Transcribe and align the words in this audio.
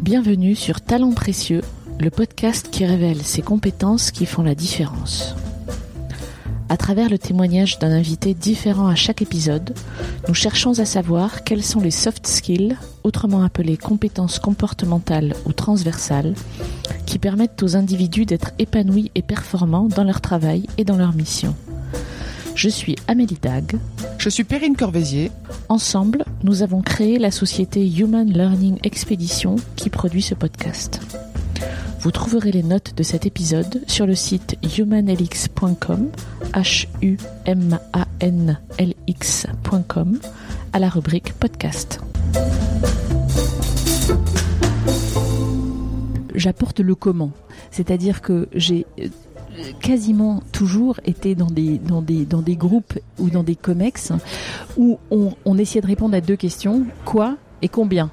Bienvenue 0.00 0.54
sur 0.54 0.80
Talents 0.80 1.12
Précieux, 1.12 1.62
le 1.98 2.10
podcast 2.10 2.68
qui 2.70 2.84
révèle 2.84 3.22
ces 3.22 3.42
compétences 3.42 4.10
qui 4.10 4.26
font 4.26 4.42
la 4.42 4.54
différence. 4.54 5.34
À 6.68 6.76
travers 6.76 7.10
le 7.10 7.18
témoignage 7.18 7.78
d'un 7.78 7.92
invité 7.92 8.32
différent 8.34 8.86
à 8.86 8.94
chaque 8.94 9.22
épisode, 9.22 9.74
nous 10.28 10.34
cherchons 10.34 10.78
à 10.78 10.84
savoir 10.84 11.44
quels 11.44 11.62
sont 11.62 11.80
les 11.80 11.90
soft 11.90 12.26
skills, 12.26 12.76
autrement 13.02 13.42
appelés 13.42 13.76
compétences 13.76 14.38
comportementales 14.38 15.34
ou 15.44 15.52
transversales, 15.52 16.34
qui 17.06 17.18
permettent 17.18 17.62
aux 17.62 17.76
individus 17.76 18.24
d'être 18.24 18.52
épanouis 18.58 19.10
et 19.14 19.22
performants 19.22 19.88
dans 19.88 20.04
leur 20.04 20.20
travail 20.20 20.66
et 20.78 20.84
dans 20.84 20.96
leur 20.96 21.12
mission. 21.12 21.54
Je 22.54 22.68
suis 22.68 22.96
Amélie 23.08 23.38
Dag. 23.40 23.76
Je 24.18 24.28
suis 24.28 24.44
Perrine 24.44 24.76
Corvézier. 24.76 25.30
Ensemble, 25.68 26.24
nous 26.44 26.62
avons 26.62 26.80
créé 26.80 27.18
la 27.18 27.30
société 27.30 27.86
Human 27.86 28.30
Learning 28.30 28.78
Expedition 28.84 29.56
qui 29.76 29.90
produit 29.90 30.22
ce 30.22 30.34
podcast. 30.34 31.00
Vous 32.04 32.10
trouverez 32.10 32.52
les 32.52 32.62
notes 32.62 32.92
de 32.94 33.02
cet 33.02 33.24
épisode 33.24 33.80
sur 33.86 34.04
le 34.06 34.14
site 34.14 34.58
humanlx.com, 34.78 36.10
à 40.74 40.78
la 40.78 40.90
rubrique 40.90 41.32
podcast. 41.32 42.02
J'apporte 46.34 46.80
le 46.80 46.94
comment, 46.94 47.30
c'est-à-dire 47.70 48.20
que 48.20 48.50
j'ai 48.52 48.84
quasiment 49.80 50.42
toujours 50.52 51.00
été 51.06 51.34
dans 51.34 51.46
des 51.46 51.80
groupes 52.56 52.98
ou 53.18 53.30
dans 53.30 53.44
des 53.44 53.56
comex 53.56 54.12
où 54.76 54.98
on, 55.10 55.32
on 55.46 55.56
essayait 55.56 55.80
de 55.80 55.86
répondre 55.86 56.14
à 56.14 56.20
deux 56.20 56.36
questions, 56.36 56.84
quoi 57.06 57.38
et 57.62 57.68
combien? 57.68 58.10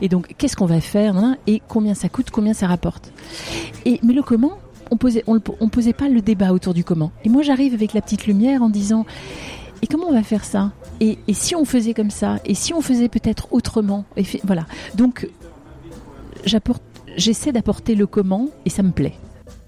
Et 0.00 0.08
donc, 0.08 0.34
qu'est-ce 0.38 0.56
qu'on 0.56 0.66
va 0.66 0.80
faire 0.80 1.16
hein, 1.16 1.36
et 1.46 1.62
combien 1.68 1.94
ça 1.94 2.08
coûte, 2.08 2.30
combien 2.30 2.54
ça 2.54 2.66
rapporte? 2.66 3.12
Et 3.84 4.00
mais 4.02 4.12
le 4.12 4.22
comment, 4.22 4.58
on 4.90 4.96
posait, 4.96 5.24
on, 5.26 5.40
posait 5.40 5.92
pas 5.92 6.08
le 6.08 6.20
débat 6.20 6.52
autour 6.52 6.74
du 6.74 6.84
comment. 6.84 7.12
Et 7.24 7.28
moi, 7.28 7.42
j'arrive 7.42 7.74
avec 7.74 7.94
la 7.94 8.02
petite 8.02 8.26
lumière 8.26 8.62
en 8.62 8.68
disant, 8.68 9.06
et 9.82 9.86
comment 9.86 10.08
on 10.08 10.12
va 10.12 10.22
faire 10.22 10.44
ça? 10.44 10.72
Et, 11.00 11.18
si 11.32 11.54
on 11.54 11.64
faisait 11.64 11.94
comme 11.94 12.10
ça? 12.10 12.38
Et 12.44 12.54
si 12.54 12.72
on 12.72 12.80
faisait 12.80 13.08
peut-être 13.08 13.48
autrement? 13.52 14.04
Et 14.16 14.24
Voilà. 14.44 14.66
Donc, 14.94 15.28
j'essaie 17.16 17.52
d'apporter 17.52 17.94
le 17.94 18.06
comment 18.06 18.48
et 18.64 18.70
ça 18.70 18.82
me 18.82 18.92
plaît. 18.92 19.14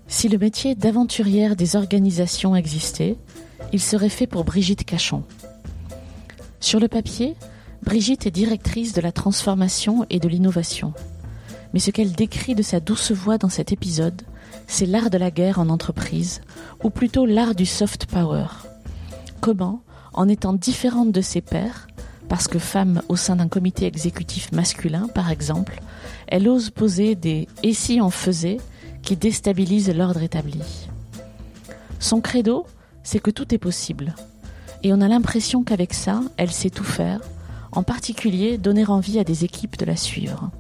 Si 0.09 0.29
le 0.29 0.39
métier 0.39 0.75
d'aventurière 0.75 1.57
des 1.57 1.75
organisations 1.75 2.55
existait, 2.55 3.17
il 3.73 3.81
serait 3.81 4.09
fait 4.09 4.27
pour 4.27 4.45
Brigitte 4.45 4.85
Cachon. 4.85 5.25
Sur 6.61 6.79
le 6.79 6.89
papier, 6.89 7.35
Brigitte 7.87 8.27
est 8.27 8.33
directrice 8.33 8.93
de 8.95 9.01
la 9.01 9.13
transformation 9.13 10.05
et 10.11 10.19
de 10.19 10.27
l'innovation. 10.27 10.93
Mais 11.73 11.79
ce 11.79 11.93
qu'elle 11.93 12.13
décrit 12.13 12.57
de 12.57 12.63
sa 12.63 12.81
douce 12.81 13.13
voix 13.13 13.39
dans 13.39 13.49
cet 13.49 13.71
épisode, 13.71 14.23
c'est 14.67 14.87
l'art 14.87 15.09
de 15.09 15.19
la 15.19 15.31
guerre 15.31 15.61
en 15.61 15.69
entreprise, 15.69 16.41
ou 16.83 16.91
plutôt 16.91 17.27
l'art 17.27 17.55
du 17.55 17.65
soft 17.65 18.07
power. 18.07 18.49
Comment, 19.41 19.83
en 20.13 20.29
étant 20.29 20.53
différente 20.53 21.13
de 21.13 21.21
ses 21.21 21.41
pairs, 21.41 21.87
parce 22.29 22.49
que 22.49 22.59
femme 22.59 23.03
au 23.09 23.15
sein 23.15 23.37
d'un 23.37 23.47
comité 23.47 23.87
exécutif 23.87 24.51
masculin 24.51 25.07
par 25.15 25.31
exemple, 25.31 25.81
elle 26.27 26.49
ose 26.49 26.71
poser 26.71 27.15
des 27.15 27.47
et 27.63 27.73
si 27.73 28.01
on 28.01 28.11
faisait 28.11 28.59
qui 29.03 29.15
déstabilisent 29.15 29.95
l'ordre 29.95 30.25
établi. 30.25 30.61
Son 32.01 32.21
credo, 32.21 32.67
c'est 33.05 33.21
que 33.21 33.31
tout 33.31 33.55
est 33.55 33.59
possible. 33.59 34.17
Et 34.83 34.93
on 34.93 35.01
a 35.01 35.07
l'impression 35.07 35.63
qu'avec 35.63 35.95
ça, 35.95 36.21
elle 36.37 36.51
sait 36.51 36.71
tout 36.71 36.85
faire, 36.85 37.21
en 37.77 37.83
particulier 37.83 38.59
donner 38.59 38.87
envie 38.87 39.19
à 39.19 39.25
des 39.25 39.45
équipes 39.45 39.79
de 39.79 39.85
la 39.85 39.97
suivre. 39.97 40.51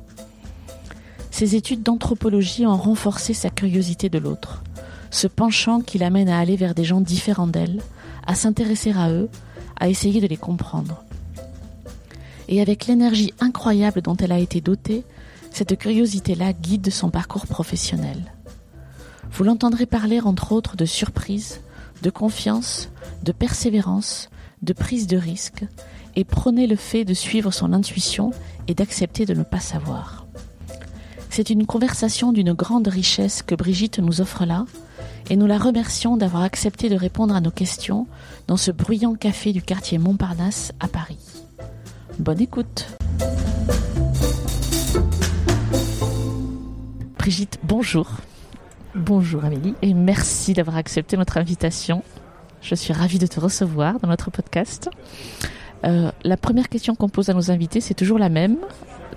Ses 1.30 1.54
études 1.54 1.82
d'anthropologie 1.82 2.66
ont 2.66 2.76
renforcé 2.76 3.34
sa 3.34 3.50
curiosité 3.50 4.08
de 4.08 4.18
l'autre, 4.18 4.62
ce 5.10 5.26
penchant 5.26 5.80
qui 5.80 5.98
l'amène 5.98 6.28
à 6.28 6.38
aller 6.38 6.56
vers 6.56 6.74
des 6.74 6.84
gens 6.84 7.00
différents 7.00 7.46
d'elle, 7.46 7.80
à 8.26 8.34
s'intéresser 8.34 8.92
à 8.92 9.10
eux, 9.10 9.28
à 9.78 9.88
essayer 9.88 10.20
de 10.20 10.26
les 10.26 10.36
comprendre. 10.36 11.04
Et 12.48 12.60
avec 12.60 12.86
l'énergie 12.86 13.32
incroyable 13.40 14.02
dont 14.02 14.16
elle 14.16 14.32
a 14.32 14.38
été 14.38 14.60
dotée, 14.60 15.02
cette 15.50 15.78
curiosité-là 15.78 16.52
guide 16.52 16.90
son 16.90 17.10
parcours 17.10 17.46
professionnel. 17.46 18.32
Vous 19.32 19.44
l'entendrez 19.44 19.86
parler 19.86 20.20
entre 20.20 20.52
autres 20.52 20.76
de 20.76 20.84
surprise, 20.84 21.60
de 22.02 22.10
confiance, 22.10 22.90
de 23.22 23.32
persévérance, 23.32 24.28
de 24.62 24.72
prise 24.72 25.06
de 25.06 25.16
risque, 25.16 25.64
et 26.16 26.24
prôner 26.24 26.66
le 26.66 26.76
fait 26.76 27.04
de 27.04 27.14
suivre 27.14 27.52
son 27.52 27.72
intuition 27.72 28.32
et 28.66 28.74
d'accepter 28.74 29.26
de 29.26 29.34
ne 29.34 29.42
pas 29.42 29.60
savoir. 29.60 30.26
C'est 31.30 31.50
une 31.50 31.66
conversation 31.66 32.32
d'une 32.32 32.54
grande 32.54 32.88
richesse 32.88 33.42
que 33.42 33.54
Brigitte 33.54 33.98
nous 33.98 34.20
offre 34.20 34.46
là, 34.46 34.64
et 35.28 35.36
nous 35.36 35.46
la 35.46 35.58
remercions 35.58 36.16
d'avoir 36.16 36.42
accepté 36.42 36.88
de 36.88 36.96
répondre 36.96 37.34
à 37.34 37.40
nos 37.40 37.50
questions 37.50 38.06
dans 38.46 38.56
ce 38.56 38.70
bruyant 38.70 39.14
café 39.14 39.52
du 39.52 39.60
quartier 39.60 39.98
Montparnasse 39.98 40.72
à 40.80 40.88
Paris. 40.88 41.18
Bonne 42.18 42.40
écoute 42.40 42.86
Brigitte, 47.18 47.58
bonjour. 47.64 48.08
Bonjour 48.94 49.44
Amélie. 49.44 49.74
Et 49.82 49.92
merci 49.92 50.54
d'avoir 50.54 50.76
accepté 50.76 51.16
notre 51.16 51.36
invitation. 51.38 52.02
Je 52.62 52.74
suis 52.74 52.92
ravie 52.92 53.18
de 53.18 53.26
te 53.26 53.40
recevoir 53.40 53.98
dans 53.98 54.08
notre 54.08 54.30
podcast. 54.30 54.88
Euh, 55.84 56.10
la 56.24 56.36
première 56.36 56.68
question 56.68 56.94
qu'on 56.94 57.08
pose 57.08 57.28
à 57.28 57.34
nos 57.34 57.50
invités, 57.50 57.80
c'est 57.80 57.94
toujours 57.94 58.18
la 58.18 58.28
même. 58.28 58.56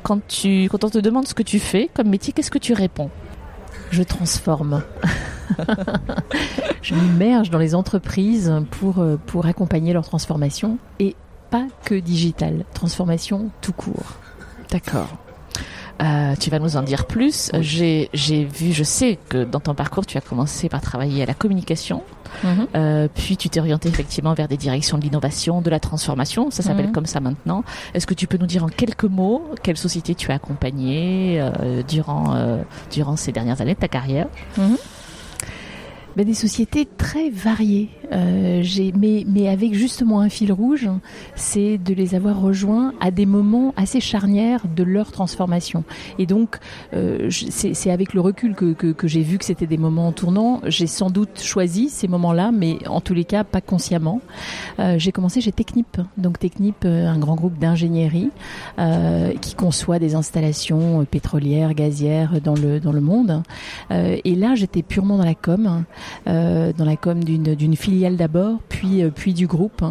Quand, 0.04 0.26
tu, 0.28 0.68
quand 0.70 0.84
on 0.84 0.90
te 0.90 0.98
demande 0.98 1.28
ce 1.28 1.34
que 1.34 1.44
tu 1.44 1.60
fais 1.60 1.90
comme 1.94 2.10
métier, 2.10 2.34
qu'est-ce 2.34 2.52
que 2.52 2.60
tu 2.60 2.74
réponds? 2.74 3.10
Je 3.92 4.04
transforme. 4.04 4.84
je 6.82 6.96
m'immerge 6.96 7.50
dans 7.50 7.58
les 7.58 7.76
entreprises 7.76 8.54
pour, 8.72 9.00
euh, 9.00 9.18
pour 9.26 9.46
accompagner 9.46 9.94
leur 9.94 10.06
transformation 10.06 10.78
et 11.00 11.16
pas 11.50 11.68
que 11.84 11.96
digital, 11.96 12.66
transformation 12.74 13.50
tout 13.62 13.74
court. 13.74 14.18
D'accord. 14.70 15.18
Euh, 16.02 16.34
tu 16.40 16.50
vas 16.50 16.60
nous 16.60 16.78
en 16.78 16.82
dire 16.84 17.06
plus. 17.06 17.52
J'ai, 17.60 18.10
j'ai 18.14 18.46
vu, 18.46 18.72
je 18.72 18.84
sais 18.84 19.20
que 19.30 19.44
dans 19.44 19.60
ton 19.60 19.74
parcours, 19.74 20.06
tu 20.06 20.18
as 20.18 20.22
commencé 20.22 20.70
par 20.70 20.82
travailler 20.82 21.24
à 21.24 21.26
la 21.26 21.34
communication, 21.34 22.04
mm 22.44 22.48
-hmm. 22.48 22.68
euh, 22.76 23.08
puis 23.14 23.36
tu 23.38 23.50
t'es 23.50 23.60
orienté 23.60 23.90
effectivement 23.90 24.34
vers 24.34 24.48
des 24.48 24.58
directions 24.58 24.98
de 24.98 25.04
l'innovation, 25.04 25.62
de 25.62 25.70
la 25.70 25.80
transformation. 25.80 26.52
Ça 26.52 26.62
s'appelle 26.64 26.88
-hmm. 26.88 26.92
comme 26.98 27.06
ça 27.14 27.20
maintenant. 27.20 27.64
Est-ce 27.94 28.08
que 28.10 28.16
tu 28.22 28.26
peux 28.28 28.38
nous 28.44 28.52
dire 28.54 28.64
en 28.68 28.72
quelques 28.82 29.10
mots 29.20 29.42
quelle 29.64 29.78
société 29.88 30.12
tu 30.22 30.32
as 30.32 30.36
accompagnée 30.42 31.40
euh, 31.42 31.84
durant 31.94 32.24
euh, 32.36 32.64
durant 32.96 33.16
ces 33.24 33.32
dernières 33.38 33.60
années 33.62 33.76
de 33.80 33.84
ta 33.88 33.92
carrière? 33.98 34.28
-hmm. 34.58 34.78
Ben, 36.20 36.26
Des 36.26 36.34
sociétés 36.34 36.86
très 36.86 37.30
variées. 37.30 37.88
Euh, 38.12 38.64
mais, 38.96 39.48
avec 39.48 39.74
justement 39.74 40.20
un 40.20 40.30
fil 40.30 40.52
rouge, 40.52 40.90
c'est 41.36 41.78
de 41.78 41.94
les 41.94 42.16
avoir 42.16 42.40
rejoints 42.42 42.94
à 43.00 43.12
des 43.12 43.26
moments 43.26 43.74
assez 43.78 44.00
charnières 44.00 44.64
de 44.76 44.84
leur 44.84 45.12
transformation. 45.12 45.84
Et 46.18 46.26
donc, 46.26 46.58
euh, 46.94 47.30
c'est 47.30 47.92
avec 47.92 48.14
le 48.14 48.22
recul 48.22 48.56
que, 48.56 48.96
j'ai 49.08 49.22
vu 49.22 49.38
que 49.38 49.46
c'était 49.46 49.68
des 49.68 49.78
moments 49.78 50.12
tournants. 50.12 50.62
J'ai 50.66 50.88
sans 50.88 51.10
doute 51.10 51.42
choisi 51.42 51.90
ces 51.90 52.08
moments-là, 52.08 52.52
mais 52.52 52.80
en 52.88 53.02
tous 53.02 53.14
les 53.14 53.26
cas, 53.26 53.44
pas 53.44 53.62
consciemment. 53.62 54.22
Euh, 54.80 54.96
j'ai 54.98 55.12
commencé 55.12 55.42
chez 55.42 55.52
Technip. 55.52 56.02
Donc 56.18 56.40
Technip, 56.40 56.86
un 56.86 57.18
grand 57.18 57.36
groupe 57.36 57.58
d'ingénierie 57.58 58.32
qui 59.42 59.56
conçoit 59.56 60.00
des 60.00 60.16
installations 60.16 61.06
pétrolières, 61.06 61.74
gazières 61.74 62.42
dans 62.42 62.56
le, 62.56 62.80
dans 62.80 62.92
le 62.92 63.02
monde. 63.02 63.44
Et 63.92 64.36
là, 64.36 64.56
j'étais 64.56 64.82
purement 64.82 65.18
dans 65.18 65.26
la 65.26 65.36
com, 65.36 65.84
dans 66.26 66.86
la 66.86 66.96
com 66.96 67.24
d'une 67.24 67.76
filiale 67.76 68.16
d'abord, 68.16 68.60
puis, 68.70 69.04
euh, 69.04 69.10
puis 69.14 69.34
du 69.34 69.48
groupe. 69.48 69.84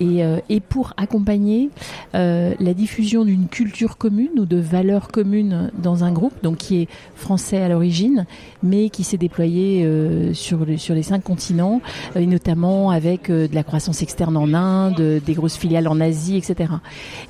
Et, 0.00 0.24
euh, 0.24 0.38
pour 0.70 0.94
accompagner 0.96 1.68
euh, 2.14 2.54
la 2.58 2.72
diffusion 2.72 3.24
d'une 3.24 3.48
culture 3.48 3.98
commune 3.98 4.30
ou 4.38 4.46
de 4.46 4.56
valeurs 4.56 5.08
communes 5.08 5.70
dans 5.76 6.04
un 6.04 6.12
groupe, 6.12 6.32
donc 6.42 6.56
qui 6.56 6.82
est 6.82 6.88
français 7.14 7.58
à 7.58 7.68
l'origine, 7.68 8.24
mais 8.62 8.90
qui 8.90 9.04
s'est 9.04 9.16
déployé 9.16 9.84
euh, 9.84 10.34
sur, 10.34 10.64
les, 10.64 10.76
sur 10.76 10.94
les 10.94 11.02
cinq 11.02 11.22
continents, 11.22 11.80
et 12.16 12.26
notamment 12.26 12.90
avec 12.90 13.30
de 13.30 13.54
la 13.54 13.62
croissance 13.62 14.02
externe 14.02 14.36
en 14.36 14.52
Inde, 14.54 15.20
des 15.24 15.34
grosses 15.34 15.56
filiales 15.56 15.88
en 15.88 16.00
Asie, 16.00 16.36
etc. 16.36 16.72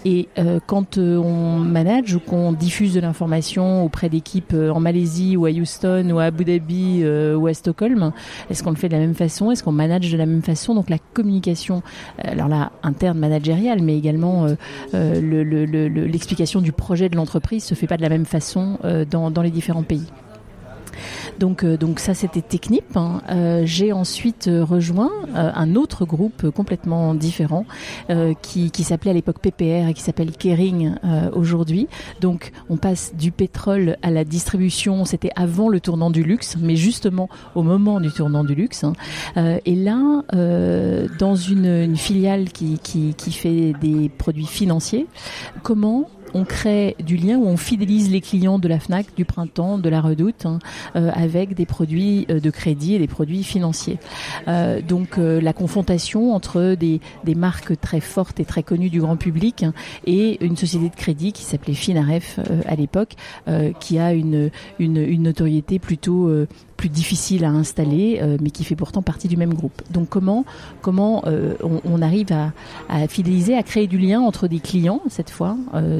Et 0.04 0.28
quand 0.66 0.98
on 0.98 1.58
manage 1.58 2.14
ou 2.14 2.20
qu'on 2.20 2.52
diffuse 2.52 2.94
de 2.94 3.00
l'information 3.00 3.84
auprès 3.84 4.08
d'équipes 4.08 4.54
en 4.54 4.80
Malaisie 4.80 5.36
ou 5.36 5.46
à 5.46 5.50
Houston 5.50 6.08
ou 6.12 6.18
à 6.18 6.24
Abu 6.24 6.44
Dhabi 6.44 7.04
ou 7.36 7.46
à 7.46 7.54
Stockholm, 7.54 8.12
est-ce 8.50 8.62
qu'on 8.62 8.70
le 8.70 8.76
fait 8.76 8.88
de 8.88 8.94
la 8.94 9.00
même 9.00 9.14
façon? 9.14 9.50
Est-ce 9.50 9.62
qu'on 9.62 9.72
manage 9.72 10.10
de 10.10 10.16
la 10.16 10.26
même 10.26 10.42
façon? 10.42 10.74
Donc 10.74 10.90
la 10.90 10.98
communication, 10.98 11.82
alors 12.18 12.48
là, 12.48 12.72
interne 12.82 13.18
managériale, 13.18 13.82
mais 13.82 13.96
également 13.96 14.46
euh, 14.46 14.54
euh, 14.94 16.06
l'explication 16.06 16.60
le, 16.60 16.64
le, 16.64 16.66
du 16.66 16.72
projet 16.72 17.08
de 17.08 17.16
l'entreprise 17.16 17.64
se 17.64 17.74
fait 17.74 17.86
pas 17.86 17.96
de 17.96 18.02
la 18.02 18.08
même 18.08 18.24
façon 18.24 18.78
euh, 18.84 19.04
dans, 19.04 19.30
dans 19.30 19.42
les 19.42 19.50
différents 19.50 19.82
pays. 19.82 20.06
Donc, 21.40 21.64
donc 21.64 22.00
ça, 22.00 22.12
c'était 22.12 22.42
Technip. 22.42 22.96
Hein. 22.96 23.22
J'ai 23.64 23.92
ensuite 23.92 24.48
rejoint 24.52 25.10
un 25.34 25.74
autre 25.74 26.04
groupe 26.04 26.50
complètement 26.50 27.14
différent 27.14 27.64
qui, 28.42 28.70
qui 28.70 28.84
s'appelait 28.84 29.12
à 29.12 29.14
l'époque 29.14 29.38
PPR 29.40 29.88
et 29.88 29.94
qui 29.94 30.02
s'appelle 30.02 30.32
Kering 30.32 30.94
aujourd'hui. 31.32 31.88
Donc, 32.20 32.52
on 32.68 32.76
passe 32.76 33.14
du 33.16 33.32
pétrole 33.32 33.96
à 34.02 34.10
la 34.10 34.24
distribution. 34.24 35.06
C'était 35.06 35.30
avant 35.34 35.70
le 35.70 35.80
tournant 35.80 36.10
du 36.10 36.22
luxe, 36.22 36.56
mais 36.60 36.76
justement 36.76 37.30
au 37.54 37.62
moment 37.62 38.00
du 38.00 38.12
tournant 38.12 38.44
du 38.44 38.54
luxe. 38.54 38.84
Hein. 38.84 38.92
et 39.64 39.74
là, 39.74 40.22
dans 41.18 41.36
une, 41.36 41.66
une 41.66 41.96
filiale 41.96 42.50
qui, 42.50 42.78
qui, 42.78 43.14
qui 43.14 43.32
fait 43.32 43.72
des 43.80 44.10
produits 44.10 44.46
financiers, 44.46 45.06
comment 45.62 46.08
on 46.34 46.44
crée 46.44 46.96
du 47.00 47.16
lien 47.16 47.36
où 47.36 47.46
on 47.46 47.56
fidélise 47.56 48.10
les 48.10 48.20
clients 48.20 48.58
de 48.58 48.68
la 48.68 48.78
FNAC, 48.78 49.06
du 49.16 49.24
printemps, 49.24 49.78
de 49.78 49.88
la 49.88 50.00
Redoute, 50.00 50.46
hein, 50.46 50.58
euh, 50.96 51.10
avec 51.14 51.54
des 51.54 51.66
produits 51.66 52.26
euh, 52.30 52.40
de 52.40 52.50
crédit 52.50 52.94
et 52.94 52.98
des 52.98 53.06
produits 53.06 53.44
financiers. 53.44 53.98
Euh, 54.48 54.80
donc 54.80 55.16
la 55.16 55.52
confrontation 55.52 56.34
entre 56.34 56.74
des, 56.74 57.00
marques 57.34 57.80
très 57.80 58.00
fortes 58.00 58.40
et 58.40 58.44
très 58.44 58.62
connues 58.62 58.90
du 58.90 59.00
grand 59.00 59.16
public 59.16 59.62
hein, 59.62 59.72
et 60.04 60.44
une 60.44 60.56
société 60.56 60.88
de 60.88 60.94
crédit 60.94 61.32
qui 61.32 61.44
s'appelait 61.44 61.74
Finaref 61.74 62.40
à 62.66 62.74
l'époque, 62.74 63.14
qui 63.78 63.98
a 63.98 64.12
une, 64.12 64.50
une, 64.78 65.22
notoriété 65.22 65.78
plutôt 65.78 66.30
plus 66.80 66.88
difficile 66.88 67.44
à 67.44 67.50
installer, 67.50 68.22
mais 68.40 68.50
qui 68.50 68.64
fait 68.64 68.76
pourtant 68.76 69.02
partie 69.02 69.28
du 69.28 69.36
même 69.36 69.52
groupe. 69.52 69.82
Donc 69.90 70.08
comment 70.08 70.46
comment 70.80 71.22
on, 71.62 72.02
arrive 72.02 72.28
à, 72.88 73.06
fidéliser, 73.08 73.54
à 73.54 73.62
créer 73.62 73.86
du 73.86 73.98
lien 73.98 74.20
entre 74.20 74.48
des 74.48 74.60
clients 74.60 75.02
cette 75.08 75.30
fois 75.30 75.56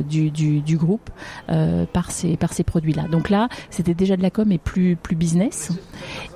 du 0.09 0.31
du, 0.31 0.77
groupe 0.77 1.11
euh, 1.49 1.85
par 1.87 2.11
ces, 2.11 2.37
produits-là. 2.65 3.05
Donc 3.11 3.31
là, 3.31 3.49
c'était 3.71 3.95
déjà 3.95 4.17
de 4.17 4.23
la 4.23 4.31
com 4.31 4.51
et 4.53 4.59
plus, 4.59 4.97
plus 4.97 5.17
business. 5.17 5.71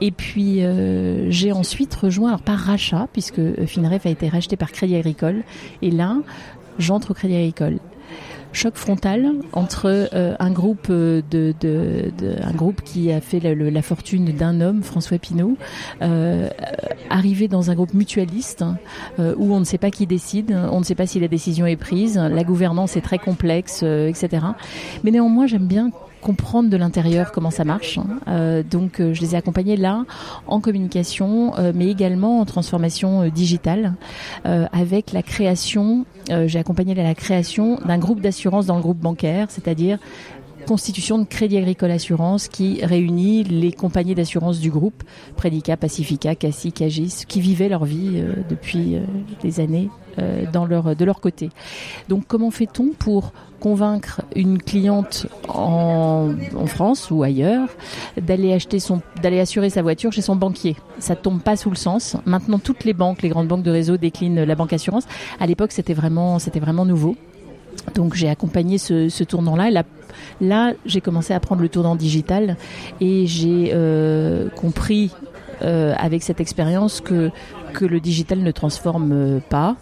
Et 0.00 0.10
puis, 0.10 0.62
euh, 0.62 1.30
j'ai 1.30 1.52
ensuite 1.52 1.94
rejoint, 1.94 2.38
par 2.38 2.58
rachat, 2.58 3.08
puisque 3.12 3.40
Finref 3.66 4.06
a 4.06 4.10
été 4.10 4.28
racheté 4.28 4.56
par 4.56 4.72
Crédit 4.72 4.96
Agricole. 4.96 5.42
Et 5.82 5.90
là, 5.90 6.16
j'entre 6.78 7.12
au 7.12 7.14
Crédit 7.14 7.36
Agricole 7.36 7.78
choc 8.54 8.76
frontal 8.76 9.32
entre 9.52 10.08
euh, 10.14 10.34
un 10.38 10.50
groupe 10.50 10.90
de, 10.90 11.22
de, 11.60 12.12
un 12.42 12.52
groupe 12.52 12.82
qui 12.82 13.12
a 13.12 13.20
fait 13.20 13.40
la, 13.40 13.82
fortune 13.82 14.26
d'un 14.26 14.60
homme, 14.60 14.82
François 14.82 15.18
Pinault, 15.18 15.56
euh, 16.02 16.48
arrivé 17.10 17.48
dans 17.48 17.70
un 17.70 17.74
groupe 17.74 17.94
mutualiste 17.94 18.62
hein, 18.62 18.78
euh, 19.18 19.34
où 19.36 19.52
on 19.52 19.60
ne 19.60 19.64
sait 19.64 19.78
pas 19.78 19.90
qui 19.90 20.06
décide, 20.06 20.56
on 20.70 20.78
ne 20.78 20.84
sait 20.84 20.94
pas 20.94 21.06
si 21.06 21.20
la 21.20 21.28
décision 21.28 21.66
est 21.66 21.76
prise, 21.76 22.16
la 22.16 22.44
gouvernance 22.44 22.96
est 22.96 23.00
très 23.00 23.18
complexe, 23.18 23.82
etc. 23.82 24.44
Mais 25.02 25.10
néanmoins, 25.10 25.46
j'aime 25.46 25.66
bien 25.66 25.90
comprendre 26.24 26.70
de 26.70 26.76
l'intérieur 26.76 27.30
comment 27.30 27.50
ça 27.50 27.64
marche. 27.64 27.98
Hein. 27.98 28.18
Euh, 28.28 28.62
donc 28.62 28.98
euh, 28.98 29.12
je 29.12 29.20
les 29.20 29.34
ai 29.34 29.36
accompagnés 29.36 29.76
là 29.76 30.04
en 30.48 30.58
communication, 30.58 31.56
euh, 31.58 31.72
mais 31.74 31.88
également 31.88 32.40
en 32.40 32.44
transformation 32.46 33.28
digitale, 33.28 33.94
avec 34.44 35.12
la 35.12 35.22
création. 35.22 36.06
J'ai 36.46 36.58
accompagné 36.58 36.94
la 36.94 37.14
création 37.14 37.78
d'un 37.84 37.98
groupe 37.98 38.20
d'assurance 38.20 38.66
dans 38.66 38.76
le 38.76 38.82
groupe 38.82 38.98
bancaire, 38.98 39.50
c'est-à-dire 39.50 39.98
constitution 40.64 41.18
de 41.18 41.24
Crédit 41.24 41.58
Agricole 41.58 41.90
Assurance 41.90 42.48
qui 42.48 42.84
réunit 42.84 43.44
les 43.44 43.72
compagnies 43.72 44.14
d'assurance 44.14 44.60
du 44.60 44.70
groupe, 44.70 45.02
Predica, 45.36 45.76
Pacifica, 45.76 46.34
Cassis, 46.34 46.72
Cagis, 46.72 47.24
qui 47.28 47.40
vivaient 47.40 47.68
leur 47.68 47.84
vie 47.84 48.22
depuis 48.48 48.96
des 49.42 49.60
années 49.60 49.88
leur, 50.18 50.96
de 50.96 51.04
leur 51.04 51.20
côté. 51.20 51.50
Donc 52.08 52.24
comment 52.26 52.50
fait-on 52.50 52.88
pour 52.98 53.32
convaincre 53.60 54.20
une 54.36 54.58
cliente 54.58 55.26
en, 55.48 56.34
France 56.66 57.10
ou 57.10 57.22
ailleurs 57.22 57.68
d'aller 58.20 58.58
son, 58.78 59.00
d'aller 59.22 59.40
assurer 59.40 59.70
sa 59.70 59.82
voiture 59.82 60.12
chez 60.12 60.22
son 60.22 60.36
banquier? 60.36 60.76
Ça 60.98 61.16
tombe 61.16 61.40
pas 61.40 61.56
sous 61.56 61.70
le 61.70 61.76
sens. 61.76 62.16
Maintenant, 62.26 62.58
toutes 62.58 62.84
les 62.84 62.92
banques, 62.92 63.22
les 63.22 63.28
grandes 63.28 63.48
banques 63.48 63.62
de 63.62 63.70
réseau 63.70 63.96
déclinent 63.96 64.44
la 64.44 64.54
banque 64.54 64.72
assurance. 64.72 65.04
À 65.40 65.46
l'époque, 65.46 65.72
c'était 65.72 65.94
vraiment, 65.94 66.38
c'était 66.38 66.60
vraiment 66.60 66.84
nouveau. 66.84 67.16
Donc 67.94 68.14
j'ai 68.14 68.28
accompagné 68.28 68.78
ce, 68.78 69.24
tournant-là. 69.24 69.70
Là, 69.70 69.84
là 70.40 70.72
j'ai 70.86 71.00
commencé 71.00 71.32
à 71.32 71.40
prendre 71.40 71.62
le 71.62 71.68
tournant 71.68 71.96
digital 71.96 72.56
et 73.00 73.26
j'ai 73.26 73.70
euh, 73.72 74.48
compris 74.50 75.10
euh, 75.62 75.94
avec 75.98 76.22
cette 76.22 76.40
expérience 76.40 77.00
que 77.00 77.30
que 77.72 77.84
le 77.84 77.98
digital 77.98 78.38
ne 78.38 78.52
transforme 78.52 79.40
pas, 79.50 79.76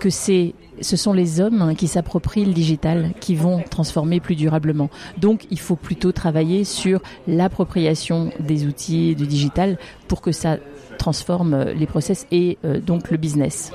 que 0.00 0.08
c'est 0.08 0.54
ce 0.80 0.96
sont 0.96 1.12
les 1.12 1.40
hommes 1.40 1.74
qui 1.76 1.86
s'approprient 1.86 2.44
le 2.44 2.52
digital 2.52 3.12
qui 3.20 3.34
vont 3.34 3.62
transformer 3.70 4.18
plus 4.20 4.34
durablement. 4.34 4.90
Donc 5.18 5.46
il 5.50 5.60
faut 5.60 5.76
plutôt 5.76 6.12
travailler 6.12 6.64
sur 6.64 7.00
l'appropriation 7.28 8.30
des 8.40 8.66
outils 8.66 9.14
du 9.14 9.26
digital 9.26 9.78
pour 10.08 10.20
que 10.20 10.32
ça 10.32 10.56
transforme 10.98 11.64
les 11.76 11.86
process 11.86 12.26
et 12.30 12.58
euh, 12.64 12.80
donc 12.80 13.10
le 13.10 13.16
business. 13.16 13.72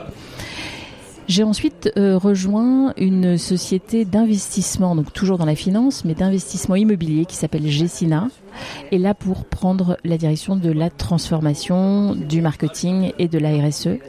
J'ai 1.30 1.44
ensuite 1.44 1.92
euh, 1.96 2.18
rejoint 2.18 2.92
une 2.98 3.38
société 3.38 4.04
d'investissement, 4.04 4.96
donc 4.96 5.14
toujours 5.14 5.38
dans 5.38 5.46
la 5.46 5.54
finance, 5.54 6.04
mais 6.04 6.16
d'investissement 6.16 6.76
immobilier 6.76 7.26
qui 7.26 7.36
s'appelle 7.36 7.68
Gessina, 7.68 8.30
et 8.92 8.98
là 8.98 9.14
pour 9.14 9.46
prendre 9.46 9.98
la 10.04 10.18
direction 10.18 10.56
de 10.56 10.72
la 10.72 10.90
transformation, 10.90 12.16
du 12.16 12.42
marketing 12.42 13.12
et 13.20 13.28
de 13.28 13.38
la 13.38 13.52
RSE, 13.52 14.00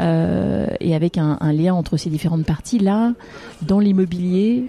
euh, 0.00 0.66
et 0.80 0.96
avec 0.96 1.16
un, 1.16 1.38
un 1.40 1.52
lien 1.52 1.74
entre 1.74 1.96
ces 1.96 2.10
différentes 2.10 2.44
parties. 2.44 2.80
Là, 2.80 3.12
dans 3.62 3.78
l'immobilier, 3.78 4.66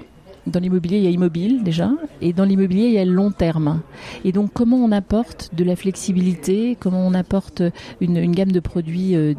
dans 0.47 0.59
l'immobilier, 0.59 0.97
il 0.97 1.03
y 1.03 1.07
a 1.07 1.09
immobile 1.09 1.63
déjà, 1.63 1.91
et 2.21 2.33
dans 2.33 2.45
l'immobilier, 2.45 2.87
il 2.87 2.93
y 2.93 2.99
a 2.99 3.05
long 3.05 3.31
terme. 3.31 3.81
Et 4.23 4.31
donc, 4.31 4.51
comment 4.53 4.77
on 4.77 4.91
apporte 4.91 5.51
de 5.53 5.63
la 5.63 5.75
flexibilité, 5.75 6.77
comment 6.79 7.05
on 7.05 7.13
apporte 7.13 7.63
une, 8.01 8.31
gamme 8.31 8.51
de 8.51 8.59
produits 8.59 9.15
euh, 9.15 9.33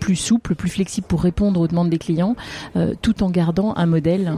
plus 0.00 0.16
souple, 0.16 0.54
plus 0.54 0.70
flexible 0.70 1.06
pour 1.06 1.22
répondre 1.22 1.60
aux 1.60 1.68
demandes 1.68 1.90
des 1.90 1.98
clients, 1.98 2.36
euh, 2.76 2.94
tout 3.00 3.22
en 3.22 3.30
gardant 3.30 3.74
un 3.76 3.86
modèle 3.86 4.32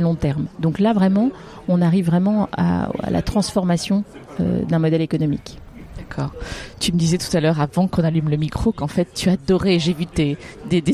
long 0.00 0.14
terme. 0.14 0.46
Donc 0.60 0.78
là, 0.78 0.92
vraiment, 0.92 1.30
on 1.68 1.80
arrive 1.80 2.06
vraiment 2.06 2.48
à, 2.52 2.90
à 3.02 3.10
la 3.10 3.22
transformation 3.22 4.04
euh, 4.40 4.62
d'un 4.64 4.78
modèle 4.78 5.02
économique. 5.02 5.58
D'accord. 6.08 6.32
Tu 6.80 6.92
me 6.92 6.98
disais 6.98 7.18
tout 7.18 7.34
à 7.36 7.40
l'heure, 7.40 7.60
avant 7.60 7.86
qu'on 7.86 8.02
allume 8.02 8.28
le 8.28 8.36
micro, 8.36 8.72
qu'en 8.72 8.86
fait, 8.88 9.08
tu 9.14 9.28
adorais, 9.28 9.78
j'ai 9.78 9.92
vu 9.92 10.06
des, 10.14 10.36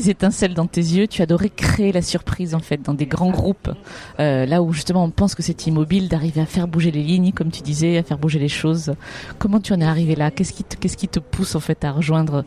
étincelles 0.09 0.53
dans 0.53 0.67
tes 0.67 0.81
yeux, 0.81 1.07
tu 1.07 1.21
adorais 1.21 1.49
créer 1.49 1.91
la 1.91 2.01
surprise, 2.01 2.53
en 2.53 2.59
fait, 2.59 2.81
dans 2.81 2.93
des 2.93 3.05
grands 3.05 3.31
groupes, 3.31 3.71
euh, 4.19 4.45
là 4.45 4.61
où 4.61 4.71
justement 4.71 5.03
on 5.03 5.09
pense 5.09 5.35
que 5.35 5.41
c'est 5.41 5.67
immobile, 5.67 6.07
d'arriver 6.07 6.41
à 6.41 6.45
faire 6.45 6.67
bouger 6.67 6.91
les 6.91 7.03
lignes, 7.03 7.31
comme 7.31 7.51
tu 7.51 7.61
disais, 7.61 7.97
à 7.97 8.03
faire 8.03 8.17
bouger 8.17 8.39
les 8.39 8.49
choses. 8.49 8.93
Comment 9.39 9.59
tu 9.59 9.73
en 9.73 9.81
es 9.81 9.85
arrivé 9.85 10.15
là? 10.15 10.31
Qu'est-ce 10.31 10.53
qui, 10.53 10.63
qu'est-ce 10.63 10.97
qui 10.97 11.07
te 11.07 11.19
pousse, 11.19 11.55
en 11.55 11.59
fait, 11.59 11.83
à 11.83 11.91
rejoindre 11.91 12.45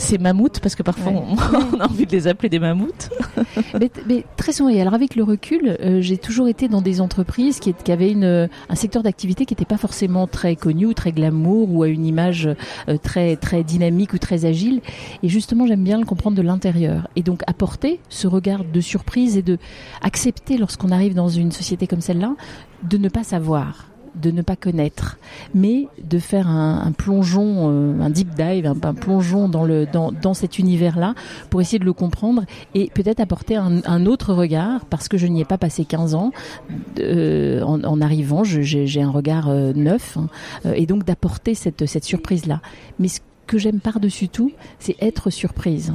ces 0.00 0.18
mammouths 0.18 0.60
parce 0.60 0.74
que 0.74 0.82
parfois 0.82 1.12
on, 1.72 1.80
a 1.80 1.86
envie 1.86 2.06
de 2.06 2.12
les 2.12 2.26
appeler 2.26 2.48
des 2.48 2.58
mammouths. 2.58 3.10
mais, 4.08 4.24
très 4.36 4.52
souvent, 4.52 4.68
et 4.68 4.80
alors 4.80 4.94
avec 4.94 5.14
le 5.14 5.22
recul, 5.22 5.76
euh, 5.80 6.00
j'ai 6.00 6.18
toujours 6.18 6.48
été 6.48 6.68
dans 6.68 6.82
des 6.82 7.00
entreprises 7.00 7.60
qui, 7.60 7.72
qui 7.74 7.92
avaient 7.92 8.10
une, 8.10 8.48
un 8.68 8.74
secteur 8.74 9.02
d'activité 9.02 9.46
qui 9.46 9.54
n'était 9.54 9.64
pas 9.64 9.76
forcément 9.76 10.26
très 10.26 10.56
connu 10.56 10.86
ou 10.86 10.94
très 10.94 11.12
glamour 11.12 11.72
ou 11.72 11.82
à 11.82 11.88
une 11.88 12.06
image 12.06 12.48
euh, 12.88 12.96
très 12.96 13.36
très 13.36 13.62
dynamique 13.62 14.12
ou 14.12 14.18
très 14.18 14.44
agile. 14.44 14.80
Et 15.22 15.28
justement, 15.28 15.66
j'aime 15.66 15.84
bien 15.84 15.98
le 15.98 16.06
comprendre 16.06 16.36
de 16.36 16.42
l'intérieur 16.42 17.08
et 17.16 17.22
donc 17.22 17.42
apporter 17.46 18.00
ce 18.08 18.26
regard 18.26 18.64
de 18.64 18.80
surprise 18.80 19.36
et 19.36 19.42
de 19.42 19.58
accepter 20.02 20.56
lorsqu'on 20.56 20.90
arrive 20.90 21.14
dans 21.14 21.28
une 21.28 21.52
société 21.52 21.86
comme 21.86 22.00
celle-là 22.00 22.34
de 22.82 22.96
ne 22.96 23.08
pas 23.08 23.24
savoir 23.24 23.89
de 24.14 24.30
ne 24.30 24.42
pas 24.42 24.56
connaître, 24.56 25.18
mais 25.54 25.86
de 26.02 26.18
faire 26.18 26.48
un, 26.48 26.92
plongeon, 26.92 27.70
euh, 27.70 28.00
un 28.00 28.10
deep 28.10 28.34
dive, 28.34 28.66
un, 28.66 28.94
plongeon 28.94 29.48
dans, 29.48 29.64
le, 29.64 29.86
dans, 29.86 30.12
dans 30.12 30.34
cet 30.34 30.58
univers-là 30.58 31.14
pour 31.50 31.60
essayer 31.60 31.78
de 31.78 31.84
le 31.84 31.92
comprendre 31.92 32.44
et 32.74 32.90
peut-être 32.92 33.20
apporter 33.20 33.56
un, 33.56 34.06
autre 34.06 34.32
regard 34.32 34.86
parce 34.86 35.08
que 35.08 35.18
je 35.18 35.26
n'y 35.26 35.40
ai 35.40 35.44
pas 35.44 35.58
passé 35.58 35.84
15 35.84 36.14
ans 36.14 36.32
euh, 36.98 37.62
en, 37.62 38.00
arrivant, 38.00 38.44
j'ai 38.44 39.02
un 39.02 39.10
regard 39.10 39.48
euh, 39.48 39.72
neuf 39.74 40.16
hein, 40.16 40.28
et 40.74 40.86
donc 40.86 41.04
d'apporter 41.04 41.54
cette, 41.54 41.86
cette 41.86 42.04
surprise-là. 42.04 42.60
Mais 42.98 43.08
ce 43.08 43.20
que 43.46 43.58
j'aime 43.58 43.80
par-dessus 43.80 44.28
tout, 44.28 44.52
c'est 44.78 44.96
être 45.00 45.30
surprise 45.30 45.92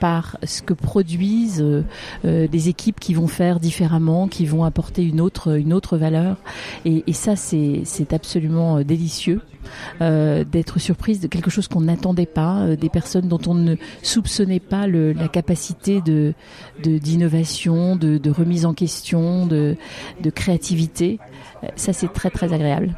par 0.00 0.38
ce 0.42 0.62
que 0.62 0.72
produisent 0.72 1.62
euh, 1.62 1.84
euh, 2.24 2.48
des 2.48 2.68
équipes 2.68 2.98
qui 2.98 3.14
vont 3.14 3.28
faire 3.28 3.60
différemment, 3.60 4.26
qui 4.26 4.46
vont 4.46 4.64
apporter 4.64 5.04
une 5.04 5.20
autre, 5.20 5.56
une 5.56 5.72
autre 5.72 5.96
valeur. 5.96 6.36
Et, 6.84 7.04
ça, 7.12 7.36
c'est 7.36 8.12
absolument 8.12 8.78
euh, 8.78 8.84
délicieux. 8.84 9.42
D'être 10.00 10.80
surprise 10.80 11.20
de 11.20 11.28
quelque 11.28 11.50
chose 11.50 11.68
qu'on 11.68 11.82
n'attendait 11.82 12.24
pas, 12.24 12.74
des 12.76 12.88
personnes 12.88 13.28
dont 13.28 13.40
on 13.46 13.54
ne 13.54 13.76
soupçonnait 14.02 14.58
pas 14.58 14.86
la 14.86 15.28
capacité 15.28 16.00
de 16.00 16.32
d'innovation, 16.82 17.94
de, 17.94 18.16
de, 18.16 18.30
remise 18.30 18.64
en 18.64 18.72
question, 18.72 19.46
de, 19.46 19.76
de 20.22 20.30
créativité. 20.30 21.18
Ça, 21.76 21.92
c'est 21.92 22.10
très 22.12 22.30
très 22.30 22.54
agréable 22.54 22.96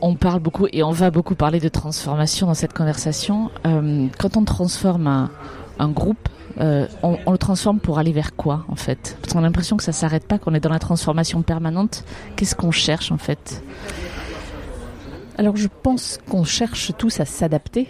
on 0.00 0.14
parle 0.14 0.40
beaucoup 0.40 0.66
et 0.72 0.82
on 0.82 0.90
va 0.90 1.10
beaucoup 1.10 1.34
parler 1.34 1.60
de 1.60 1.68
transformation 1.68 2.46
dans 2.46 2.54
cette 2.54 2.72
conversation. 2.72 3.50
Euh, 3.66 4.06
quand 4.18 4.36
on 4.36 4.44
transforme 4.44 5.28
un, 5.78 5.88
groupe, 5.88 6.28
euh, 6.60 6.86
on, 7.02 7.30
le 7.30 7.38
transforme 7.38 7.80
pour 7.80 7.98
aller 7.98 8.12
vers 8.12 8.36
quoi 8.36 8.64
en 8.68 8.76
fait? 8.76 9.16
Parce 9.20 9.32
qu'on 9.32 9.40
a 9.40 9.42
l'impression 9.42 9.76
que 9.76 9.84
ça 9.84 9.92
s'arrête 9.92 10.26
pas, 10.26 10.38
qu'on 10.38 10.54
est 10.54 10.60
dans 10.60 10.70
la 10.70 10.78
transformation 10.78 11.42
permanente. 11.42 12.04
Qu'est-ce 12.36 12.54
qu'on 12.54 12.70
cherche 12.70 13.12
en 13.12 13.18
fait? 13.18 13.62
Alors 15.38 15.56
je 15.56 15.68
pense 15.82 16.18
qu'on 16.28 16.44
cherche 16.44 16.92
tous 16.96 17.20
à 17.20 17.24
s'adapter 17.24 17.88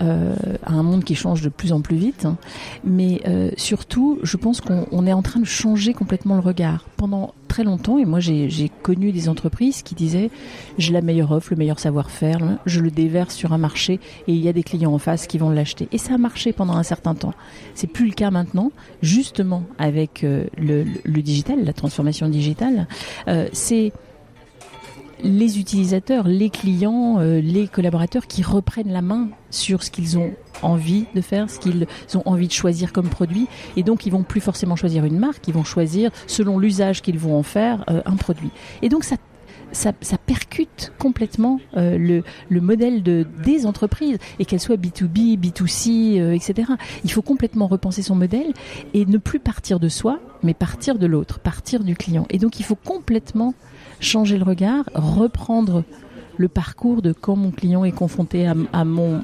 euh, 0.00 0.34
à 0.64 0.72
un 0.72 0.82
monde 0.82 1.04
qui 1.04 1.14
change 1.14 1.42
de 1.42 1.48
plus 1.48 1.72
en 1.72 1.80
plus 1.80 1.96
vite. 1.96 2.26
Mais 2.84 3.20
euh, 3.26 3.50
surtout, 3.56 4.18
je 4.22 4.36
pense 4.36 4.60
qu'on 4.60 5.06
est 5.06 5.12
en 5.12 5.22
train 5.22 5.40
de 5.40 5.46
changer 5.46 5.94
complètement 5.94 6.34
le 6.34 6.40
regard. 6.40 6.86
Pendant 6.96 7.34
très 7.48 7.64
longtemps, 7.64 7.98
et 7.98 8.04
moi 8.04 8.18
j'ai 8.18 8.70
connu 8.82 9.12
des 9.12 9.28
entreprises 9.28 9.82
qui 9.82 9.94
disaient 9.94 10.30
j'ai 10.78 10.92
la 10.92 11.02
meilleure 11.02 11.30
offre, 11.30 11.48
le 11.50 11.56
meilleur 11.56 11.78
savoir-faire, 11.78 12.40
je 12.66 12.80
le 12.80 12.90
déverse 12.90 13.34
sur 13.34 13.52
un 13.52 13.58
marché 13.58 14.00
et 14.26 14.32
il 14.32 14.42
y 14.42 14.48
a 14.48 14.52
des 14.52 14.62
clients 14.64 14.92
en 14.92 14.98
face 14.98 15.26
qui 15.26 15.38
vont 15.38 15.50
l'acheter. 15.50 15.86
Et 15.92 15.98
ça 15.98 16.14
a 16.14 16.18
marché 16.18 16.52
pendant 16.52 16.74
un 16.74 16.82
certain 16.82 17.14
temps. 17.14 17.34
C'est 17.74 17.86
plus 17.86 18.06
le 18.06 18.14
cas 18.14 18.30
maintenant, 18.30 18.72
justement 19.02 19.62
avec 19.78 20.24
euh, 20.24 20.46
le, 20.56 20.84
le, 21.04 21.22
digital, 21.22 21.64
la 21.64 21.72
transformation 21.72 22.28
digitale. 22.28 22.88
c'est 23.52 23.92
les 25.22 25.58
utilisateurs, 25.58 26.26
les 26.26 26.50
clients, 26.50 27.18
euh, 27.18 27.40
les 27.40 27.68
collaborateurs 27.68 28.26
qui 28.26 28.42
reprennent 28.42 28.92
la 28.92 29.02
main 29.02 29.28
sur 29.50 29.82
ce 29.82 29.90
qu'ils 29.90 30.18
ont 30.18 30.32
envie 30.62 31.06
de 31.14 31.20
faire, 31.20 31.50
ce 31.50 31.58
qu'ils 31.58 31.86
ont 32.14 32.22
envie 32.24 32.48
de 32.48 32.52
choisir 32.52 32.92
comme 32.92 33.08
produit. 33.08 33.46
Et 33.76 33.82
donc, 33.82 34.06
ils 34.06 34.10
vont 34.10 34.22
plus 34.22 34.40
forcément 34.40 34.76
choisir 34.76 35.04
une 35.04 35.18
marque, 35.18 35.46
ils 35.48 35.54
vont 35.54 35.64
choisir, 35.64 36.10
selon 36.26 36.58
l'usage 36.58 37.02
qu'ils 37.02 37.18
vont 37.18 37.38
en 37.38 37.42
faire, 37.42 37.84
euh, 37.90 38.02
un 38.04 38.16
produit. 38.16 38.50
Et 38.82 38.88
donc, 38.88 39.04
ça 39.04 39.16
ça, 39.72 39.92
percute 40.24 40.92
complètement 41.00 41.58
euh, 41.76 41.98
le, 41.98 42.22
le, 42.48 42.60
modèle 42.60 43.02
de, 43.02 43.26
des 43.42 43.66
entreprises, 43.66 44.18
et 44.38 44.44
qu'elles 44.44 44.60
soient 44.60 44.76
B2B, 44.76 45.36
B2C, 45.36 46.32
etc. 46.32 46.70
Il 47.02 47.10
faut 47.10 47.22
complètement 47.22 47.66
repenser 47.66 48.02
son 48.02 48.14
modèle 48.14 48.52
et 48.92 49.04
ne 49.04 49.18
plus 49.18 49.40
partir 49.40 49.80
de 49.80 49.88
soi, 49.88 50.20
mais 50.44 50.54
partir 50.54 50.96
de 50.96 51.06
l'autre, 51.06 51.40
partir 51.40 51.82
du 51.82 51.96
client. 51.96 52.24
Et 52.30 52.38
donc 52.38 52.60
il 52.60 52.62
faut 52.62 52.76
complètement 52.76 53.52
changer 54.00 54.38
le 54.38 54.44
regard, 54.44 54.84
reprendre 54.94 55.84
le 56.36 56.48
parcours 56.48 57.02
de 57.02 57.12
quand 57.12 57.36
mon 57.36 57.50
client 57.50 57.84
est 57.84 57.92
confronté 57.92 58.46
à, 58.46 58.84
mon, 58.84 59.20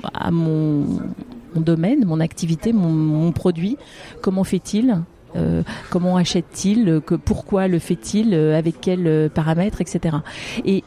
domaine, 1.57 2.05
mon 2.05 2.21
activité, 2.21 2.73
mon, 2.73 3.33
produit, 3.33 3.77
comment 4.23 4.45
fait-il 4.45 5.03
euh, 5.37 5.63
comment 5.91 6.17
achète-t-il 6.17 7.01
que 7.07 7.15
pourquoi 7.15 7.69
le 7.69 7.79
fait-il 7.79 8.35
euh, 8.35 8.59
avec 8.59 8.81
quels 8.81 9.07
euh, 9.07 9.29
paramètres 9.29 9.81
etc 9.81 10.17
et 10.65 10.83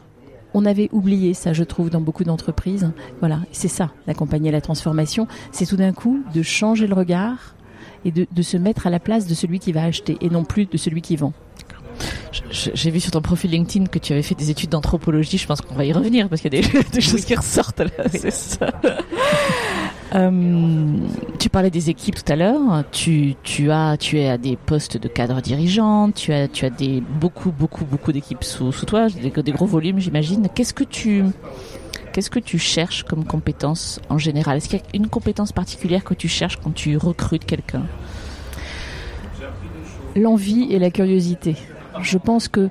on 0.54 0.64
avait 0.64 0.88
oublié 0.92 1.34
ça, 1.34 1.52
je 1.52 1.64
trouve, 1.64 1.90
dans 1.90 2.00
beaucoup 2.00 2.24
d'entreprises. 2.24 2.92
Voilà, 3.18 3.40
c'est 3.50 3.68
ça, 3.68 3.90
d'accompagner 4.06 4.52
la 4.52 4.60
transformation. 4.60 5.26
C'est 5.50 5.66
tout 5.66 5.76
d'un 5.76 5.92
coup 5.92 6.22
de 6.32 6.42
changer 6.42 6.86
le 6.86 6.94
regard 6.94 7.56
et 8.04 8.12
de, 8.12 8.42
se 8.42 8.56
mettre 8.56 8.86
à 8.86 8.90
la 8.90 9.00
place 9.00 9.26
de 9.26 9.34
celui 9.34 9.58
qui 9.58 9.72
va 9.72 9.82
acheter 9.82 10.16
et 10.20 10.30
non 10.30 10.44
plus 10.44 10.66
de 10.66 10.76
celui 10.76 11.02
qui 11.02 11.16
vend. 11.16 11.32
J'ai 12.50 12.90
vu 12.90 13.00
sur 13.00 13.10
ton 13.10 13.20
profil 13.20 13.50
LinkedIn 13.50 13.86
que 13.86 13.98
tu 13.98 14.12
avais 14.12 14.22
fait 14.22 14.34
des 14.34 14.50
études 14.50 14.70
d'anthropologie. 14.70 15.38
Je 15.38 15.46
pense 15.46 15.60
qu'on 15.60 15.74
va 15.74 15.84
y 15.84 15.92
revenir 15.92 16.28
parce 16.28 16.40
qu'il 16.40 16.54
y 16.54 16.58
a 16.58 16.62
des, 16.62 16.82
des 16.92 17.00
choses 17.00 17.24
qui 17.24 17.34
ressortent 17.34 17.80
là. 17.80 18.04
C'est 18.12 18.32
ça. 18.32 18.66
Euh, 20.14 20.96
tu 21.40 21.48
parlais 21.48 21.70
des 21.70 21.90
équipes 21.90 22.14
tout 22.14 22.32
à 22.32 22.36
l'heure. 22.36 22.84
Tu, 22.92 23.34
tu 23.42 23.70
as, 23.70 23.96
tu 23.96 24.18
es 24.18 24.28
à 24.28 24.38
des 24.38 24.56
postes 24.56 24.96
de 24.96 25.08
cadre 25.08 25.40
dirigeant. 25.40 26.10
Tu 26.10 26.32
as, 26.32 26.48
tu 26.48 26.64
as 26.64 26.70
des 26.70 27.00
beaucoup, 27.00 27.50
beaucoup, 27.50 27.84
beaucoup 27.84 28.12
d'équipes 28.12 28.44
sous, 28.44 28.70
sous 28.70 28.86
toi, 28.86 29.08
des, 29.08 29.30
des 29.30 29.52
gros 29.52 29.66
volumes, 29.66 29.98
j'imagine. 29.98 30.48
Qu'est-ce 30.54 30.74
que 30.74 30.84
tu, 30.84 31.24
qu'est-ce 32.12 32.30
que 32.30 32.38
tu 32.38 32.58
cherches 32.58 33.02
comme 33.02 33.24
compétence 33.24 34.00
en 34.08 34.18
général? 34.18 34.58
Est-ce 34.58 34.68
qu'il 34.68 34.78
y 34.78 34.82
a 34.82 34.84
une 34.94 35.08
compétence 35.08 35.52
particulière 35.52 36.04
que 36.04 36.14
tu 36.14 36.28
cherches 36.28 36.58
quand 36.62 36.72
tu 36.72 36.96
recrutes 36.96 37.44
quelqu'un? 37.44 37.82
L'envie 40.14 40.68
et 40.70 40.78
la 40.78 40.90
curiosité. 40.92 41.56
Je 42.00 42.18
pense 42.18 42.48
que 42.48 42.70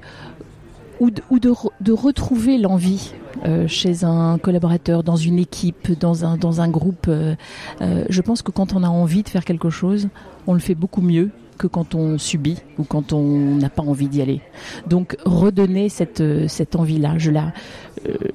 ou 0.99 1.09
de, 1.11 1.21
ou 1.29 1.39
de, 1.39 1.91
retrouver 1.91 2.57
l'envie 2.57 3.13
euh, 3.45 3.67
chez 3.67 4.03
un 4.03 4.37
collaborateur, 4.37 5.03
dans 5.03 5.15
une 5.15 5.39
équipe, 5.39 5.91
dans 5.99 6.23
un, 6.23 6.37
dans 6.37 6.61
un 6.61 6.69
groupe. 6.69 7.07
Euh, 7.07 7.35
euh, 7.81 8.05
je 8.09 8.21
pense 8.21 8.41
que 8.41 8.51
quand 8.51 8.73
on 8.73 8.83
a 8.83 8.87
envie 8.87 9.23
de 9.23 9.29
faire 9.29 9.43
quelque 9.43 9.69
chose, 9.69 10.07
on 10.47 10.53
le 10.53 10.59
fait 10.59 10.75
beaucoup 10.75 11.01
mieux 11.01 11.29
que 11.57 11.67
quand 11.67 11.95
on 11.95 12.17
subit 12.17 12.57
ou 12.77 12.83
quand 12.83 13.13
on 13.13 13.55
n'a 13.55 13.69
pas 13.69 13.83
envie 13.83 14.07
d'y 14.07 14.21
aller. 14.21 14.41
Donc 14.87 15.15
redonner 15.25 15.89
cette, 15.89 16.23
cette 16.47 16.75
envie-là, 16.75 17.17
je 17.17 17.31
la, 17.31 17.53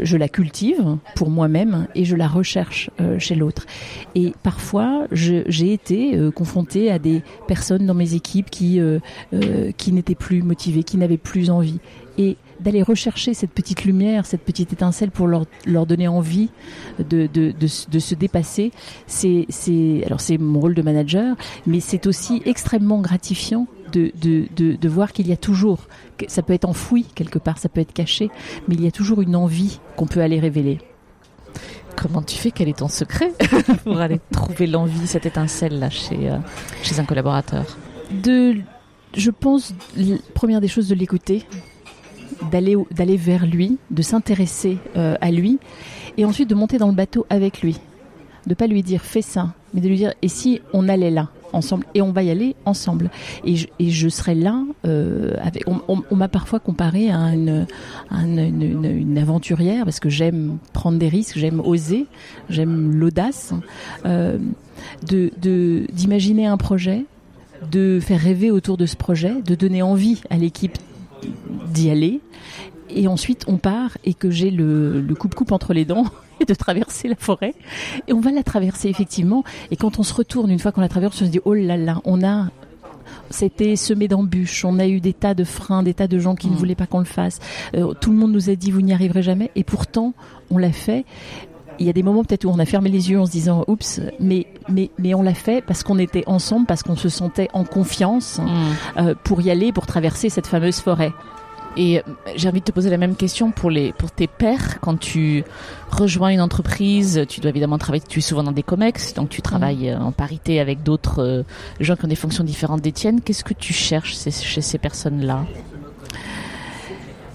je 0.01 0.17
la 0.17 0.29
cultive 0.29 0.97
pour 1.15 1.31
moi-même 1.31 1.89
et 1.95 2.05
je 2.05 2.17
la 2.17 2.29
recherche 2.29 2.91
chez 3.19 3.35
l'autre. 3.35 3.67
Et 4.15 4.33
parfois, 4.43 5.07
j'ai 5.13 5.73
été 5.73 6.19
confrontée 6.35 6.91
à 6.91 6.99
des 6.99 7.23
personnes 7.47 7.87
dans 7.87 7.95
mes 7.95 8.15
équipes 8.15 8.51
qui, 8.51 8.81
qui 9.77 9.93
n'étaient 9.93 10.15
plus 10.15 10.43
motivées, 10.43 10.85
qui 10.85 10.97
n'avaient 10.97 11.17
plus 11.17 11.51
envie. 11.51 11.79
Et 12.19 12.37
d'aller 12.61 12.83
rechercher 12.83 13.35
cette 13.35 13.51
petite 13.51 13.85
lumière, 13.85 14.27
cette 14.27 14.43
petite 14.43 14.73
étincelle 14.73 15.11
pour 15.11 15.27
leur, 15.27 15.47
leur 15.67 15.87
donner 15.87 16.09
envie 16.09 16.49
de, 16.99 17.27
de, 17.27 17.53
de, 17.53 17.91
de 17.91 17.99
se 17.99 18.15
dépasser. 18.15 18.73
C'est, 19.07 19.47
c'est, 19.49 20.03
alors 20.05 20.21
c'est 20.21 20.39
mon 20.39 20.61
rôle 20.61 20.75
de 20.75 20.83
manager, 20.83 21.37
mais 21.67 21.81
c'est 21.81 22.07
aussi 22.07 22.43
extrêmement 22.45 23.01
gratifiant 23.01 23.67
de, 23.93 24.13
de, 24.21 24.47
de, 24.55 24.77
de 24.77 24.89
voir 24.89 25.13
qu'il 25.13 25.29
y 25.29 25.33
a 25.33 25.37
toujours, 25.37 25.81
ça 26.27 26.43
peut 26.43 26.53
être 26.53 26.67
enfoui 26.67 27.05
quelque 27.15 27.39
part, 27.39 27.59
ça 27.59 27.69
peut 27.69 27.81
être 27.81 27.93
caché, 27.93 28.31
mais 28.67 28.75
il 28.75 28.85
y 28.85 28.87
a 28.87 28.91
toujours 28.91 29.23
une 29.23 29.37
envie 29.37 29.81
qu'on 29.97 30.07
peut 30.07 30.21
aller 30.21 30.39
révéler. 30.41 30.79
Comment 31.97 32.23
tu 32.23 32.37
fais? 32.37 32.51
Quel 32.53 32.69
est 32.69 32.79
ton 32.79 32.89
secret 32.89 33.33
pour 33.85 33.99
aller 33.99 34.21
trouver 34.31 34.67
l'envie, 34.67 35.07
cette 35.07 35.27
étincelle 35.27 35.81
là 35.81 35.91
chez, 35.91 36.31
euh, 36.31 36.39
chez 36.83 37.01
un 37.01 37.05
collaborateur? 37.05 37.65
De, 38.23 38.57
je 39.17 39.31
pense, 39.31 39.75
première 40.35 40.61
des 40.61 40.69
choses, 40.69 40.89
de 40.89 40.95
l'écouter, 40.95 41.45
d'aller 42.51 42.77
d'aller 42.91 43.17
vers 43.17 43.47
lui, 43.47 43.79
de 43.91 44.03
s'intéresser 44.03 44.79
euh, 44.97 45.17
à 45.21 45.31
lui, 45.31 45.59
et 46.17 46.25
ensuite 46.25 46.49
de 46.49 46.55
monter 46.55 46.79
dans 46.79 46.89
le 46.89 46.95
bateau 46.95 47.27
avec 47.31 47.63
lui, 47.63 47.79
de 48.47 48.55
pas 48.55 48.67
lui 48.67 48.83
dire 48.83 49.03
fais 49.03 49.23
ça, 49.23 49.55
mais 49.75 49.81
de 49.81 49.89
lui 49.89 49.97
dire 49.97 50.13
et 50.23 50.29
si 50.29 50.61
on 50.73 50.89
allait 50.89 51.11
là 51.11 51.29
ensemble 51.53 51.87
et 51.95 52.03
on 52.03 52.13
va 52.13 52.23
y 52.23 52.31
aller 52.31 52.57
ensemble. 52.65 53.11
Et 53.45 53.57
je, 53.57 53.67
et 53.79 53.91
je 53.91 54.09
serai 54.09 54.35
là 54.35 54.63
euh, 54.87 55.35
on, 55.67 56.17
m'a 56.17 56.29
parfois 56.29 56.61
comparé 56.61 57.11
à 57.11 57.35
une, 57.35 59.19
aventurière 59.19 59.85
parce 59.85 60.01
que 60.01 60.09
j'aime 60.09 60.59
prendre 60.73 60.99
des 60.99 61.09
risques 61.09 61.39
j'aime 61.39 61.61
oser 61.61 62.07
j'aime 62.49 62.93
l'audace 62.93 63.53
euh, 64.05 64.39
de 65.09 65.31
d'imaginer 65.93 66.47
un 66.47 66.57
projet 66.57 67.05
de 67.71 67.99
faire 68.01 68.21
rêver 68.21 68.51
autour 68.51 68.77
de 68.77 68.87
ce 68.87 68.97
projet 68.97 69.43
de 69.43 69.55
donner 69.55 69.83
envie 69.83 70.21
à 70.31 70.37
l'équipe 70.37 70.79
d'y 71.73 71.91
aller. 71.91 72.21
Et 72.91 73.07
ensuite, 73.07 73.45
on 73.49 73.59
part 73.59 73.99
et 74.05 74.15
que 74.15 74.31
j'ai 74.31 74.51
le, 74.51 75.05
coupe-coupe 75.19 75.53
entre 75.53 75.75
les 75.75 75.85
dents 75.85 76.07
et 76.41 76.45
de 76.45 76.55
traverser 76.55 77.09
la 77.09 77.17
forêt. 77.17 77.55
Et 78.07 78.13
on 78.13 78.21
va 78.21 78.31
la 78.31 78.43
traverser 78.43 78.89
effectivement. 78.89 79.45
Et 79.71 79.77
quand 79.77 79.99
on 79.99 80.03
se 80.03 80.15
retourne, 80.15 80.51
une 80.51 80.59
fois 80.59 80.73
qu'on 80.73 80.81
la 80.81 80.89
traverse, 80.89 81.21
on 81.21 81.27
se 81.27 81.31
dit, 81.31 81.41
oh 81.45 81.55
là 81.55 81.77
là, 81.77 82.01
on 82.05 82.23
a 82.23 82.49
c'était 83.31 83.77
semé 83.77 84.09
d'embûches. 84.09 84.65
On 84.65 84.79
a 84.79 84.87
eu 84.87 85.01
des 85.01 85.13
tas 85.13 85.35
de 85.35 85.45
freins, 85.45 85.83
des 85.83 85.95
tas 85.95 86.09
de 86.09 86.19
gens 86.19 86.35
qui 86.35 86.49
ne 86.49 86.55
mm. 86.55 86.57
voulaient 86.57 86.75
pas 86.75 86.87
qu'on 86.87 86.99
le 86.99 87.05
fasse. 87.05 87.41
Euh, 87.75 87.95
tout 87.95 88.11
le 88.11 88.17
monde 88.17 88.33
nous 88.33 88.51
a 88.51 88.55
dit 88.55 88.71
vous 88.71 88.83
n'y 88.83 88.93
arriverez 88.93 89.23
jamais. 89.23 89.51
Et 89.57 89.65
pourtant, 89.65 90.15
on 90.51 90.59
l'a 90.59 90.73
fait. 90.73 91.05
Il 91.79 91.87
y 91.87 91.91
a 91.91 91.93
des 91.93 92.03
moments 92.03 92.25
peut-être 92.25 92.45
où 92.45 92.51
on 92.51 92.59
a 92.59 92.65
fermé 92.65 92.91
les 92.91 93.11
yeux 93.11 93.21
en 93.21 93.27
se 93.27 93.31
disant 93.31 93.65
oups, 93.69 94.01
mais 94.19 94.47
mais 94.69 94.91
mais 94.99 95.15
on 95.15 95.23
l'a 95.23 95.35
fait 95.35 95.65
parce 95.65 95.83
qu'on 95.83 95.99
était 95.99 96.25
ensemble, 96.27 96.67
parce 96.67 96.83
qu'on 96.83 96.97
se 96.97 97.09
sentait 97.09 97.49
en 97.53 97.65
confiance 97.65 98.39
mm. 98.39 99.01
euh, 99.01 99.15
pour 99.23 99.41
y 99.41 99.51
aller, 99.51 99.73
pour 99.73 99.87
traverser 99.87 100.29
cette 100.29 100.47
fameuse 100.47 100.81
forêt. 100.81 101.13
Et 101.77 101.99
euh, 101.99 102.03
j'ai 102.35 102.49
envie 102.49 102.61
de 102.61 102.65
te 102.65 102.73
poser 102.73 102.91
la 102.91 102.97
même 102.97 103.15
question 103.15 103.53
pour 103.53 103.71
les 103.71 103.93
pour 103.93 104.11
tes 104.11 104.27
pairs 104.27 104.81
quand 104.81 104.99
tu 104.99 105.45
rejoins 105.91 106.31
une 106.31 106.41
entreprise, 106.41 107.25
tu 107.29 107.41
dois 107.41 107.51
évidemment 107.51 107.79
travailler. 107.79 108.03
Tu 108.09 108.19
es 108.19 108.23
souvent 108.23 108.43
dans 108.43 108.53
des 108.53 108.65
comex, 108.65 109.15
donc 109.15 109.29
tu 109.29 109.43
travailles 109.43 109.95
mm. 109.95 110.03
en 110.03 110.13
parité 110.13 110.59
avec 110.59 110.83
d'autres 110.83 111.23
euh, 111.23 111.43
gens 111.79 111.95
qui 111.95 112.05
ont 112.05 112.09
des 112.09 112.17
fonctions 112.17 112.45
différentes 112.45 112.83
des 112.83 112.93
tiennes. 112.93 113.21
Qu'est-ce 113.21 113.45
que 113.45 113.55
tu 113.55 113.73
cherches 113.73 114.17
chez 114.17 114.63
ces 114.63 114.79
personnes-là? 114.79 115.45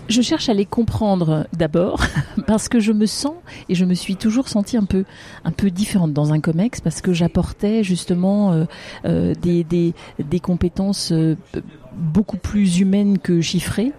Je 0.09 0.21
cherche 0.21 0.49
à 0.49 0.53
les 0.53 0.65
comprendre 0.65 1.47
d'abord 1.53 2.01
parce 2.47 2.69
que 2.69 2.79
je 2.79 2.91
me 2.91 3.05
sens 3.05 3.35
et 3.69 3.75
je 3.75 3.85
me 3.85 3.93
suis 3.93 4.15
toujours 4.15 4.49
sentie 4.49 4.77
un 4.77 4.85
peu 4.85 5.05
un 5.43 5.51
peu 5.51 5.69
différente 5.71 6.13
dans 6.13 6.33
un 6.33 6.39
comex 6.39 6.81
parce 6.81 7.01
que 7.01 7.13
j'apportais 7.13 7.83
justement 7.83 8.51
euh, 8.51 8.65
euh, 9.05 9.33
des, 9.41 9.63
des, 9.63 9.93
des 10.19 10.39
compétences 10.39 11.11
euh, 11.11 11.35
beaucoup 11.95 12.37
plus 12.37 12.79
humaines 12.79 13.17
que 13.19 13.41
chiffrées 13.41 13.91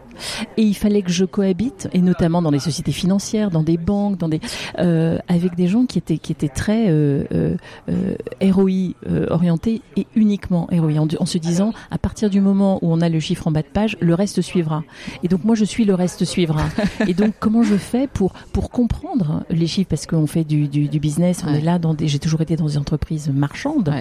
et 0.57 0.63
il 0.63 0.75
fallait 0.75 1.03
que 1.03 1.11
je 1.11 1.25
cohabite, 1.25 1.89
et 1.93 2.01
notamment 2.01 2.43
dans 2.43 2.51
les 2.51 2.59
sociétés 2.59 2.93
financières, 2.93 3.51
dans 3.51 3.63
des 3.63 3.77
banques, 3.77 4.19
dans 4.19 4.29
des, 4.29 4.41
euh, 4.79 5.19
avec 5.29 5.55
des 5.55 5.69
gens 5.69 5.87
qui 5.87 5.99
étaient, 5.99 6.19
qui 6.19 6.33
étaient 6.33 6.49
très 6.49 6.89
euh, 6.89 7.25
euh, 7.33 7.57
euh 7.89 8.15
ROI 8.43 8.95
orientés 9.31 9.81
et 9.97 10.07
uniquement 10.15 10.69
ROI, 10.71 10.99
en, 10.99 11.09
en, 11.19 11.27
se 11.27 11.39
disant 11.39 11.73
à 11.91 11.99
partir 11.99 12.31
du 12.31 12.41
moment 12.41 12.79
où 12.83 12.93
on 12.93 13.01
a 13.01 13.09
le 13.09 13.21
chiffre 13.21 13.47
en 13.47 13.51
bas 13.51 13.63
de 13.63 13.69
page, 13.69 13.97
le 14.01 14.15
reste 14.15 14.43
suivra. 14.43 14.85
Et 15.23 15.29
donc 15.29 15.45
moi 15.45 15.55
je 15.55 15.65
suis 15.65 15.85
le 15.85 15.95
reste 15.95 16.25
suivra. 16.25 16.65
et 17.07 17.15
donc 17.15 17.35
comment 17.41 17.63
je 17.63 17.77
fais 17.77 18.07
pour 18.07 18.33
pour 18.53 18.71
comprendre 18.71 19.45
les 19.51 19.67
chiffres? 19.67 19.89
Parce 19.89 20.07
qu'on 20.07 20.27
fait 20.27 20.45
du, 20.45 20.69
du, 20.69 20.89
du, 20.89 21.01
business, 21.01 21.43
on 21.47 21.53
est 21.53 21.61
là 21.61 21.79
dans 21.79 21.95
des, 21.95 22.09
j'ai 22.09 22.19
toujours 22.19 22.41
été 22.41 22.57
dans 22.57 22.67
des 22.67 22.79
entreprises 22.79 23.29
marchandes, 23.29 23.93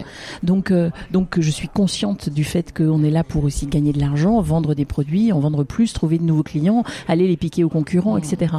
donc 0.43 0.74
donc 1.12 1.39
je 1.39 1.50
suis 1.50 1.67
consciente 1.67 2.29
du 2.29 2.43
fait 2.43 2.75
qu'on 2.75 3.03
est 3.03 3.10
là 3.10 3.24
pour 3.24 3.43
aussi 3.43 3.67
gagner 3.67 3.93
de 3.93 4.00
l'argent, 4.00 4.41
vendre 4.41 4.74
des 4.75 4.86
produits, 4.86 5.32
en 5.32 5.39
vendre 5.39 5.63
plus 5.63 5.93
trouver 6.03 6.17
de 6.17 6.25
nouveaux 6.25 6.43
clients, 6.43 6.83
aller 7.07 7.29
les 7.29 7.38
piquer 7.38 7.63
aux 7.63 7.69
concurrents, 7.69 8.17
etc. 8.17 8.55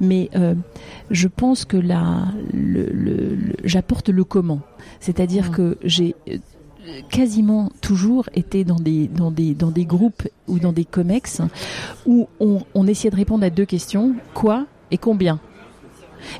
Mais 0.00 0.30
euh, 0.34 0.56
je 1.12 1.28
pense 1.28 1.64
que 1.64 1.76
là, 1.76 2.24
le, 2.52 3.38
j'apporte 3.62 4.08
le 4.08 4.24
comment. 4.24 4.58
C'est-à-dire 4.98 5.52
que 5.52 5.78
j'ai 5.84 6.16
euh, 6.28 6.38
quasiment 7.08 7.70
toujours 7.80 8.28
été 8.34 8.64
dans 8.64 8.80
des, 8.80 9.06
dans 9.06 9.30
des, 9.30 9.54
dans 9.54 9.70
des 9.70 9.84
groupes 9.84 10.26
ou 10.48 10.58
dans 10.58 10.72
des 10.72 10.84
comex 10.84 11.40
où 12.04 12.26
on, 12.40 12.62
on 12.74 12.88
essayait 12.88 13.10
de 13.12 13.16
répondre 13.16 13.44
à 13.44 13.50
deux 13.50 13.66
questions. 13.66 14.16
Quoi 14.34 14.66
et 14.90 14.98
combien? 14.98 15.38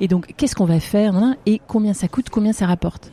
Et 0.00 0.08
donc, 0.08 0.34
qu'est-ce 0.36 0.56
qu'on 0.56 0.64
va 0.64 0.80
faire? 0.80 1.14
Et 1.46 1.60
combien 1.68 1.94
ça 1.94 2.08
coûte, 2.08 2.30
combien 2.30 2.52
ça 2.52 2.66
rapporte? 2.66 3.12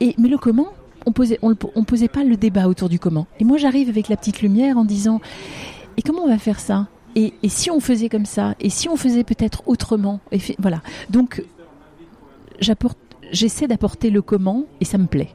Et 0.00 0.16
mais 0.18 0.28
le 0.28 0.38
comment, 0.38 0.72
on 1.06 1.12
posait, 1.12 1.38
on, 1.42 1.54
posait 1.54 2.08
pas 2.08 2.24
le 2.24 2.36
débat 2.36 2.66
autour 2.66 2.88
du 2.88 2.98
comment. 2.98 3.26
Et 3.38 3.44
moi, 3.44 3.58
j'arrive 3.58 3.88
avec 3.88 4.08
la 4.08 4.16
petite 4.16 4.42
lumière 4.42 4.78
en 4.78 4.84
disant, 4.84 5.20
et 5.96 6.02
comment 6.02 6.22
on 6.22 6.28
va 6.28 6.38
faire 6.38 6.60
ça? 6.60 6.86
Et, 7.16 7.32
si 7.46 7.70
on 7.70 7.80
faisait 7.80 8.08
comme 8.08 8.26
ça? 8.26 8.54
Et 8.60 8.70
si 8.70 8.88
on 8.88 8.96
faisait 8.96 9.24
peut-être 9.24 9.62
autrement? 9.66 10.20
Et 10.32 10.38
Voilà. 10.58 10.80
Donc, 11.10 11.44
j'apporte, 12.60 12.98
j'essaie 13.30 13.68
d'apporter 13.68 14.10
le 14.10 14.20
comment 14.22 14.64
et 14.80 14.84
ça 14.84 14.98
me 14.98 15.06
plaît. 15.06 15.30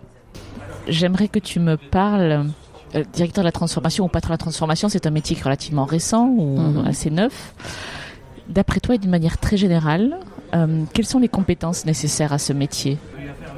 J'aimerais 0.87 1.27
que 1.27 1.39
tu 1.39 1.59
me 1.59 1.77
parles. 1.77 2.47
Euh, 2.95 3.03
directeur 3.13 3.43
de 3.43 3.47
la 3.47 3.51
transformation 3.51 4.05
ou 4.05 4.07
patron 4.07 4.29
de 4.29 4.33
la 4.33 4.37
transformation, 4.39 4.89
c'est 4.89 5.05
un 5.05 5.11
métier 5.11 5.37
relativement 5.41 5.85
récent 5.85 6.27
ou 6.27 6.57
mhm. 6.57 6.87
assez 6.87 7.11
neuf. 7.11 7.53
D'après 8.47 8.79
toi 8.79 8.95
et 8.95 8.97
d'une 8.97 9.11
manière 9.11 9.37
très 9.37 9.57
générale, 9.57 10.17
euh, 10.55 10.83
quelles 10.93 11.05
sont 11.05 11.19
les 11.19 11.27
compétences 11.27 11.85
nécessaires 11.85 12.33
à 12.33 12.39
ce 12.39 12.51
métier? 12.51 12.97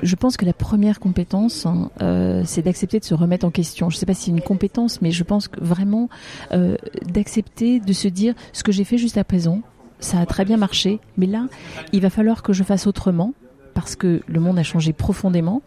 Je 0.01 0.15
pense 0.15 0.37
que 0.37 0.45
la 0.45 0.53
première 0.53 0.99
compétence, 0.99 1.65
hein, 1.65 1.91
euh, 2.01 2.43
c'est 2.45 2.61
d'accepter 2.61 2.99
de 2.99 3.05
se 3.05 3.13
remettre 3.13 3.45
en 3.45 3.51
question. 3.51 3.89
Je 3.89 3.95
ne 3.95 3.99
sais 3.99 4.05
pas 4.05 4.13
si 4.13 4.25
c'est 4.25 4.31
une 4.31 4.41
compétence, 4.41 5.01
mais 5.01 5.11
je 5.11 5.23
pense 5.23 5.49
vraiment 5.59 6.09
euh, 6.51 6.75
d'accepter 7.05 7.79
de 7.79 7.93
se 7.93 8.07
dire 8.07 8.33
ce 8.53 8.63
que 8.63 8.71
j'ai 8.71 8.83
fait 8.83 8.97
juste 8.97 9.17
à 9.17 9.23
présent, 9.23 9.61
ça 9.99 10.19
a 10.19 10.25
très 10.25 10.45
bien 10.45 10.57
marché, 10.57 10.99
mais 11.17 11.27
là, 11.27 11.47
il 11.93 12.01
va 12.01 12.09
falloir 12.09 12.41
que 12.41 12.53
je 12.53 12.63
fasse 12.63 12.87
autrement 12.87 13.33
parce 13.73 13.95
que 13.95 14.21
le 14.27 14.39
monde 14.39 14.59
a 14.59 14.63
changé 14.63 14.93
profondément 14.93 15.61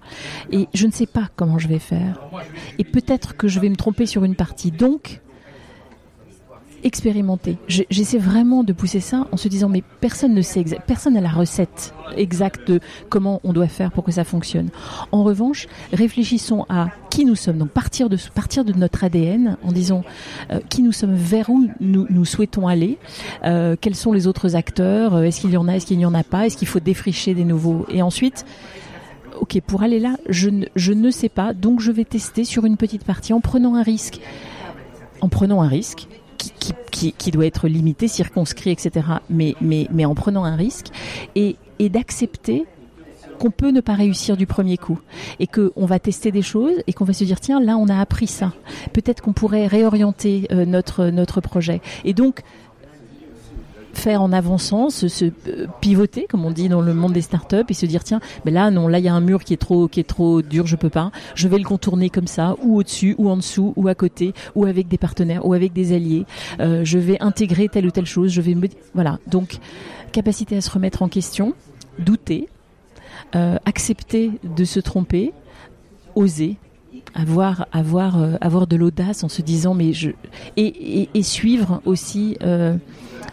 et 0.53 0.69
je 0.75 0.87
ne 0.87 0.93
sais 0.93 1.07
pas 1.07 1.29
comment 1.37 1.59
je 1.59 1.69
vais 1.69 1.79
faire. 1.79 2.21
Et 2.79 2.85
peut-être 2.85 3.37
que 3.37 3.49
je 3.49 3.61
vais 3.61 3.69
me 3.69 3.77
tromper 3.77 4.07
sur 4.07 4.25
une 4.25 4.35
partie. 4.35 4.71
Donc, 4.71 5.23
expérimenter. 6.85 7.57
J'essaie 7.67 8.19
vraiment 8.19 8.63
de 8.63 8.73
pousser 8.73 9.01
ça 9.01 9.27
en 9.33 9.37
se 9.37 9.49
disant 9.49 9.69
mais 9.69 9.83
personne 10.01 10.35
ne 10.35 10.43
sait 10.43 10.65
personne 10.87 11.15
n'a 11.15 11.21
la 11.21 11.31
recette 11.31 11.95
exacte 12.17 12.71
de 12.71 12.81
comment 13.09 13.41
on 13.43 13.53
doit 13.53 13.69
faire 13.69 13.91
pour 13.91 14.05
que 14.05 14.13
ça 14.13 14.25
fonctionne. 14.25 14.69
En 15.11 15.25
revanche, 15.25 15.67
réfléchissons 15.93 16.67
à 16.69 16.89
qui 17.11 17.25
nous 17.25 17.35
sommes. 17.35 17.59
Donc 17.59 17.71
partir 17.71 18.09
de 18.09 18.19
partir 18.35 18.65
de 18.65 18.73
notre 18.73 19.05
ADN 19.05 19.57
en 19.63 19.73
disant 19.73 20.03
euh, 20.51 20.61
qui 20.69 20.83
nous 20.83 20.93
sommes, 20.93 21.15
vers 21.15 21.49
où 21.49 21.69
nous, 21.81 22.07
nous 22.11 22.25
souhaitons 22.25 22.69
aller, 22.69 22.99
euh, 23.45 23.77
quels 23.81 23.95
sont 23.95 24.13
les 24.13 24.27
autres 24.27 24.55
acteurs, 24.57 25.15
euh, 25.15 25.23
est-ce 25.23 25.41
qu'il 25.41 25.51
y 25.51 25.57
en 25.57 25.69
a, 25.69 25.77
est-ce 25.77 25.87
qu'il 25.87 25.99
n'y 25.99 26.07
en 26.07 26.15
a 26.15 26.23
pas, 26.23 26.47
est-ce 26.47 26.57
qu'il 26.57 26.69
faut 26.69 26.81
défricher 26.81 27.35
des 27.35 27.45
nouveaux 27.45 27.87
et 27.89 28.03
ensuite 28.03 28.45
ok, 29.41 29.61
pour 29.67 29.83
aller 29.83 29.99
là, 29.99 30.17
je 30.29 30.49
ne, 30.49 30.67
je 30.77 30.93
ne 30.93 31.11
sais 31.11 31.29
pas, 31.29 31.55
donc 31.55 31.81
je 31.81 31.91
vais 31.91 32.05
tester 32.05 32.45
sur 32.45 32.65
une 32.65 32.77
petite 32.77 33.05
partie 33.05 33.33
en 33.33 33.41
prenant 33.41 33.75
un 33.75 33.83
risque. 33.83 34.21
En 35.21 35.29
prenant 35.29 35.63
un 35.63 35.69
risque, 35.69 36.07
qui, 36.91 37.31
doit 37.31 37.47
être 37.47 37.69
limité, 37.69 38.09
circonscrit, 38.09 38.71
etc. 38.71 39.07
Mais, 39.31 39.55
mais, 39.61 39.89
mais 39.93 40.05
en 40.05 40.15
prenant 40.15 40.45
un 40.45 40.57
risque 40.57 40.87
et, 41.35 41.57
et 41.79 41.89
d'accepter 41.89 42.65
qu'on 43.39 43.51
peut 43.51 43.71
ne 43.71 43.81
pas 43.81 43.95
réussir 43.95 44.37
du 44.37 44.47
premier 44.47 44.77
coup 44.77 45.01
et 45.41 45.47
qu'on 45.47 45.87
va 45.87 45.99
tester 45.99 46.31
des 46.31 46.43
choses 46.43 46.77
et 46.87 46.93
qu'on 46.93 47.05
va 47.05 47.13
se 47.13 47.25
dire 47.25 47.41
tiens 47.41 47.61
là 47.61 47.77
on 47.77 47.89
a 47.89 47.99
appris 47.99 48.29
ça 48.29 48.53
peut-être 48.93 49.23
qu'on 49.23 49.33
pourrait 49.33 49.67
réorienter 49.67 50.47
euh, 50.53 50.65
notre 50.65 51.07
notre 51.07 51.41
projet 51.41 51.81
et 52.05 52.15
donc 52.15 52.43
faire 53.99 54.23
en 54.23 54.33
avançant, 54.33 54.91
se, 54.91 55.07
euh, 55.25 55.67
pivoter, 55.81 56.27
comme 56.29 56.45
on 56.45 56.51
dit 56.51 56.69
dans 56.69 56.81
le 56.81 56.95
monde 56.95 57.13
des 57.13 57.23
startups, 57.23 57.65
et 57.69 57.75
se 57.75 57.87
dire 57.87 58.05
tiens, 58.05 58.21
mais 58.45 58.51
là 58.51 58.71
non, 58.71 58.89
là 58.89 58.99
il 58.99 59.05
y 59.05 59.09
a 59.09 59.15
un 59.15 59.21
mur 59.21 59.45
qui 59.45 59.55
est 59.55 59.59
trop 59.59 59.89
qui 59.89 60.01
est 60.01 60.09
trop 60.09 60.43
dur, 60.43 60.67
je 60.67 60.77
peux 60.77 60.91
pas. 60.91 61.11
Je 61.35 61.49
vais 61.49 61.59
le 61.59 61.65
contourner 61.65 62.11
comme 62.11 62.27
ça, 62.27 62.57
ou 62.63 62.77
au-dessus, 62.79 63.15
ou 63.19 63.31
en 63.31 63.37
dessous, 63.37 63.73
ou 63.77 63.89
à 63.89 63.95
côté, 63.95 64.35
ou 64.55 64.65
avec 64.65 64.89
des 64.89 64.99
partenaires, 64.99 65.47
ou 65.47 65.53
avec 65.53 65.73
des 65.73 65.95
alliés. 65.95 66.27
Euh, 66.61 66.85
je 66.85 66.99
vais 66.99 67.21
intégrer 67.21 67.69
telle 67.69 67.87
ou 67.87 67.91
telle 67.91 68.07
chose. 68.07 68.31
Je 68.31 68.41
vais 68.41 68.55
me 68.55 68.69
voilà. 68.95 69.19
Donc 69.27 69.59
capacité 70.13 70.57
à 70.57 70.61
se 70.61 70.71
remettre 70.71 71.03
en 71.03 71.09
question, 71.09 71.55
douter, 71.99 72.49
euh, 73.35 73.57
accepter 73.65 74.31
de 74.45 74.65
se 74.65 74.81
tromper, 74.81 75.33
oser 76.15 76.57
avoir 77.15 77.67
avoir 77.73 78.17
avoir 78.41 78.67
de 78.67 78.77
l'audace 78.77 79.25
en 79.25 79.29
se 79.29 79.43
disant 79.43 79.75
mais 79.75 79.93
je 79.93 80.11
et, 80.57 81.09
et, 81.15 81.23
suivre 81.23 81.81
aussi 81.85 82.37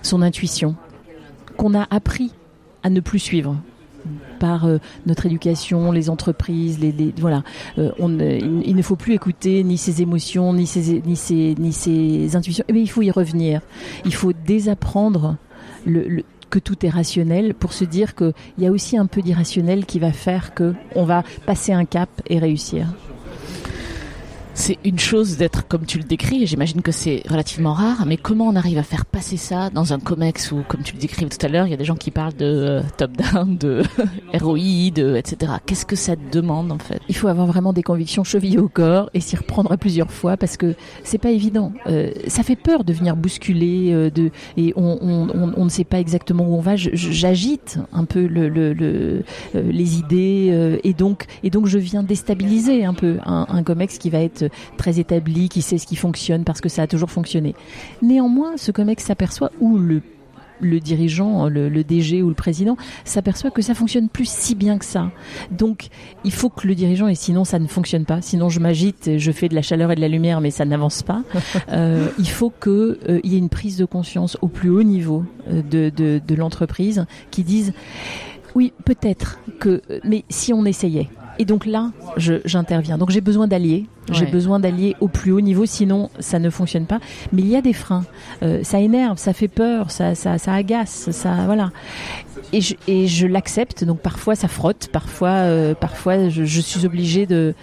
son 0.01 0.21
intuition, 0.21 0.75
qu'on 1.57 1.73
a 1.73 1.87
appris 1.89 2.31
à 2.83 2.89
ne 2.89 2.99
plus 2.99 3.19
suivre 3.19 3.55
par 4.39 4.65
euh, 4.65 4.79
notre 5.05 5.27
éducation, 5.27 5.91
les 5.91 6.09
entreprises, 6.09 6.79
les, 6.79 7.13
voilà. 7.19 7.43
Euh, 7.77 7.91
on, 7.99 8.17
il, 8.19 8.75
ne 8.75 8.81
faut 8.81 8.95
plus 8.95 9.13
écouter 9.13 9.63
ni 9.63 9.77
ses 9.77 10.01
émotions, 10.01 10.53
ni 10.53 10.65
ses, 10.65 11.01
ni 11.05 11.15
ses, 11.15 11.55
ni 11.59 11.71
ses 11.71 12.35
intuitions. 12.35 12.65
Mais 12.71 12.79
eh 12.79 12.81
il 12.81 12.89
faut 12.89 13.03
y 13.03 13.11
revenir. 13.11 13.61
Il 14.05 14.13
faut 14.15 14.33
désapprendre 14.33 15.35
le, 15.85 16.23
que 16.49 16.57
tout 16.57 16.83
est 16.85 16.89
rationnel 16.89 17.53
pour 17.53 17.73
se 17.73 17.85
dire 17.85 18.15
qu'il 18.15 18.33
y 18.57 18.65
a 18.65 18.71
aussi 18.71 18.97
un 18.97 19.05
peu 19.05 19.21
d'irrationnel 19.21 19.85
qui 19.85 19.99
va 19.99 20.11
faire 20.11 20.55
que 20.55 20.73
on 20.95 21.05
va 21.05 21.23
passer 21.45 21.71
un 21.71 21.85
cap 21.85 22.09
et 22.27 22.39
réussir 22.39 22.87
c'est 24.53 24.77
une 24.83 24.99
chose 24.99 25.37
d'être 25.37 25.67
comme 25.67 25.85
tu 25.85 25.97
le 25.97 26.03
décris, 26.03 26.43
et 26.43 26.45
j'imagine 26.45 26.81
que 26.81 26.91
c'est 26.91 27.23
relativement 27.29 27.73
rare, 27.73 28.05
mais 28.05 28.17
comment 28.17 28.47
on 28.47 28.55
arrive 28.55 28.77
à 28.77 28.83
faire 28.83 29.05
passer 29.05 29.37
ça 29.37 29.69
dans 29.69 29.93
un 29.93 29.99
comex 29.99 30.51
où, 30.51 30.63
comme 30.67 30.81
tu 30.81 30.93
le 30.93 30.99
décris 30.99 31.25
tout 31.25 31.45
à 31.45 31.49
l'heure, 31.49 31.67
il 31.67 31.71
y 31.71 31.73
a 31.73 31.77
des 31.77 31.85
gens 31.85 31.95
qui 31.95 32.11
parlent 32.11 32.35
de 32.35 32.45
euh, 32.45 32.81
top-down, 32.97 33.57
de 33.57 33.83
ROI, 34.33 34.91
de 34.93 35.15
etc. 35.15 35.53
Qu'est-ce 35.65 35.85
que 35.85 35.95
ça 35.95 36.15
demande 36.31 36.71
en 36.71 36.79
fait? 36.79 36.99
Il 37.07 37.15
faut 37.15 37.27
avoir 37.27 37.47
vraiment 37.47 37.73
des 37.73 37.83
convictions 37.83 38.23
chevillées 38.23 38.59
au 38.59 38.67
corps 38.67 39.09
et 39.13 39.19
s'y 39.19 39.35
reprendre 39.35 39.75
plusieurs 39.77 40.11
fois 40.11 40.37
parce 40.37 40.57
que 40.57 40.75
c'est 41.03 41.17
pas 41.17 41.31
évident. 41.31 41.71
Euh, 41.87 42.11
ça 42.27 42.43
fait 42.43 42.55
peur 42.55 42.83
de 42.83 42.93
venir 42.93 43.15
bousculer, 43.15 43.93
euh, 43.93 44.09
de 44.09 44.31
et 44.57 44.73
on, 44.75 44.99
on, 45.01 45.53
on, 45.55 45.63
ne 45.63 45.69
sait 45.69 45.83
pas 45.83 45.99
exactement 45.99 46.45
où 46.45 46.55
on 46.55 46.61
va. 46.61 46.75
J'agite 46.75 47.79
un 47.93 48.05
peu 48.05 48.25
le, 48.25 48.49
le, 48.49 48.73
le 48.73 49.23
les 49.53 49.97
idées 49.97 50.79
et 50.83 50.93
donc 50.93 51.25
et 51.43 51.49
donc 51.49 51.67
je 51.67 51.77
viens 51.77 52.03
déstabiliser 52.03 52.85
un 52.85 52.93
peu 52.93 53.17
un, 53.25 53.45
un 53.49 53.63
comex 53.63 53.97
qui 53.97 54.09
va 54.09 54.19
être 54.19 54.45
très 54.77 54.99
établi, 54.99 55.49
qui 55.49 55.61
sait 55.61 55.77
ce 55.77 55.87
qui 55.87 55.95
fonctionne 55.95 56.43
parce 56.43 56.61
que 56.61 56.69
ça 56.69 56.83
a 56.83 56.87
toujours 56.87 57.11
fonctionné. 57.11 57.55
Néanmoins, 58.01 58.57
ce 58.57 58.71
COMEX 58.71 59.03
s'aperçoit, 59.05 59.51
ou 59.59 59.77
le 59.77 60.01
le 60.61 60.79
dirigeant, 60.79 61.47
le, 61.49 61.83
DG 61.83 62.21
ou 62.21 62.29
le 62.29 62.35
président 62.35 62.77
s'aperçoit 63.03 63.51
que 63.51 63.61
ça 63.61 63.73
fonctionne 63.73 64.07
plus 64.07 64.29
si 64.29 64.55
bien 64.55 64.77
que 64.77 64.85
ça. 64.85 65.11
Donc, 65.49 65.87
il 66.23 66.31
faut 66.31 66.49
que 66.49 66.67
le 66.67 66.75
dirigeant, 66.75 67.07
et 67.07 67.15
sinon 67.15 67.43
ça 67.43 67.59
ne 67.59 67.67
fonctionne 67.67 68.05
pas, 68.05 68.21
sinon 68.21 68.49
je 68.49 68.59
m'agite, 68.59 69.17
je 69.17 69.31
fais 69.31 69.49
de 69.49 69.55
la 69.55 69.61
chaleur 69.61 69.91
et 69.91 69.95
de 69.95 70.01
la 70.01 70.07
lumière, 70.07 70.39
mais 70.39 70.51
ça 70.51 70.65
n'avance 70.65 71.03
pas. 71.03 71.23
Euh, 71.71 72.09
il 72.19 72.27
faut 72.27 72.49
qu'il 72.49 72.71
euh, 72.71 73.19
y 73.23 73.35
ait 73.35 73.37
une 73.37 73.49
prise 73.49 73.77
de 73.77 73.85
conscience 73.85 74.37
au 74.41 74.47
plus 74.47 74.69
haut 74.69 74.83
niveau 74.83 75.23
euh, 75.47 75.61
de, 75.61 75.89
de, 75.89 76.21
de 76.25 76.35
l'entreprise 76.35 77.05
qui 77.29 77.43
dise 77.43 77.73
oui, 78.55 78.73
peut-être 78.83 79.39
que, 79.59 79.81
mais 80.03 80.25
si 80.29 80.53
on 80.53 80.65
essayait. 80.65 81.09
Et 81.39 81.45
donc 81.45 81.65
là, 81.65 81.91
j'interviens. 82.17 82.97
Donc 82.97 83.09
j'ai 83.09 83.21
besoin 83.21 83.47
d'alliés. 83.47 83.87
J'ai 84.11 84.25
besoin 84.25 84.59
d'alliés 84.59 84.95
au 84.99 85.07
plus 85.07 85.31
haut 85.31 85.41
niveau, 85.41 85.65
sinon 85.65 86.09
ça 86.19 86.39
ne 86.39 86.49
fonctionne 86.49 86.85
pas. 86.85 86.99
Mais 87.31 87.41
il 87.41 87.47
y 87.47 87.55
a 87.55 87.61
des 87.61 87.73
freins. 87.73 88.03
Euh, 88.43 88.63
ça 88.63 88.79
énerve, 88.79 89.17
ça 89.17 89.31
fait 89.31 89.47
peur, 89.47 89.89
ça, 89.89 90.15
ça, 90.15 90.37
ça 90.37 90.53
agace, 90.53 91.11
ça 91.11 91.45
voilà. 91.45 91.71
Et 92.51 92.61
je, 92.61 92.75
et 92.87 93.07
je 93.07 93.27
l'accepte. 93.27 93.83
Donc 93.83 93.99
parfois 93.99 94.35
ça 94.35 94.47
frotte, 94.47 94.89
parfois, 94.91 95.29
euh, 95.29 95.73
parfois 95.73 96.29
je, 96.29 96.43
je 96.43 96.61
suis 96.61 96.85
obligée 96.85 97.25
de 97.25 97.53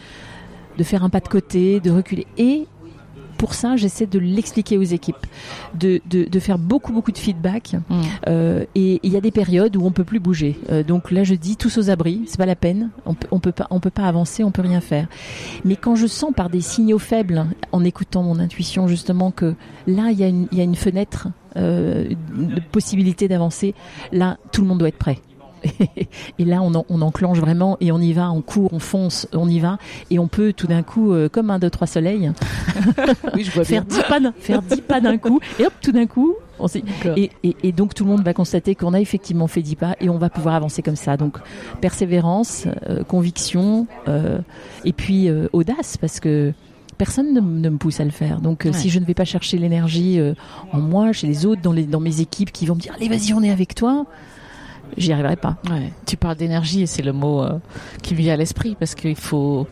de 0.78 0.84
faire 0.84 1.02
un 1.02 1.10
pas 1.10 1.20
de 1.20 1.28
côté, 1.28 1.80
de 1.80 1.90
reculer. 1.90 2.26
Et 2.38 2.66
pour 3.38 3.54
ça, 3.54 3.76
j'essaie 3.76 4.06
de 4.06 4.18
l'expliquer 4.18 4.76
aux 4.76 4.82
équipes, 4.82 5.26
de, 5.78 6.00
de, 6.10 6.24
de, 6.24 6.40
faire 6.40 6.58
beaucoup 6.58 6.92
beaucoup 6.92 7.12
de 7.12 7.18
feedback. 7.18 7.74
Mm. 7.88 8.00
Euh, 8.28 8.64
et 8.74 9.00
il 9.02 9.12
y 9.12 9.16
a 9.16 9.20
des 9.20 9.30
périodes 9.30 9.76
où 9.76 9.86
on 9.86 9.92
peut 9.92 10.04
plus 10.04 10.20
bouger. 10.20 10.58
Euh, 10.70 10.82
donc 10.82 11.10
là, 11.10 11.24
je 11.24 11.34
dis 11.34 11.56
tous 11.56 11.78
aux 11.78 11.88
abris, 11.88 12.22
c'est 12.26 12.36
pas 12.36 12.46
la 12.46 12.56
peine. 12.56 12.90
On, 13.06 13.14
on 13.30 13.38
peut 13.38 13.52
pas, 13.52 13.68
on 13.70 13.80
peut 13.80 13.90
pas 13.90 14.04
avancer, 14.04 14.44
on 14.44 14.50
peut 14.50 14.62
rien 14.62 14.80
faire. 14.80 15.06
Mais 15.64 15.76
quand 15.76 15.94
je 15.94 16.06
sens 16.06 16.32
par 16.34 16.50
des 16.50 16.60
signaux 16.60 16.98
faibles, 16.98 17.46
en 17.72 17.84
écoutant 17.84 18.22
mon 18.22 18.38
intuition 18.38 18.88
justement 18.88 19.30
que 19.30 19.54
là, 19.86 20.10
il 20.10 20.18
y 20.18 20.24
a 20.24 20.28
une, 20.28 20.48
il 20.52 20.58
y 20.58 20.60
a 20.60 20.64
une 20.64 20.76
fenêtre 20.76 21.28
euh, 21.56 22.08
de 22.34 22.60
possibilité 22.60 23.28
d'avancer. 23.28 23.74
Là, 24.12 24.36
tout 24.52 24.62
le 24.62 24.68
monde 24.68 24.78
doit 24.78 24.88
être 24.88 24.98
prêt. 24.98 25.18
Et 26.38 26.44
là, 26.44 26.62
on, 26.62 26.84
on, 26.88 27.02
enclenche 27.02 27.38
vraiment 27.38 27.76
et 27.80 27.92
on 27.92 27.98
y 27.98 28.12
va, 28.12 28.30
on 28.30 28.42
court, 28.42 28.72
on 28.72 28.78
fonce, 28.78 29.26
on 29.32 29.48
y 29.48 29.60
va. 29.60 29.78
Et 30.10 30.18
on 30.18 30.28
peut 30.28 30.52
tout 30.52 30.66
d'un 30.66 30.82
coup, 30.82 31.12
euh, 31.12 31.28
comme 31.28 31.50
un, 31.50 31.58
deux, 31.58 31.70
trois 31.70 31.86
soleils, 31.86 32.30
faire 33.64 33.84
dix 33.84 34.02
pas, 34.08 34.20
faire 34.38 34.62
dix 34.62 34.80
pas 34.80 35.00
d'un 35.00 35.18
coup. 35.18 35.40
Et 35.58 35.66
hop, 35.66 35.72
tout 35.80 35.92
d'un 35.92 36.06
coup, 36.06 36.34
on 36.58 36.66
et, 37.16 37.30
et, 37.44 37.56
et, 37.62 37.72
donc 37.72 37.94
tout 37.94 38.04
le 38.04 38.10
monde 38.10 38.24
va 38.24 38.34
constater 38.34 38.74
qu'on 38.74 38.94
a 38.94 39.00
effectivement 39.00 39.46
fait 39.46 39.62
dix 39.62 39.76
pas 39.76 39.94
et 40.00 40.08
on 40.08 40.18
va 40.18 40.28
pouvoir 40.30 40.54
avancer 40.54 40.82
comme 40.82 40.96
ça. 40.96 41.16
Donc 41.16 41.38
persévérance, 41.80 42.66
euh, 42.88 43.04
conviction 43.04 43.86
euh, 44.08 44.38
et 44.84 44.92
puis 44.92 45.28
audace 45.52 45.96
parce 45.96 46.20
que 46.20 46.52
personne 46.96 47.32
ne, 47.32 47.40
me 47.40 47.76
pousse 47.76 48.00
à 48.00 48.04
le 48.04 48.10
faire. 48.10 48.40
Donc 48.40 48.66
si 48.72 48.90
je 48.90 48.98
ne 48.98 49.04
vais 49.04 49.14
pas 49.14 49.24
chercher 49.24 49.58
l'énergie 49.58 50.20
en 50.72 50.80
moi, 50.80 51.12
chez 51.12 51.26
les 51.26 51.46
autres, 51.46 51.62
dans, 51.62 51.72
les, 51.72 51.84
dans 51.84 52.00
mes 52.00 52.20
équipes 52.20 52.50
qui 52.50 52.66
vont 52.66 52.74
me 52.74 52.80
dire 52.80 52.92
allez 52.96 53.08
vas-y 53.08 53.32
on 53.32 53.42
est 53.42 53.50
avec 53.50 53.74
toi, 53.74 54.06
j'y 54.96 55.12
arriverai 55.12 55.36
pas. 55.36 55.56
Tu 56.06 56.16
parles 56.16 56.36
d'énergie 56.36 56.82
et 56.82 56.86
c'est 56.86 57.02
le 57.02 57.12
mot 57.12 57.44
qui 58.02 58.14
me 58.14 58.18
vient 58.18 58.34
à 58.34 58.36
l'esprit 58.36 58.76
parce 58.78 58.94
qu'il 58.94 59.16
faut, 59.16 59.66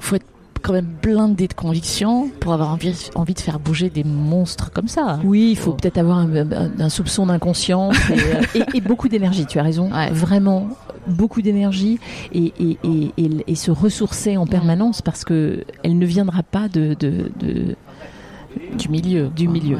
faut 0.00 0.16
être 0.16 0.26
quand 0.62 0.72
même 0.72 0.88
blindé 1.02 1.48
de 1.48 1.52
conviction 1.52 2.30
pour 2.40 2.52
avoir 2.52 2.70
envie, 2.70 3.10
envie 3.14 3.34
de 3.34 3.40
faire 3.40 3.58
bouger 3.58 3.90
des 3.90 4.04
monstres 4.04 4.70
comme 4.72 4.88
ça. 4.88 5.18
Oui, 5.24 5.50
il 5.50 5.56
faut 5.56 5.72
peut-être 5.72 5.98
avoir 5.98 6.18
un, 6.18 6.88
soupçon 6.88 7.26
d'inconscience 7.26 7.96
et, 8.74 8.80
beaucoup 8.80 9.08
d'énergie, 9.08 9.44
tu 9.44 9.58
as 9.58 9.62
raison. 9.62 9.90
Vraiment, 10.12 10.68
beaucoup 11.06 11.42
d'énergie 11.42 11.98
et, 12.32 12.52
et, 12.58 13.54
se 13.54 13.70
ressourcer 13.70 14.36
en 14.36 14.46
permanence 14.46 15.02
parce 15.02 15.24
que 15.24 15.64
elle 15.84 15.98
ne 15.98 16.06
viendra 16.06 16.42
pas 16.42 16.68
de, 16.68 16.94
du 18.78 18.88
milieu. 18.88 19.28
Du 19.34 19.48
milieu. 19.48 19.78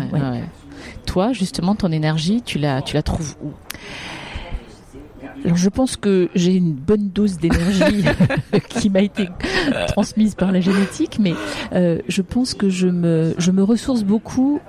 Toi, 1.06 1.32
justement, 1.32 1.74
ton 1.74 1.92
énergie, 1.92 2.42
tu 2.44 2.58
la, 2.58 2.82
tu 2.82 2.94
la 2.94 3.02
trouves 3.02 3.34
où? 3.42 3.50
Alors 5.44 5.56
je 5.56 5.68
pense 5.68 5.96
que 5.96 6.28
j'ai 6.34 6.54
une 6.54 6.72
bonne 6.72 7.08
dose 7.08 7.38
d'énergie 7.38 8.04
qui 8.68 8.90
m'a 8.90 9.02
été 9.02 9.28
transmise 9.88 10.34
par 10.34 10.52
la 10.52 10.60
génétique, 10.60 11.18
mais 11.18 11.34
euh, 11.72 11.98
je 12.08 12.22
pense 12.22 12.54
que 12.54 12.68
je 12.68 12.88
me, 12.88 13.34
je 13.38 13.50
me 13.50 13.62
ressource 13.62 14.04
beaucoup 14.04 14.60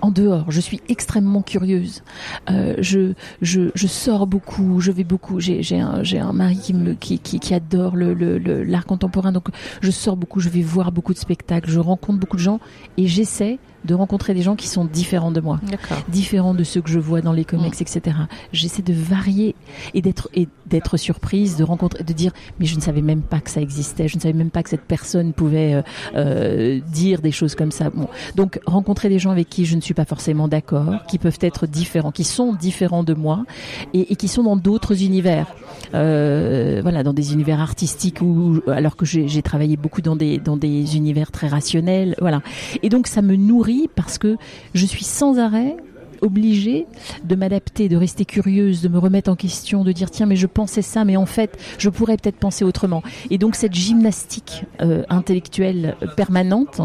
en 0.00 0.10
dehors. 0.10 0.50
Je 0.50 0.60
suis 0.60 0.80
extrêmement 0.88 1.40
curieuse. 1.40 2.02
Euh, 2.50 2.74
je, 2.78 3.14
je, 3.40 3.70
je, 3.74 3.86
sors 3.86 4.26
beaucoup, 4.26 4.80
je 4.80 4.92
vais 4.92 5.04
beaucoup. 5.04 5.40
J'ai 5.40 5.80
un, 5.80 6.02
un 6.02 6.32
mari 6.32 6.58
qui, 6.58 6.74
me, 6.74 6.92
qui, 6.94 7.18
qui, 7.18 7.40
qui 7.40 7.54
adore 7.54 7.96
l'art 7.96 8.14
le, 8.14 8.38
le, 8.38 8.82
contemporain, 8.86 9.32
donc 9.32 9.48
je 9.80 9.90
sors 9.90 10.16
beaucoup, 10.16 10.40
je 10.40 10.50
vais 10.50 10.60
voir 10.60 10.92
beaucoup 10.92 11.14
de 11.14 11.18
spectacles, 11.18 11.70
je 11.70 11.80
rencontre 11.80 12.18
beaucoup 12.18 12.36
de 12.36 12.42
gens 12.42 12.60
et 12.98 13.06
j'essaie 13.06 13.58
de 13.84 13.94
rencontrer 13.94 14.34
des 14.34 14.42
gens 14.42 14.56
qui 14.56 14.68
sont 14.68 14.84
différents 14.84 15.30
de 15.30 15.40
moi, 15.40 15.60
différents 16.08 16.54
de 16.54 16.64
ceux 16.64 16.80
que 16.80 16.90
je 16.90 16.98
vois 16.98 17.20
dans 17.20 17.32
les 17.32 17.44
comics, 17.44 17.78
mm. 17.78 17.82
etc. 17.82 18.16
J'essaie 18.52 18.82
de 18.82 18.92
varier 18.92 19.54
et 19.92 20.02
d'être 20.02 20.28
et 20.34 20.48
d'être 20.66 20.96
surprise, 20.96 21.56
de 21.56 21.64
rencontrer, 21.64 22.02
de 22.02 22.12
dire 22.12 22.32
mais 22.58 22.66
je 22.66 22.76
ne 22.76 22.80
savais 22.80 23.02
même 23.02 23.22
pas 23.22 23.40
que 23.40 23.50
ça 23.50 23.60
existait, 23.60 24.08
je 24.08 24.16
ne 24.16 24.20
savais 24.20 24.34
même 24.34 24.50
pas 24.50 24.62
que 24.62 24.70
cette 24.70 24.84
personne 24.84 25.32
pouvait 25.32 25.74
euh, 25.74 25.82
euh, 26.16 26.80
dire 26.92 27.20
des 27.20 27.32
choses 27.32 27.54
comme 27.54 27.70
ça. 27.70 27.90
Bon, 27.90 28.08
donc 28.34 28.60
rencontrer 28.66 29.08
des 29.08 29.18
gens 29.18 29.30
avec 29.30 29.48
qui 29.48 29.66
je 29.66 29.76
ne 29.76 29.80
suis 29.80 29.94
pas 29.94 30.04
forcément 30.04 30.48
d'accord, 30.48 31.04
qui 31.08 31.18
peuvent 31.18 31.38
être 31.40 31.66
différents, 31.66 32.12
qui 32.12 32.24
sont 32.24 32.54
différents 32.54 33.04
de 33.04 33.14
moi 33.14 33.44
et, 33.92 34.12
et 34.12 34.16
qui 34.16 34.28
sont 34.28 34.42
dans 34.42 34.56
d'autres 34.56 35.02
univers, 35.02 35.54
euh, 35.94 36.80
voilà, 36.82 37.02
dans 37.02 37.12
des 37.12 37.32
univers 37.34 37.60
artistiques 37.60 38.20
ou 38.22 38.60
alors 38.66 38.96
que 38.96 39.04
j'ai 39.04 39.42
travaillé 39.42 39.76
beaucoup 39.76 40.00
dans 40.00 40.16
des 40.16 40.38
dans 40.38 40.56
des 40.56 40.96
univers 40.96 41.30
très 41.30 41.48
rationnels, 41.48 42.14
voilà. 42.20 42.40
Et 42.82 42.88
donc 42.88 43.06
ça 43.06 43.22
me 43.22 43.36
nourrit 43.36 43.73
parce 43.94 44.18
que 44.18 44.36
je 44.74 44.86
suis 44.86 45.04
sans 45.04 45.38
arrêt 45.38 45.76
obligée 46.24 46.86
de 47.24 47.34
m'adapter, 47.34 47.88
de 47.88 47.96
rester 47.96 48.24
curieuse, 48.24 48.82
de 48.82 48.88
me 48.88 48.98
remettre 48.98 49.30
en 49.30 49.36
question, 49.36 49.84
de 49.84 49.92
dire 49.92 50.10
tiens 50.10 50.26
mais 50.26 50.36
je 50.36 50.46
pensais 50.46 50.82
ça, 50.82 51.04
mais 51.04 51.16
en 51.16 51.26
fait 51.26 51.58
je 51.78 51.90
pourrais 51.90 52.16
peut-être 52.16 52.38
penser 52.38 52.64
autrement. 52.64 53.02
Et 53.30 53.38
donc 53.38 53.54
cette 53.54 53.74
gymnastique 53.74 54.64
euh, 54.80 55.02
intellectuelle 55.08 55.96
permanente 56.16 56.80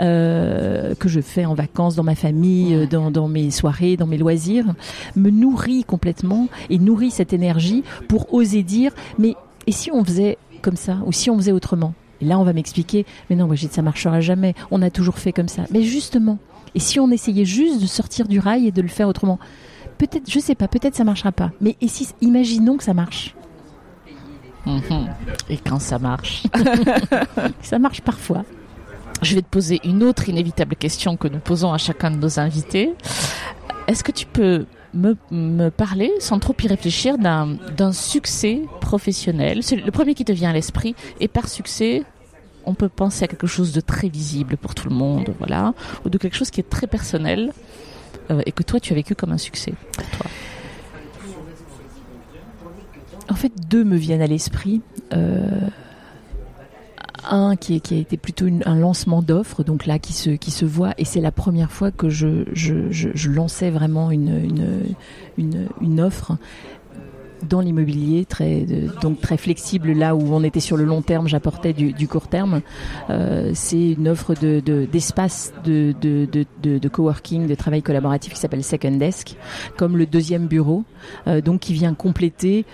euh, 0.00 0.94
que 0.94 1.08
je 1.08 1.20
fais 1.20 1.44
en 1.44 1.54
vacances, 1.54 1.96
dans 1.96 2.04
ma 2.04 2.14
famille, 2.14 2.74
euh, 2.74 2.86
dans, 2.86 3.28
mes 3.28 3.50
soirées, 3.50 3.96
dans 3.96 4.06
mes 4.06 4.18
loisirs, 4.18 4.74
me 5.16 5.30
nourrit 5.30 5.84
complètement 5.84 6.48
et 6.70 6.78
nourrit 6.78 7.10
cette 7.10 7.32
énergie 7.32 7.82
pour 8.08 8.32
oser 8.32 8.62
dire 8.62 8.92
mais 9.18 9.34
et 9.66 9.72
si 9.72 9.90
on 9.90 10.04
faisait 10.04 10.38
comme 10.62 10.76
ça 10.76 10.98
ou 11.06 11.12
si 11.12 11.28
on 11.28 11.36
faisait 11.36 11.52
autrement? 11.52 11.94
Et 12.20 12.24
là, 12.24 12.38
on 12.38 12.44
va 12.44 12.52
m'expliquer, 12.52 13.06
mais 13.28 13.36
non, 13.36 13.46
Brigitte, 13.46 13.72
ça 13.72 13.82
marchera 13.82 14.20
jamais. 14.20 14.54
On 14.70 14.82
a 14.82 14.90
toujours 14.90 15.18
fait 15.18 15.32
comme 15.32 15.48
ça. 15.48 15.62
Mais 15.70 15.82
justement, 15.82 16.38
et 16.74 16.80
si 16.80 17.00
on 17.00 17.10
essayait 17.10 17.44
juste 17.44 17.80
de 17.80 17.86
sortir 17.86 18.28
du 18.28 18.38
rail 18.38 18.66
et 18.66 18.72
de 18.72 18.82
le 18.82 18.88
faire 18.88 19.08
autrement? 19.08 19.38
Peut-être, 19.98 20.30
je 20.30 20.38
sais 20.38 20.54
pas, 20.54 20.68
peut-être 20.68 20.94
ça 20.94 21.04
marchera 21.04 21.32
pas. 21.32 21.50
Mais 21.60 21.76
et 21.80 21.88
si, 21.88 22.08
imaginons 22.20 22.76
que 22.76 22.84
ça 22.84 22.92
marche? 22.92 23.34
Mhm. 24.66 25.08
Et 25.48 25.56
quand 25.56 25.78
ça 25.78 25.98
marche? 25.98 26.42
Ça 27.62 27.78
marche 27.78 28.00
parfois. 28.00 28.44
Je 29.22 29.34
vais 29.34 29.42
te 29.42 29.48
poser 29.48 29.80
une 29.84 30.02
autre 30.02 30.28
inévitable 30.28 30.76
question 30.76 31.16
que 31.16 31.28
nous 31.28 31.38
posons 31.38 31.72
à 31.72 31.78
chacun 31.78 32.10
de 32.10 32.16
nos 32.16 32.38
invités. 32.38 32.92
Est-ce 33.86 34.04
que 34.04 34.12
tu 34.12 34.26
peux 34.26 34.66
me, 34.94 35.68
parler, 35.70 36.12
sans 36.20 36.38
trop 36.38 36.54
y 36.62 36.66
réfléchir, 36.66 37.18
d'un 37.18 37.92
succès 37.92 38.62
professionnel. 38.80 39.62
C'est 39.62 39.76
le 39.76 39.90
premier 39.90 40.14
qui 40.14 40.24
te 40.24 40.32
vient 40.32 40.50
à 40.50 40.52
l'esprit. 40.52 40.94
Et 41.20 41.28
par 41.28 41.48
succès, 41.48 42.04
on 42.64 42.74
peut 42.74 42.88
penser 42.88 43.24
à 43.24 43.28
quelque 43.28 43.46
chose 43.46 43.72
de 43.72 43.80
très 43.80 44.08
visible 44.08 44.56
pour 44.56 44.74
tout 44.74 44.88
le 44.88 44.94
monde, 44.94 45.34
voilà, 45.38 45.74
ou 46.04 46.08
de 46.08 46.18
quelque 46.18 46.36
chose 46.36 46.50
qui 46.50 46.60
est 46.60 46.68
très 46.68 46.86
personnel 46.86 47.52
euh, 48.30 48.42
et 48.44 48.52
que 48.52 48.62
toi 48.62 48.80
tu 48.80 48.92
as 48.92 48.96
vécu 48.96 49.14
comme 49.14 49.32
un 49.32 49.38
succès. 49.38 49.74
En 53.28 53.34
fait, 53.34 53.52
deux 53.68 53.84
me 53.84 53.96
viennent 53.96 54.22
à 54.22 54.26
l'esprit. 54.26 54.82
Euh, 55.12 55.68
un 57.30 57.56
qui, 57.56 57.74
a 57.74 57.96
été 57.96 58.16
plutôt 58.16 58.46
un 58.64 58.76
lancement 58.76 59.22
d'offres, 59.22 59.64
donc 59.64 59.86
là 59.86 59.98
qui 59.98 60.12
se, 60.12 60.64
voit, 60.64 60.94
et 60.98 61.04
c'est 61.04 61.20
la 61.20 61.32
première 61.32 61.70
fois 61.70 61.90
que 61.90 62.08
je, 62.08 63.28
lançais 63.28 63.70
vraiment 63.70 64.10
une, 64.10 64.94
offre 65.98 66.36
dans 67.48 67.60
l'immobilier, 67.60 68.26
donc 69.02 69.20
très 69.20 69.36
flexible 69.36 69.92
là 69.92 70.16
où 70.16 70.34
on 70.34 70.42
était 70.42 70.60
sur 70.60 70.76
le 70.76 70.84
long 70.84 71.02
terme, 71.02 71.28
j'apportais 71.28 71.72
du, 71.72 72.08
court 72.08 72.28
terme. 72.28 72.62
Euh, 73.10 73.50
c'est 73.54 73.92
une 73.92 74.08
offre 74.08 74.34
de 74.34 74.60
d'espace 74.90 75.52
de, 75.64 75.94
de, 76.00 76.26
de, 76.30 76.46
de, 76.62 76.78
de, 76.78 76.88
coworking, 76.88 77.46
de 77.46 77.54
travail 77.54 77.82
collaboratif 77.82 78.32
qui 78.32 78.40
s'appelle 78.40 78.64
Second 78.64 78.96
Desk, 78.96 79.36
comme 79.76 79.96
le 79.96 80.06
deuxième 80.06 80.46
bureau, 80.46 80.84
euh, 81.26 81.40
donc 81.40 81.60
qui 81.60 81.74
vient 81.74 81.94
compléter 81.94 82.64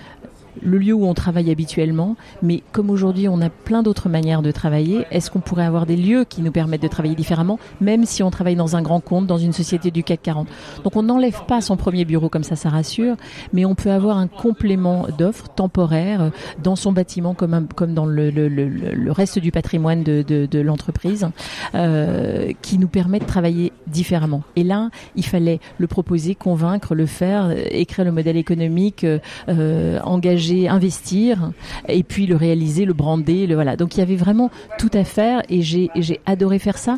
le 0.61 0.79
lieu 0.79 0.93
où 0.93 1.07
on 1.07 1.15
travaille 1.15 1.51
habituellement, 1.51 2.17
mais 2.43 2.63
comme 2.73 2.91
aujourd'hui 2.91 3.29
on 3.29 3.41
a 3.41 3.49
plein 3.49 3.83
d'autres 3.83 4.09
manières 4.09 4.43
de 4.43 4.51
travailler, 4.51 5.07
est-ce 5.11 5.31
qu'on 5.31 5.41
pourrait 5.41 5.65
avoir 5.65 5.87
des 5.87 5.97
lieux 5.97 6.25
qui 6.25 6.43
nous 6.43 6.53
permettent 6.53 6.83
de 6.83 6.89
travailler 6.89 7.15
différemment, 7.15 7.59
même 7.81 8.05
si 8.05 8.23
on 8.23 8.31
travaille 8.31 8.57
dans 8.57 8.77
un 8.77 8.83
grand 8.83 9.01
compte, 9.01 9.27
dans 9.27 9.39
une 9.39 9.53
société 9.53 9.91
du 9.91 10.03
CAC 10.03 10.23
40 10.23 10.49
Donc 10.85 10.97
on 10.97 11.03
n'enlève 11.03 11.45
pas 11.47 11.61
son 11.61 11.77
premier 11.77 12.05
bureau 12.05 12.29
comme 12.29 12.45
ça, 12.45 12.57
ça 12.57 12.69
rassure, 12.69 13.17
mais 13.53 13.65
on 13.65 13.75
peut 13.75 13.91
avoir 13.91 14.19
un 14.19 14.27
complément 14.27 15.07
d'offres 15.17 15.49
temporaire 15.49 16.31
dans 16.63 16.77
son 16.77 16.93
bâtiment 16.93 17.35
comme, 17.35 17.67
dans 17.95 18.07
le, 18.07 19.11
reste 19.11 19.39
du 19.39 19.53
patrimoine 19.53 20.03
de, 20.03 20.59
l'entreprise, 20.61 21.29
euh, 21.75 22.53
qui 22.63 22.79
nous 22.79 22.89
permet 22.89 23.19
de 23.19 23.25
travailler 23.25 23.73
différemment. 23.87 24.43
Et 24.57 24.65
là, 24.65 24.91
il 25.17 25.25
fallait 25.25 25.61
le 25.79 25.87
proposer, 25.87 26.35
convaincre, 26.35 26.95
le 26.95 27.07
faire, 27.07 27.55
écrire 27.71 28.05
le 28.05 28.13
modèle 28.13 28.37
économique, 28.37 29.05
euh, 29.49 29.99
engager 30.05 30.42
investir 30.69 31.53
et 31.89 32.03
puis 32.03 32.27
le 32.27 32.37
réaliser, 32.37 32.85
le 32.85 32.93
brander, 32.93 33.47
le 33.47 33.55
voilà. 33.55 33.77
Donc 33.77 33.97
il 33.97 34.01
y 34.01 34.03
avait 34.03 34.17
vraiment 34.17 34.51
tout 34.79 34.91
à 34.93 35.05
faire 35.05 35.43
et 35.49 35.63
j'ai 35.63 35.91
j'ai 35.97 36.21
adoré 36.27 36.59
faire 36.59 36.79
ça 36.79 36.97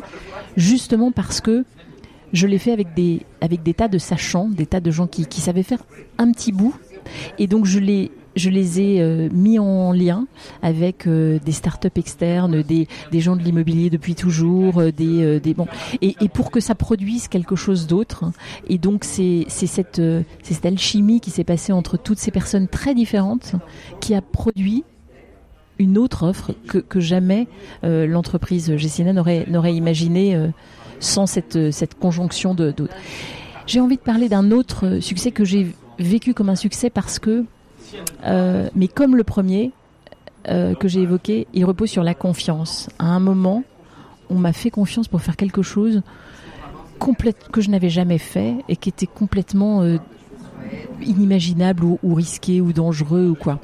justement 0.57 1.11
parce 1.11 1.41
que 1.41 1.65
je 2.33 2.47
l'ai 2.47 2.57
fait 2.57 2.71
avec 2.71 2.93
des 2.93 3.21
avec 3.41 3.63
des 3.63 3.73
tas 3.73 3.87
de 3.87 3.97
sachants, 3.97 4.49
des 4.49 4.65
tas 4.65 4.79
de 4.79 4.91
gens 4.91 5.07
qui, 5.07 5.25
qui 5.25 5.41
savaient 5.41 5.63
faire 5.63 5.83
un 6.17 6.31
petit 6.31 6.51
bout 6.51 6.75
et 7.37 7.47
donc 7.47 7.65
je 7.65 7.79
l'ai 7.79 8.11
je 8.35 8.49
les 8.49 8.81
ai 8.81 9.01
euh, 9.01 9.29
mis 9.31 9.59
en 9.59 9.91
lien 9.91 10.27
avec 10.61 11.07
euh, 11.07 11.39
des 11.43 11.51
startups 11.51 11.87
externes, 11.95 12.61
des, 12.61 12.87
des 13.11 13.19
gens 13.19 13.35
de 13.35 13.41
l'immobilier 13.41 13.89
depuis 13.89 14.15
toujours, 14.15 14.79
euh, 14.79 14.91
des, 14.91 15.39
des 15.39 15.53
bon, 15.53 15.67
et, 16.01 16.15
et, 16.21 16.29
pour 16.29 16.51
que 16.51 16.59
ça 16.59 16.75
produise 16.75 17.27
quelque 17.27 17.55
chose 17.55 17.87
d'autre. 17.87 18.25
Et 18.67 18.77
donc 18.77 19.03
c'est 19.03 19.45
cette 19.49 20.01
c'est 20.43 20.53
cette 20.53 20.65
alchimie 20.65 21.21
qui 21.21 21.31
s'est 21.31 21.43
passée 21.43 21.71
entre 21.71 21.97
toutes 21.97 22.19
ces 22.19 22.31
personnes 22.31 22.67
très 22.67 22.93
différentes 22.93 23.55
qui 24.01 24.13
a 24.15 24.21
produit 24.21 24.83
une 25.79 25.97
autre 25.97 26.23
offre 26.27 26.53
que, 26.67 26.77
que 26.77 26.99
jamais 26.99 27.47
l'entreprise 27.83 28.75
Gessina 28.77 29.13
n'aurait 29.13 29.45
n'aurait 29.49 29.75
imaginé 29.75 30.49
sans 30.99 31.25
cette 31.25 31.71
cette 31.71 31.95
conjonction 31.95 32.53
de 32.53 32.71
d'autres. 32.71 32.95
J'ai 33.67 33.79
envie 33.79 33.97
de 33.97 34.01
parler 34.01 34.29
d'un 34.29 34.51
autre 34.51 34.99
succès 34.99 35.31
que 35.31 35.43
j'ai 35.43 35.67
vécu 35.99 36.33
comme 36.33 36.49
un 36.49 36.55
succès 36.55 36.89
parce 36.89 37.19
que 37.19 37.45
euh, 38.25 38.69
mais 38.75 38.87
comme 38.87 39.15
le 39.15 39.23
premier 39.23 39.71
euh, 40.47 40.73
que 40.75 40.87
j'ai 40.87 41.01
évoqué, 41.01 41.47
il 41.53 41.65
repose 41.65 41.89
sur 41.89 42.03
la 42.03 42.13
confiance. 42.13 42.89
À 42.99 43.05
un 43.05 43.19
moment, 43.19 43.63
on 44.29 44.35
m'a 44.35 44.53
fait 44.53 44.69
confiance 44.69 45.07
pour 45.07 45.21
faire 45.21 45.35
quelque 45.35 45.61
chose 45.61 46.01
que 47.51 47.61
je 47.61 47.69
n'avais 47.69 47.89
jamais 47.89 48.17
fait 48.17 48.55
et 48.67 48.75
qui 48.75 48.89
était 48.89 49.07
complètement 49.07 49.81
euh, 49.81 49.97
inimaginable 51.01 51.83
ou, 51.83 52.13
risqué 52.13 52.61
ou 52.61 52.73
dangereux 52.73 53.27
ou 53.29 53.35
quoi. 53.35 53.59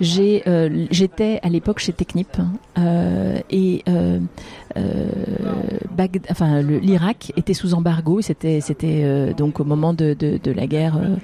J'étais 0.00 1.40
à 1.42 1.48
l'époque 1.48 1.78
chez 1.78 1.92
Technip 1.92 2.28
et 3.50 3.84
enfin 6.30 6.62
l'Irak 6.62 7.32
était 7.36 7.54
sous 7.54 7.74
embargo. 7.74 8.20
C'était 8.20 8.60
c'était 8.60 9.02
euh, 9.04 9.32
donc 9.32 9.60
au 9.60 9.64
moment 9.64 9.92
de, 9.92 10.16
la 10.44 10.66
guerre. 10.66 10.96
Euh, 10.96 11.16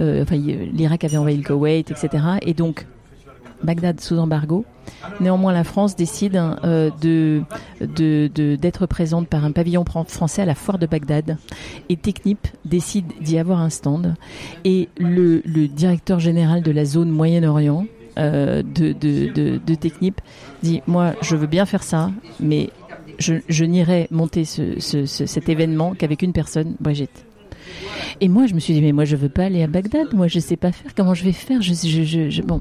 euh, 0.00 0.22
enfin 0.22 0.36
l'Irak 0.36 1.04
avait 1.04 1.16
envahi 1.16 1.36
le 1.36 1.42
Koweït, 1.42 1.90
etc. 1.90 2.24
Et 2.42 2.54
donc 2.54 2.86
Bagdad 3.62 4.00
sous 4.00 4.18
embargo. 4.18 4.64
Néanmoins, 5.20 5.52
la 5.52 5.64
France 5.64 5.96
décide 5.96 6.36
euh, 6.36 6.90
de, 7.00 7.42
de, 7.80 8.56
d'être 8.56 8.86
présente 8.86 9.28
par 9.28 9.44
un 9.44 9.52
pavillon 9.52 9.84
français 9.84 10.42
à 10.42 10.44
la 10.44 10.54
foire 10.54 10.78
de 10.78 10.86
Bagdad. 10.86 11.36
Et 11.88 11.96
Technip 11.96 12.48
décide 12.64 13.06
d'y 13.20 13.38
avoir 13.38 13.60
un 13.60 13.70
stand. 13.70 14.14
Et 14.64 14.88
le, 14.98 15.42
directeur 15.68 16.20
général 16.20 16.62
de 16.62 16.70
la 16.70 16.84
zone 16.84 17.10
Moyen-Orient, 17.10 17.86
euh, 18.18 18.62
de, 18.62 18.92
de, 18.92 19.74
Technip 19.74 20.20
dit 20.62 20.82
moi 20.86 21.14
je 21.22 21.34
veux 21.34 21.46
bien 21.46 21.64
faire 21.64 21.82
ça 21.82 22.10
mais 22.40 22.68
je, 23.18 23.36
je 23.48 23.64
n'irai 23.64 24.06
monter 24.10 24.44
ce, 24.44 24.78
ce, 24.80 25.06
cet 25.06 25.48
événement 25.48 25.94
qu'avec 25.94 26.20
une 26.20 26.34
personne 26.34 26.74
Brigitte 26.78 27.24
et 28.20 28.28
moi, 28.28 28.46
je 28.46 28.54
me 28.54 28.60
suis 28.60 28.74
dit, 28.74 28.80
mais 28.80 28.92
moi, 28.92 29.04
je 29.04 29.16
veux 29.16 29.28
pas 29.28 29.44
aller 29.44 29.62
à 29.62 29.66
Bagdad. 29.66 30.12
Moi, 30.14 30.28
je 30.28 30.38
sais 30.38 30.56
pas 30.56 30.72
faire. 30.72 30.92
Comment 30.94 31.14
je 31.14 31.24
vais 31.24 31.32
faire? 31.32 31.60
Je, 31.62 32.42
bon. 32.42 32.60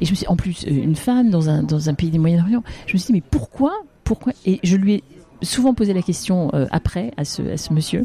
Et 0.00 0.06
je 0.06 0.10
me 0.10 0.16
suis, 0.16 0.26
en 0.26 0.36
plus, 0.36 0.64
euh, 0.66 0.70
une 0.70 0.96
femme 0.96 1.30
dans 1.30 1.48
un 1.48 1.62
dans 1.62 1.88
un 1.88 1.94
pays 1.94 2.10
du 2.10 2.18
Moyen-Orient. 2.18 2.62
Je 2.86 2.94
me 2.94 2.98
suis 2.98 3.06
dit, 3.08 3.12
mais 3.12 3.22
pourquoi, 3.30 3.72
pourquoi? 4.04 4.32
Et 4.46 4.60
je 4.62 4.76
lui 4.76 4.94
ai 4.94 5.04
souvent 5.42 5.74
posé 5.74 5.92
la 5.92 6.02
question 6.02 6.50
euh, 6.54 6.66
après 6.70 7.12
à 7.16 7.24
ce 7.24 7.42
à 7.42 7.56
ce 7.56 7.72
monsieur, 7.72 8.04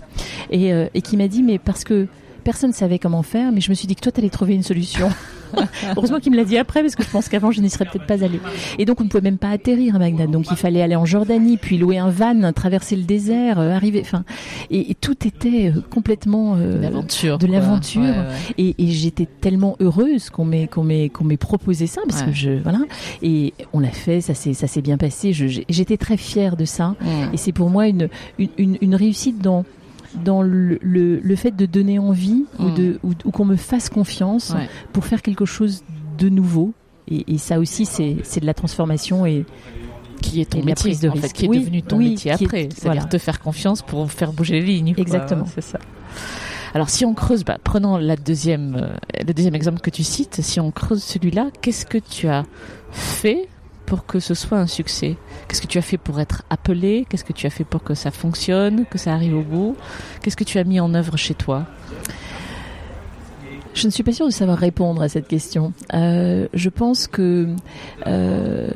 et, 0.49 0.73
euh, 0.73 0.87
et 0.93 1.01
qui 1.01 1.17
m'a 1.17 1.27
dit, 1.27 1.43
mais 1.43 1.59
parce 1.59 1.83
que 1.83 2.07
personne 2.43 2.71
ne 2.71 2.75
savait 2.75 2.99
comment 2.99 3.23
faire, 3.23 3.51
mais 3.51 3.61
je 3.61 3.69
me 3.69 3.75
suis 3.75 3.87
dit 3.87 3.95
que 3.95 4.01
toi, 4.01 4.11
tu 4.11 4.19
allais 4.19 4.29
trouver 4.29 4.55
une 4.55 4.63
solution. 4.63 5.09
Heureusement 5.97 6.19
qu'il 6.19 6.31
me 6.31 6.37
l'a 6.37 6.43
dit 6.43 6.57
après, 6.57 6.81
parce 6.81 6.95
que 6.95 7.03
je 7.03 7.09
pense 7.09 7.29
qu'avant, 7.29 7.51
je 7.51 7.61
n'y 7.61 7.69
serais 7.69 7.85
peut-être 7.85 8.05
pas 8.05 8.23
allée. 8.23 8.39
Et 8.77 8.85
donc, 8.85 9.01
on 9.01 9.03
ne 9.03 9.09
pouvait 9.09 9.21
même 9.21 9.37
pas 9.37 9.49
atterrir 9.49 9.95
à 9.95 9.99
Bagdad. 9.99 10.29
Donc, 10.29 10.45
il 10.51 10.57
fallait 10.57 10.81
aller 10.81 10.95
en 10.95 11.05
Jordanie, 11.05 11.57
puis 11.57 11.77
louer 11.77 11.97
un 11.97 12.09
van, 12.09 12.51
traverser 12.53 12.95
le 12.95 13.03
désert, 13.03 13.59
euh, 13.59 13.71
arriver. 13.71 14.01
Enfin, 14.01 14.23
et, 14.69 14.95
tout 14.95 15.27
était 15.27 15.71
euh, 15.75 15.81
complètement 15.89 16.55
euh, 16.57 16.81
l'aventure, 16.81 17.37
de 17.37 17.47
l'aventure. 17.47 18.13
Et, 18.57 18.75
j'étais 18.79 19.27
tellement 19.41 19.75
heureuse 19.79 20.29
qu'on 20.29 20.45
m'ait 20.45 20.67
qu'on 20.67 20.83
m'ait 20.83 21.09
qu'on 21.09 21.23
m'ait 21.23 21.37
proposé 21.37 21.87
ça, 21.87 22.01
parce 22.07 22.23
que 22.23 22.31
je 22.31 22.51
voilà. 22.61 22.79
Et 23.21 23.53
on 23.73 23.79
l'a 23.79 23.91
fait, 23.91 24.21
ça 24.21 24.33
s'est 24.33 24.53
ça 24.53 24.67
s'est 24.67 24.81
bien 24.81 24.97
passé. 24.97 25.33
J'étais 25.33 25.97
très 25.97 26.17
fière 26.17 26.55
de 26.55 26.65
ça. 26.65 26.95
Et 27.33 27.37
c'est 27.37 27.51
pour 27.51 27.69
moi 27.69 27.87
une, 27.87 28.09
une, 28.39 28.77
une 28.81 28.95
réussite 28.95 29.39
dans 29.39 29.65
dans 30.15 30.41
le, 30.41 30.79
le, 30.81 31.35
fait 31.35 31.51
de 31.51 31.65
donner 31.65 31.99
envie 31.99 32.45
ou, 32.59 32.69
mm. 32.69 32.73
de, 32.75 32.99
ou, 33.03 33.31
qu'on 33.31 33.45
me 33.45 33.55
fasse 33.55 33.89
confiance 33.89 34.55
pour 34.93 35.05
faire 35.05 35.21
quelque 35.21 35.45
chose 35.45 35.83
de 36.17 36.29
nouveau. 36.29 36.73
Et, 37.09 37.37
ça 37.37 37.59
aussi, 37.59 37.85
c'est 37.85 38.39
de 38.39 38.45
la 38.45 38.53
transformation 38.53 39.25
et 39.25 39.45
qui 40.21 40.41
est 40.41 40.49
ton 40.51 40.63
métier, 40.63 40.95
de 40.95 41.09
risque. 41.09 41.33
qui 41.33 41.45
est 41.45 41.49
devenu 41.49 41.83
ton 41.83 41.97
métier 41.97 42.31
après. 42.31 42.69
C'est-à-dire 42.75 43.07
te 43.07 43.17
faire 43.17 43.39
confiance 43.39 43.81
pour 43.81 44.11
faire 44.11 44.33
bouger 44.33 44.59
les 44.59 44.65
lignes. 44.65 44.93
Exactement. 44.97 45.45
C'est 45.45 45.61
ça. 45.61 45.79
Alors 46.73 46.89
si 46.89 47.05
on 47.05 47.13
creuse, 47.13 47.43
bah, 47.43 47.57
prenons 47.63 47.97
la 47.97 48.15
deuxième, 48.15 48.75
euh, 48.75 49.23
le 49.25 49.33
deuxième 49.33 49.55
exemple 49.55 49.79
que 49.79 49.89
tu 49.89 50.03
cites, 50.03 50.41
si 50.41 50.59
on 50.59 50.71
creuse 50.71 51.01
celui-là, 51.01 51.49
qu'est-ce 51.61 51.85
que 51.85 51.97
tu 51.97 52.27
as 52.27 52.43
fait 52.91 53.47
pour 53.87 54.05
que 54.05 54.19
ce 54.19 54.35
soit 54.35 54.59
un 54.59 54.67
succès. 54.67 55.15
Qu'est-ce 55.47 55.61
que 55.61 55.67
tu 55.67 55.79
as 55.79 55.81
fait 55.81 55.97
pour 55.97 56.19
être 56.19 56.43
appelé? 56.49 57.07
Qu'est-ce 57.09 57.23
que 57.23 57.33
tu 57.33 57.47
as 57.47 57.49
fait 57.49 57.63
pour 57.63 57.83
que 57.83 57.95
ça 57.95 58.11
fonctionne, 58.11 58.85
que 58.85 58.97
ça 58.97 59.13
arrive 59.13 59.35
au 59.35 59.41
bout? 59.41 59.75
Qu'est-ce 60.21 60.35
que 60.35 60.43
tu 60.43 60.59
as 60.59 60.65
mis 60.65 60.79
en 60.79 60.93
œuvre 60.93 61.15
chez 61.17 61.33
toi? 61.33 61.65
Je 63.73 63.87
ne 63.87 63.91
suis 63.91 64.03
pas 64.03 64.11
sûre 64.11 64.25
de 64.25 64.31
savoir 64.31 64.57
répondre 64.57 65.01
à 65.01 65.07
cette 65.07 65.27
question. 65.27 65.71
Euh, 65.93 66.47
je 66.53 66.69
pense 66.69 67.07
que 67.07 67.47
euh, 68.07 68.69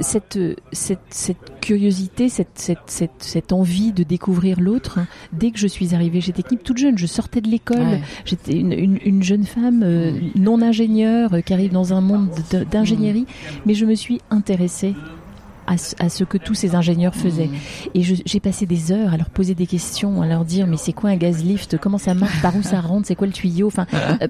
cette, 0.00 0.38
cette, 0.72 0.98
cette 1.10 1.60
curiosité, 1.60 2.28
cette, 2.28 2.58
cette, 2.58 2.78
cette, 2.86 3.10
cette 3.18 3.52
envie 3.52 3.92
de 3.92 4.02
découvrir 4.02 4.60
l'autre, 4.60 5.00
dès 5.32 5.50
que 5.50 5.58
je 5.58 5.66
suis 5.66 5.94
arrivée 5.94 6.20
chez 6.20 6.32
Technip, 6.32 6.62
toute 6.62 6.78
jeune, 6.78 6.98
je 6.98 7.06
sortais 7.06 7.40
de 7.40 7.48
l'école, 7.48 8.00
j'étais 8.24 8.56
une, 8.56 8.72
une, 8.72 8.98
une, 9.04 9.22
jeune 9.22 9.44
femme 9.44 9.82
euh, 9.82 10.12
non 10.36 10.62
ingénieure 10.62 11.34
euh, 11.34 11.40
qui 11.40 11.52
arrive 11.52 11.72
dans 11.72 11.92
un 11.92 12.00
monde 12.00 12.30
d'ingénierie, 12.70 13.26
mais 13.64 13.74
je 13.74 13.84
me 13.84 13.94
suis 13.94 14.20
intéressée 14.30 14.94
à, 15.66 16.08
ce 16.08 16.24
que 16.24 16.38
tous 16.38 16.54
ces 16.54 16.74
ingénieurs 16.74 17.14
faisaient. 17.14 17.50
Et 17.94 18.02
j'ai 18.02 18.40
passé 18.40 18.66
des 18.66 18.92
heures 18.92 19.12
à 19.12 19.16
leur 19.16 19.30
poser 19.30 19.54
des 19.54 19.66
questions, 19.66 20.22
à 20.22 20.26
leur 20.26 20.44
dire 20.44 20.66
mais 20.66 20.76
c'est 20.76 20.92
quoi 20.92 21.10
un 21.10 21.16
gaz 21.16 21.44
lift, 21.44 21.78
comment 21.78 21.98
ça 21.98 22.14
marche, 22.14 22.40
par 22.42 22.56
où 22.56 22.62
ça 22.62 22.80
rentre, 22.80 23.06
c'est 23.06 23.14
quoi 23.14 23.26
le 23.26 23.32
tuyau, 23.32 23.66
enfin, 23.66 23.86
euh, 24.22 24.28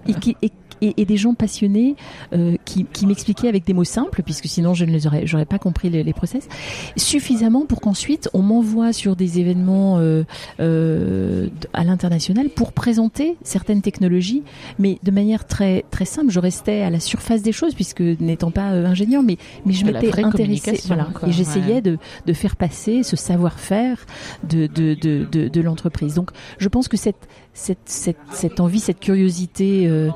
et, 0.81 0.95
et, 0.97 1.05
des 1.05 1.17
gens 1.17 1.35
passionnés 1.35 1.97
euh, 2.33 2.57
qui, 2.65 2.85
qui 2.85 3.07
m'expliquaient 3.07 3.49
avec 3.49 3.65
des 3.65 3.73
mots 3.73 3.85
simples, 3.85 4.23
puisque 4.23 4.47
sinon 4.47 4.75
je 4.75 4.85
ne 4.85 4.91
les 4.91 5.07
aurais, 5.07 5.27
j'aurais 5.27 5.45
pas 5.45 5.59
compris 5.59 5.91
les, 5.91 6.03
les, 6.03 6.13
process, 6.13 6.49
suffisamment 6.97 7.67
pour 7.67 7.81
qu'ensuite 7.81 8.29
on 8.35 8.43
m'envoie 8.43 8.93
sur 8.93 9.17
des 9.17 9.39
événements 9.39 9.99
euh, 9.99 10.25
euh, 10.61 11.49
à 11.73 11.85
l'international 11.85 12.49
pour 12.49 12.73
présenter 12.73 13.37
certaines 13.43 13.83
technologies, 13.83 14.43
mais 14.79 14.99
de 15.03 15.11
manière 15.11 15.47
très 15.47 15.85
très 15.91 16.05
simple. 16.05 16.31
Je 16.31 16.41
restais 16.41 16.83
à 16.83 16.91
la 16.91 17.01
surface 17.01 17.43
des 17.43 17.53
choses 17.53 17.75
puisque 17.75 18.01
n'étant 18.01 18.51
pas 18.51 18.73
euh, 18.73 18.87
ingénieur, 18.87 19.23
mais 19.23 19.39
mais 19.65 19.73
je 19.73 19.85
m'étais 19.85 20.23
intéressée, 20.23 20.81
voilà, 20.87 21.09
et 21.27 21.33
j'essayais 21.33 21.81
de, 21.81 21.99
de 22.27 22.33
faire 22.33 22.57
passer 22.57 23.03
ce 23.03 23.17
savoir-faire 23.17 24.05
de 24.45 24.67
de, 24.67 24.95
de, 24.95 25.49
de, 25.49 25.61
l'entreprise. 25.61 26.15
Donc 26.15 26.31
je 26.59 26.69
pense 26.69 26.89
que 26.89 26.97
cette 26.97 27.29
cette, 27.53 27.79
cette, 27.87 28.19
cette 28.31 28.61
envie, 28.61 28.81
cette 28.81 29.01
curiosité 29.01 29.87
euh, 29.89 30.11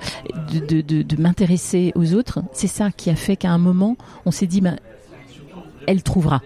de, 0.52 0.82
de, 0.82 1.02
de, 1.02 1.22
m'intéresser 1.22 1.92
aux 1.94 2.14
autres, 2.14 2.42
c'est 2.52 2.66
ça 2.66 2.90
qui 2.90 3.08
a 3.08 3.16
fait 3.16 3.36
qu'à 3.36 3.50
un 3.50 3.58
moment, 3.58 3.96
on 4.26 4.30
s'est 4.30 4.46
dit, 4.46 4.60
ben, 4.60 4.76
elle 5.86 6.02
trouvera. 6.02 6.42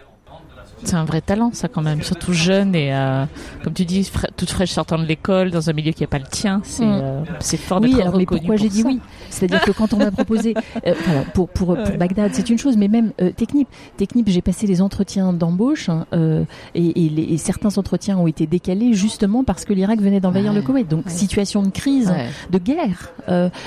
C'est 0.85 0.97
un 0.97 1.05
vrai 1.05 1.21
talent, 1.23 1.51
ça 1.53 1.69
quand 1.69 1.81
même, 1.81 2.03
surtout 2.03 2.33
jeune 2.35 2.75
et 2.75 2.95
euh, 2.95 3.25
comme 3.63 3.73
tu 3.73 3.85
dis, 3.87 4.11
toute 4.37 4.51
fraîche 4.51 4.71
sortant 4.71 4.99
de 4.99 5.05
l'école 5.05 5.51
dans 5.51 5.71
un 5.71 5.73
milieu 5.73 5.93
qui 5.93 6.03
n'est 6.03 6.09
pas 6.09 6.19
le 6.19 6.27
tien, 6.27 6.61
c'est 6.63 6.85
mm. 6.85 7.01
euh, 7.03 7.57
fort 7.57 7.81
oui, 7.83 8.01
alors, 8.01 8.17
mais 8.17 8.27
pourquoi 8.27 8.57
j'ai 8.57 8.69
dit 8.69 8.83
oui? 8.85 9.01
C'est-à-dire 9.35 9.61
que 9.63 9.73
quand 9.73 9.93
on 9.93 9.99
m'a 9.99 10.11
proposé, 10.11 10.55
euh, 10.87 10.95
pour, 11.35 11.49
pour, 11.49 11.77
pour, 11.77 11.97
Bagdad, 11.99 12.35
c'est 12.35 12.49
une 12.51 12.59
chose, 12.59 12.77
mais 12.77 12.89
même 12.89 13.13
euh, 13.21 13.31
Technip, 13.31 13.69
Technip, 13.97 14.29
j'ai 14.29 14.43
passé 14.43 14.67
les 14.67 14.81
entretiens 14.81 15.33
d'embauche 15.33 15.89
hein, 15.89 16.07
euh, 16.13 16.45
et, 16.75 17.07
et, 17.07 17.09
les, 17.09 17.23
et, 17.23 17.37
certains 17.37 17.77
entretiens 17.79 18.19
ont 18.19 18.27
été 18.27 18.47
décalés 18.47 18.95
justement 18.95 19.45
parce 19.45 19.65
que 19.65 19.73
l'Irak 19.73 20.01
venait 20.01 20.21
d'envahir 20.21 20.53
le 20.53 20.63
Koweït. 20.63 20.89
Donc 20.89 21.09
situation 21.09 21.63
de 21.63 21.71
crise, 21.71 22.13
de 22.51 22.59
guerre 22.59 23.13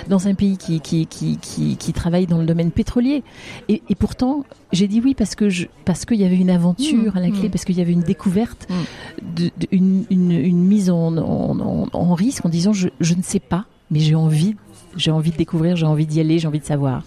dans 0.08 0.28
un 0.28 0.34
pays 0.34 0.58
qui 0.58 0.80
qui, 0.80 1.06
qui, 1.06 1.38
qui, 1.38 1.78
qui 1.78 1.94
travaille 1.94 2.28
dans 2.28 2.38
le 2.38 2.46
domaine 2.46 2.72
pétrolier. 2.72 3.24
Et, 3.68 3.82
et 3.90 3.96
pourtant, 3.96 4.44
j'ai 4.72 4.88
dit 4.88 5.02
oui 5.04 5.14
parce 5.14 5.36
que 5.36 5.50
je, 5.50 5.68
parce 5.86 6.06
qu'il 6.06 6.18
y 6.18 6.26
avait 6.26 6.38
une 6.38 6.50
aventure 6.50 7.16
à 7.16 7.20
la 7.20 7.30
clé, 7.30 7.48
mm. 7.48 7.52
parce 7.52 7.66
qu'il 7.66 7.78
y 7.78 7.82
avait 7.82 7.94
une 7.94 8.02
découverte, 8.02 8.68
mm. 8.70 9.36
de, 9.36 9.52
une, 9.72 10.06
une, 10.10 10.32
une, 10.32 10.64
mise 10.64 10.90
en, 10.90 11.18
en, 11.18 11.88
en, 11.92 12.14
risque 12.14 12.46
en 12.46 12.50
disant 12.50 12.74
je, 12.74 12.90
je 13.00 13.14
ne 13.14 13.22
sais 13.22 13.40
pas, 13.40 13.66
mais 13.91 14.00
j'ai 14.00 14.15
envie, 14.15 14.56
j'ai 14.95 15.12
envie 15.12 15.32
de 15.32 15.38
découvrir, 15.38 15.76
j'ai 15.76 15.86
envie 15.86 16.06
d'y 16.06 16.19
aller, 16.19 16.39
j'ai 16.39 16.47
envie 16.47 16.60
de 16.60 16.65
savoir. 16.65 17.04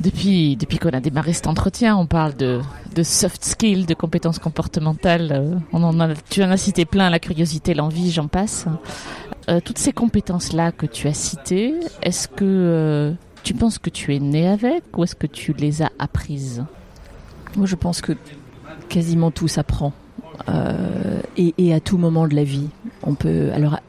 Depuis, 0.00 0.56
depuis 0.56 0.78
qu'on 0.78 0.90
a 0.90 1.00
démarré 1.00 1.32
cet 1.32 1.46
entretien, 1.46 1.96
on 1.96 2.06
parle 2.06 2.36
de, 2.36 2.60
de 2.94 3.02
soft 3.02 3.44
skills, 3.44 3.86
de 3.86 3.94
compétences 3.94 4.38
comportementales. 4.38 5.32
Euh, 5.32 5.54
on 5.72 5.82
en 5.82 5.98
a, 6.00 6.14
tu 6.28 6.42
en 6.42 6.50
as 6.50 6.58
cité 6.58 6.84
plein, 6.84 7.08
la 7.08 7.18
curiosité, 7.18 7.72
l'envie, 7.72 8.10
j'en 8.10 8.28
passe. 8.28 8.66
Euh, 9.48 9.60
toutes 9.64 9.78
ces 9.78 9.92
compétences-là 9.92 10.72
que 10.72 10.86
tu 10.86 11.08
as 11.08 11.14
citées, 11.14 11.74
est-ce 12.02 12.28
que 12.28 12.44
euh, 12.44 13.12
tu 13.42 13.54
penses 13.54 13.78
que 13.78 13.90
tu 13.90 14.14
es 14.14 14.18
né 14.18 14.46
avec 14.46 14.84
ou 14.96 15.04
est-ce 15.04 15.14
que 15.14 15.26
tu 15.26 15.52
les 15.54 15.82
as 15.82 15.90
apprises? 15.98 16.64
Moi, 17.56 17.66
je 17.66 17.76
pense 17.76 18.00
que 18.00 18.12
quasiment 18.88 19.30
tout 19.30 19.48
s'apprend. 19.48 19.92
Euh, 20.48 21.20
et, 21.36 21.54
et, 21.58 21.72
à 21.72 21.80
tout 21.80 21.96
moment 21.96 22.28
de 22.28 22.34
la 22.34 22.44
vie. 22.44 22.68
On 23.02 23.14
peut. 23.14 23.50
Alors, 23.54 23.80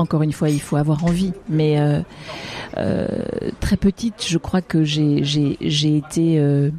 encore 0.00 0.22
une 0.22 0.32
fois, 0.32 0.50
il 0.50 0.60
faut 0.60 0.76
avoir 0.76 1.04
envie. 1.04 1.32
Mais 1.48 1.78
euh, 1.78 2.00
euh, 2.76 3.06
très 3.60 3.76
petite, 3.76 4.24
je 4.26 4.38
crois 4.38 4.62
que 4.62 4.82
j'ai 4.82 5.96
été 5.96 6.38
euh, 6.38 6.70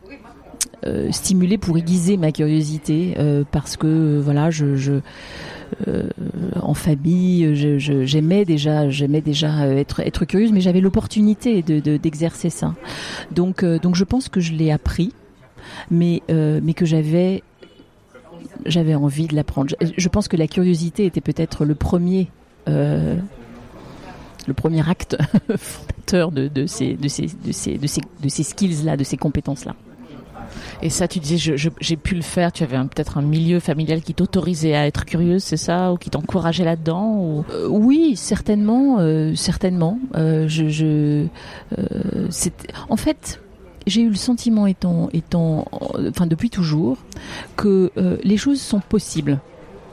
stimulée 1.12 1.58
pour 1.58 1.78
aiguiser 1.78 2.18
ma 2.18 2.32
curiosité 2.32 3.16
parce 3.52 3.78
que 3.78 4.20
voilà, 4.20 4.50
en 6.62 6.74
famille, 6.74 7.80
j'aimais 8.06 8.46
déjà, 8.46 8.90
j'aimais 8.90 9.22
déjà 9.22 9.68
être 9.68 10.26
curieuse, 10.26 10.52
mais 10.52 10.62
j'avais 10.62 10.82
l'opportunité 10.82 11.62
de 11.62 11.98
d'exercer 11.98 12.50
ça. 12.50 12.74
Donc 13.32 13.64
je 13.64 14.04
pense 14.04 14.28
que 14.28 14.40
je 14.40 14.54
l'ai 14.54 14.72
appris, 14.72 15.14
mais 15.92 16.22
que 16.76 16.86
j'avais 16.86 17.44
envie 18.96 19.28
de 19.28 19.36
l'apprendre. 19.36 19.76
Je 19.80 20.10
pense 20.10 20.28
que 20.28 20.36
la 20.36 20.48
curiosité 20.48 21.06
était 21.06 21.22
peut-être 21.22 21.64
le 21.64 21.76
premier 21.76 22.28
le 22.68 24.54
premier 24.56 24.88
acte 24.90 25.18
fondateur 25.58 26.32
de, 26.32 26.48
de, 26.48 26.66
ces, 26.66 26.94
de, 26.94 27.08
ces, 27.08 27.28
de, 27.28 27.52
ces, 27.52 27.78
de, 27.78 27.88
ces, 27.88 28.02
de 28.22 28.30
ces 28.30 28.44
skills-là, 28.44 28.98
de 28.98 29.04
ces 29.04 29.18
compétences-là. 29.18 29.76
Et 30.82 30.90
ça, 30.90 31.08
tu 31.08 31.20
disais, 31.20 31.56
j'ai 31.80 31.96
pu 31.96 32.16
le 32.16 32.22
faire. 32.22 32.52
Tu 32.52 32.64
avais 32.64 32.78
peut-être 32.78 33.18
un 33.18 33.22
milieu 33.22 33.60
familial 33.60 34.02
qui 34.02 34.14
t'autorisait 34.14 34.76
à 34.76 34.88
être 34.88 35.06
curieuse, 35.06 35.44
c'est 35.44 35.58
ça, 35.58 35.94
ou 35.94 35.98
qui 35.98 36.10
t'encourageait 36.10 36.66
là-dedans 36.66 37.16
ou... 37.16 37.46
Euh, 37.52 37.68
oui, 37.68 38.16
certainement, 38.16 38.98
euh, 39.00 39.36
certainement. 39.36 40.00
Euh, 40.16 40.48
je, 40.48 40.70
je 40.70 41.28
en 42.90 42.98
fait. 42.98 43.42
J'ai 43.88 44.02
eu 44.02 44.10
le 44.10 44.16
sentiment, 44.16 44.68
étant, 44.68 45.10
étant, 45.12 45.66
enfin 46.08 46.28
depuis 46.28 46.52
toujours, 46.52 46.98
que 47.56 47.92
les 48.24 48.38
choses 48.38 48.62
sont 48.62 48.80
possibles 48.80 49.40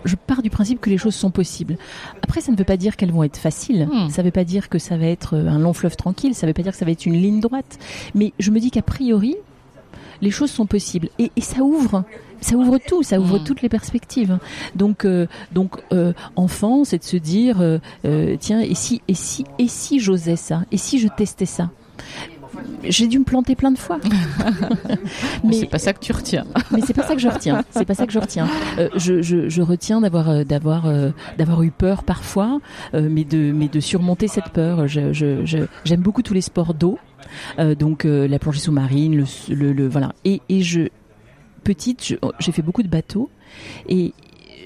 je 0.05 0.15
pars 0.17 0.43
du 0.43 0.51
principe 0.51 0.81
que 0.81 0.91
les 0.91 0.99
choses 0.99 1.15
sont 1.15 1.31
possibles. 1.31 1.77
Après, 2.23 2.41
ça 2.41 2.53
ne 2.53 2.57
veut 2.57 2.65
pas 2.65 2.77
dire 2.77 2.97
qu'elles 2.97 3.13
vont 3.13 3.25
être 3.25 3.37
faciles. 3.37 3.89
Hmm. 3.93 4.09
Ça 4.11 4.23
ne 4.23 4.27
veut 4.27 4.33
pas 4.33 4.45
dire 4.45 4.69
que 4.69 4.79
ça 4.79 4.97
va 4.97 5.07
être 5.07 5.37
euh, 5.37 5.49
un 5.49 5.59
long 5.59 5.73
fleuve 5.73 5.97
tranquille. 5.97 6.35
Ça 6.35 6.47
ne 6.47 6.51
veut 6.51 6.55
pas 6.55 6.63
dire 6.63 6.73
que 6.73 6.79
ça 6.79 6.85
va 6.85 6.91
être 6.93 7.07
une 7.07 7.15
ligne 7.21 7.41
droite. 7.41 7.79
Mais 8.15 8.33
je 8.39 8.51
me 8.51 8.61
dis 8.61 8.71
qu'a 8.71 8.83
priori, 8.83 9.37
les 10.23 10.31
choses 10.31 10.51
sont 10.51 10.67
possibles. 10.67 11.09
Et, 11.19 11.31
et 11.37 11.41
ça 11.41 11.63
ouvre. 11.63 12.05
Ça 12.41 12.55
ouvre 12.55 12.79
tout, 12.79 13.03
ça 13.03 13.19
ouvre 13.19 13.41
Mm. 13.41 13.45
toutes 13.45 13.63
les 13.63 13.69
perspectives. 13.69 14.39
Donc, 14.77 15.05
euh, 15.05 15.27
donc, 15.53 15.77
euh, 15.93 16.13
enfant, 16.37 16.85
c'est 16.85 16.99
de 16.99 17.05
se 17.05 17.17
dire, 17.17 17.57
euh, 17.61 17.79
tiens, 18.39 18.61
et 18.61 18.77
si, 18.77 19.03
et 19.09 19.15
si, 19.15 19.45
et 19.59 19.67
si 19.67 19.99
j'osais 19.99 20.37
ça, 20.37 20.63
et 20.71 20.77
si 20.77 21.01
je 21.01 21.09
testais 21.09 21.47
ça? 21.47 21.71
J'ai 22.85 23.07
dû 23.07 23.19
me 23.19 23.25
planter 23.25 23.55
plein 23.57 23.71
de 23.71 23.79
fois. 23.79 23.99
Mais 25.45 25.53
c'est 25.55 25.67
pas 25.67 25.79
ça 25.79 25.93
que 25.93 26.01
tu 26.01 26.13
retiens. 26.13 26.45
mais 26.71 26.81
c'est 26.87 26.95
pas 26.95 27.03
ça 27.03 27.15
que 27.15 27.21
je 27.21 27.29
retiens. 27.29 27.65
C'est 27.71 27.85
pas 27.85 27.95
ça 27.95 28.07
que 28.07 28.13
je 28.13 28.19
retiens. 28.19 28.49
Euh, 28.79 28.89
je, 28.97 29.23
je, 29.23 29.49
je 29.49 29.63
retiens 29.63 30.01
d'avoir 30.01 30.29
euh, 30.31 30.45
d'avoir 30.45 30.87
euh, 30.87 31.11
d'avoir 31.39 31.63
eu 31.63 31.71
peur 31.71 32.03
parfois, 32.05 32.61
mais 32.95 33.25
de 33.25 33.53
mais 33.53 33.69
de 33.69 33.81
surmonter 33.81 34.29
cette 34.29 34.51
peur. 34.51 34.87
Je 34.89 35.13
je- 35.13 35.45
je- 35.45 35.67
j'aime 35.85 36.01
beaucoup 36.01 36.23
tous 36.23 36.35
les 36.35 36.41
sports 36.41 36.75
d'eau, 36.75 36.99
donc 37.79 38.05
la 38.05 38.39
plongée 38.39 38.61
sous-marine, 38.61 39.17
le, 39.17 39.55
le, 39.55 39.73
le- 39.73 39.89
voilà. 39.89 40.13
Et 40.25 40.41
et 40.49 40.63
je 40.63 40.89
petite, 41.65 42.05
je- 42.05 42.15
j'ai 42.39 42.53
fait 42.53 42.63
beaucoup 42.63 42.83
de 42.83 42.89
bateaux 42.89 43.29
et 43.89 44.15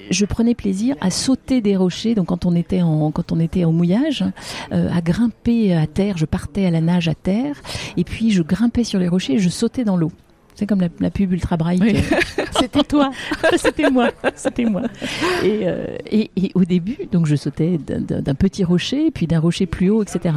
je 0.09 0.25
prenais 0.25 0.55
plaisir 0.55 0.95
à 1.01 1.09
sauter 1.09 1.61
des 1.61 1.75
rochers. 1.75 2.15
Donc 2.15 2.27
quand 2.27 2.45
on 2.45 2.55
était 2.55 2.81
en 2.81 3.11
quand 3.11 3.31
on 3.31 3.39
était 3.39 3.65
en 3.65 3.71
mouillage, 3.71 4.23
euh, 4.71 4.89
à 4.91 5.01
grimper 5.01 5.75
à 5.75 5.87
terre. 5.87 6.17
Je 6.17 6.25
partais 6.25 6.65
à 6.65 6.71
la 6.71 6.81
nage 6.81 7.07
à 7.07 7.15
terre 7.15 7.61
et 7.97 8.03
puis 8.03 8.31
je 8.31 8.41
grimpais 8.41 8.83
sur 8.83 8.99
les 8.99 9.07
rochers 9.07 9.33
et 9.33 9.39
je 9.39 9.49
sautais 9.49 9.83
dans 9.83 9.97
l'eau. 9.97 10.11
C'est 10.55 10.67
comme 10.67 10.81
la, 10.81 10.89
la 10.99 11.09
pub 11.09 11.31
ultra 11.31 11.57
bright. 11.57 11.81
Oui. 11.81 11.95
C'était 12.59 12.83
toi, 12.83 13.11
c'était 13.57 13.89
moi, 13.89 14.11
c'était 14.35 14.65
moi. 14.65 14.83
Et, 15.43 15.61
euh, 15.63 15.97
et, 16.09 16.29
et 16.37 16.51
au 16.53 16.63
début, 16.63 16.97
donc 17.11 17.25
je 17.25 17.35
sautais 17.35 17.77
d'un 17.77 18.35
petit 18.35 18.63
rocher, 18.63 19.09
puis 19.11 19.27
d'un 19.27 19.39
rocher 19.39 19.65
plus 19.65 19.89
haut, 19.89 20.03
etc. 20.03 20.35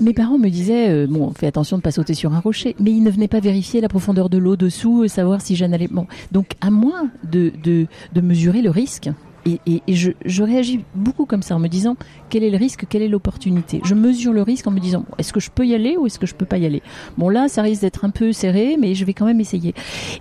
Mes 0.00 0.12
parents 0.12 0.38
me 0.38 0.48
disaient, 0.48 0.90
euh, 0.90 1.06
bon, 1.08 1.32
fais 1.32 1.46
attention 1.46 1.76
de 1.76 1.82
pas 1.82 1.92
sauter 1.92 2.14
sur 2.14 2.34
un 2.34 2.40
rocher, 2.40 2.74
mais 2.80 2.90
ils 2.90 3.02
ne 3.02 3.10
venaient 3.10 3.28
pas 3.28 3.40
vérifier 3.40 3.80
la 3.80 3.88
profondeur 3.88 4.28
de 4.28 4.38
l'eau 4.38 4.56
dessous, 4.56 5.04
euh, 5.04 5.08
savoir 5.08 5.40
si 5.40 5.54
j'en 5.54 5.72
allais. 5.72 5.88
Bon, 5.88 6.06
donc 6.32 6.52
à 6.60 6.70
moins 6.70 7.10
de, 7.30 7.52
de, 7.62 7.86
de 8.12 8.20
mesurer 8.20 8.60
le 8.60 8.70
risque. 8.70 9.10
Et, 9.46 9.82
je, 9.88 10.42
réagis 10.42 10.84
beaucoup 10.94 11.26
comme 11.26 11.42
ça 11.42 11.54
en 11.54 11.58
me 11.58 11.68
disant 11.68 11.96
quel 12.30 12.42
est 12.42 12.50
le 12.50 12.56
risque, 12.56 12.86
quelle 12.88 13.02
est 13.02 13.08
l'opportunité? 13.08 13.80
Je 13.84 13.94
mesure 13.94 14.32
le 14.32 14.42
risque 14.42 14.66
en 14.66 14.70
me 14.70 14.80
disant 14.80 15.04
est-ce 15.18 15.32
que 15.32 15.40
je 15.40 15.50
peux 15.50 15.66
y 15.66 15.74
aller 15.74 15.96
ou 15.96 16.06
est-ce 16.06 16.18
que 16.18 16.26
je 16.26 16.34
peux 16.34 16.46
pas 16.46 16.58
y 16.58 16.66
aller? 16.66 16.82
Bon 17.18 17.28
là, 17.28 17.48
ça 17.48 17.62
risque 17.62 17.82
d'être 17.82 18.04
un 18.04 18.10
peu 18.10 18.32
serré, 18.32 18.76
mais 18.78 18.94
je 18.94 19.04
vais 19.04 19.14
quand 19.14 19.26
même 19.26 19.40
essayer. 19.40 19.74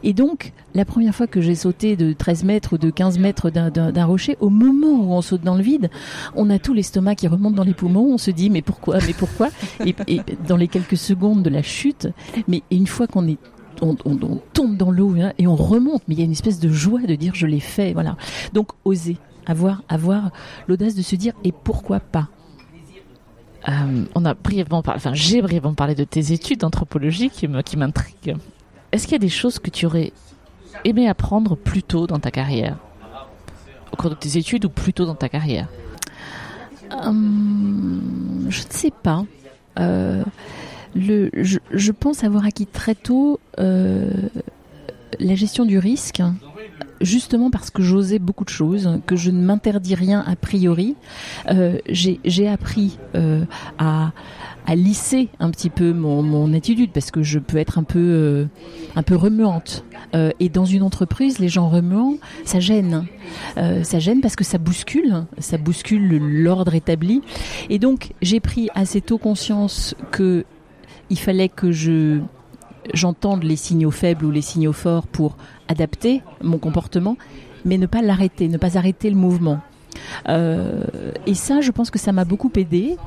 Et 0.04 0.14
donc, 0.14 0.52
la 0.74 0.86
première 0.86 1.16
fois 1.16 1.28
que 1.28 1.42
j'ai 1.42 1.56
sauté 1.56 1.96
de 1.96 2.14
13 2.14 2.44
mètres 2.44 2.74
ou 2.74 2.78
de 2.78 2.90
15 2.90 3.20
mètres 3.20 3.50
d'un 3.50 4.06
rocher, 4.06 4.38
au 4.40 4.50
moment 4.50 4.88
où 4.88 5.14
on 5.14 5.22
saute 5.22 5.42
dans 5.42 5.56
le 5.56 5.64
vide, 5.64 5.90
on 6.36 6.50
a 6.50 6.60
tout 6.60 6.74
l'estomac 6.74 7.16
qui 7.16 7.28
remonte 7.28 7.56
dans 7.56 7.64
les 7.64 7.74
poumons, 7.74 8.14
on 8.14 8.18
se 8.18 8.32
dit 8.32 8.50
mais 8.50 8.62
pourquoi, 8.62 8.98
mais 9.08 9.14
pourquoi? 9.14 9.50
Et, 9.86 9.96
et 10.08 10.22
dans 10.48 10.58
les 10.58 10.68
quelques 10.68 10.98
secondes 10.98 11.44
de 11.44 11.50
la 11.50 11.62
chute, 11.62 12.08
mais 12.48 12.64
une 12.72 12.88
fois 12.88 13.08
qu'on 13.08 13.28
est 13.28 13.38
on, 13.84 13.98
on- 14.06 14.40
tombe 14.54 14.78
dans 14.78 14.92
l'eau 14.92 15.16
hein, 15.20 15.34
et 15.38 15.48
on 15.48 15.56
remonte, 15.56 16.02
mais 16.08 16.16
il 16.16 16.20
y 16.20 16.22
a 16.22 16.26
une 16.26 16.32
espèce 16.32 16.60
de 16.60 16.70
joie 16.70 17.02
de 17.02 17.16
dire 17.16 17.36
je 17.36 17.48
l'ai 17.48 17.60
fait, 17.60 17.94
voilà. 17.94 18.16
Donc 18.54 18.70
oser, 18.86 19.18
avoir, 19.46 19.84
avoir 19.90 20.32
l'audace 20.68 20.96
de 20.96 21.02
se 21.02 21.16
dire 21.16 21.34
et 21.44 21.52
pourquoi 21.52 22.00
pas? 22.00 22.30
Euh, 23.70 24.04
on 24.16 24.26
a 24.26 24.34
brièvement 24.34 24.82
parlé, 24.82 25.02
j'ai 25.14 25.42
brièvement 25.42 25.74
parlé 25.74 25.96
de 25.96 26.04
tes 26.04 26.34
études 26.34 26.60
d'anthropologie 26.60 27.30
qui 27.30 27.48
m'intriguent. 27.48 28.36
Est-ce 28.92 29.04
qu'il 29.06 29.14
y 29.14 29.16
a 29.16 29.20
des 29.20 29.30
choses 29.30 29.58
que 29.60 29.70
tu 29.70 29.86
aurais 29.86 30.12
aimé 30.84 31.08
apprendre 31.08 31.56
plus 31.56 31.82
tôt 31.82 32.06
dans 32.06 32.20
ta 32.20 32.30
carrière? 32.30 32.78
Au 33.92 33.96
cours 33.96 34.10
de 34.10 34.16
tes 34.16 34.38
études 34.38 34.66
ou 34.66 34.70
plus 34.70 34.92
tôt 34.94 35.06
dans 35.06 35.16
ta 35.16 35.30
carrière? 35.30 35.68
Hum, 36.92 38.48
je 38.50 38.60
ne 38.64 38.70
sais 38.70 38.92
pas. 38.92 39.24
Euh, 39.80 40.24
je, 40.96 41.92
pense 41.92 42.24
avoir 42.24 42.46
acquis 42.46 42.66
très 42.66 42.96
tôt 42.96 43.40
euh, 43.60 44.12
la 45.20 45.36
gestion 45.36 45.66
du 45.66 45.78
risque, 45.78 46.22
justement 47.02 47.50
parce 47.50 47.70
que 47.70 47.82
j'osais 47.82 48.20
beaucoup 48.20 48.46
de 48.46 48.50
choses, 48.50 49.00
que 49.06 49.16
je 49.16 49.32
ne 49.32 49.42
m'interdis 49.42 49.96
rien 49.96 50.24
a 50.26 50.36
priori. 50.36 50.96
Euh, 51.50 51.78
J'ai 51.90 52.48
appris 52.48 52.98
euh, 53.16 53.46
à, 53.78 54.12
lisser 54.76 55.30
un 55.40 55.52
petit 55.52 55.70
peu 55.70 55.94
mon, 55.94 56.54
attitude 56.54 56.92
parce 56.92 57.12
que 57.12 57.22
je 57.22 57.38
peux 57.40 57.58
être 57.58 57.78
un 57.78 57.84
peu, 57.84 58.48
un 58.96 59.04
peu 59.04 59.16
remuante. 59.16 59.84
Et 60.40 60.48
dans 60.50 60.66
une 60.66 60.84
entreprise, 60.84 61.40
les 61.40 61.50
gens 61.50 61.70
remuants, 61.70 62.18
ça 62.46 62.60
gêne. 62.60 63.06
Ça 63.56 64.00
gêne 64.00 64.22
parce 64.22 64.36
que 64.36 64.44
ça 64.44 64.60
bouscule, 64.60 65.26
ça 65.40 65.58
bouscule 65.58 66.18
l'ordre 66.18 66.76
établi. 66.76 67.22
Et 67.70 67.80
donc, 67.80 68.14
j'ai 68.22 68.40
pris 68.40 68.70
assez 68.76 69.02
tôt 69.02 69.18
conscience 69.18 69.96
que 70.12 70.46
il 71.10 71.20
fallait 71.20 71.50
que 71.50 71.72
je 71.72 72.20
j'entende 72.94 73.44
les 73.44 73.56
signaux 73.56 73.92
faibles 73.92 74.26
ou 74.26 74.32
les 74.32 74.42
signaux 74.42 74.74
forts 74.74 75.08
pour 75.08 75.38
adapter 75.68 76.22
mon 76.42 76.58
comportement, 76.58 77.18
mais 77.66 77.78
ne 77.78 77.86
pas 77.86 78.02
l'arrêter, 78.02 78.50
ne 78.50 78.58
pas 78.58 78.78
arrêter 78.78 79.10
le 79.10 79.16
mouvement. 79.16 79.60
Euh, 80.28 80.84
et 81.26 81.34
ça, 81.34 81.62
je 81.62 81.72
pense 81.72 81.90
que 81.92 82.00
ça 82.00 82.12
m'a 82.12 82.26
beaucoup 82.26 82.52
aidé. 82.56 82.98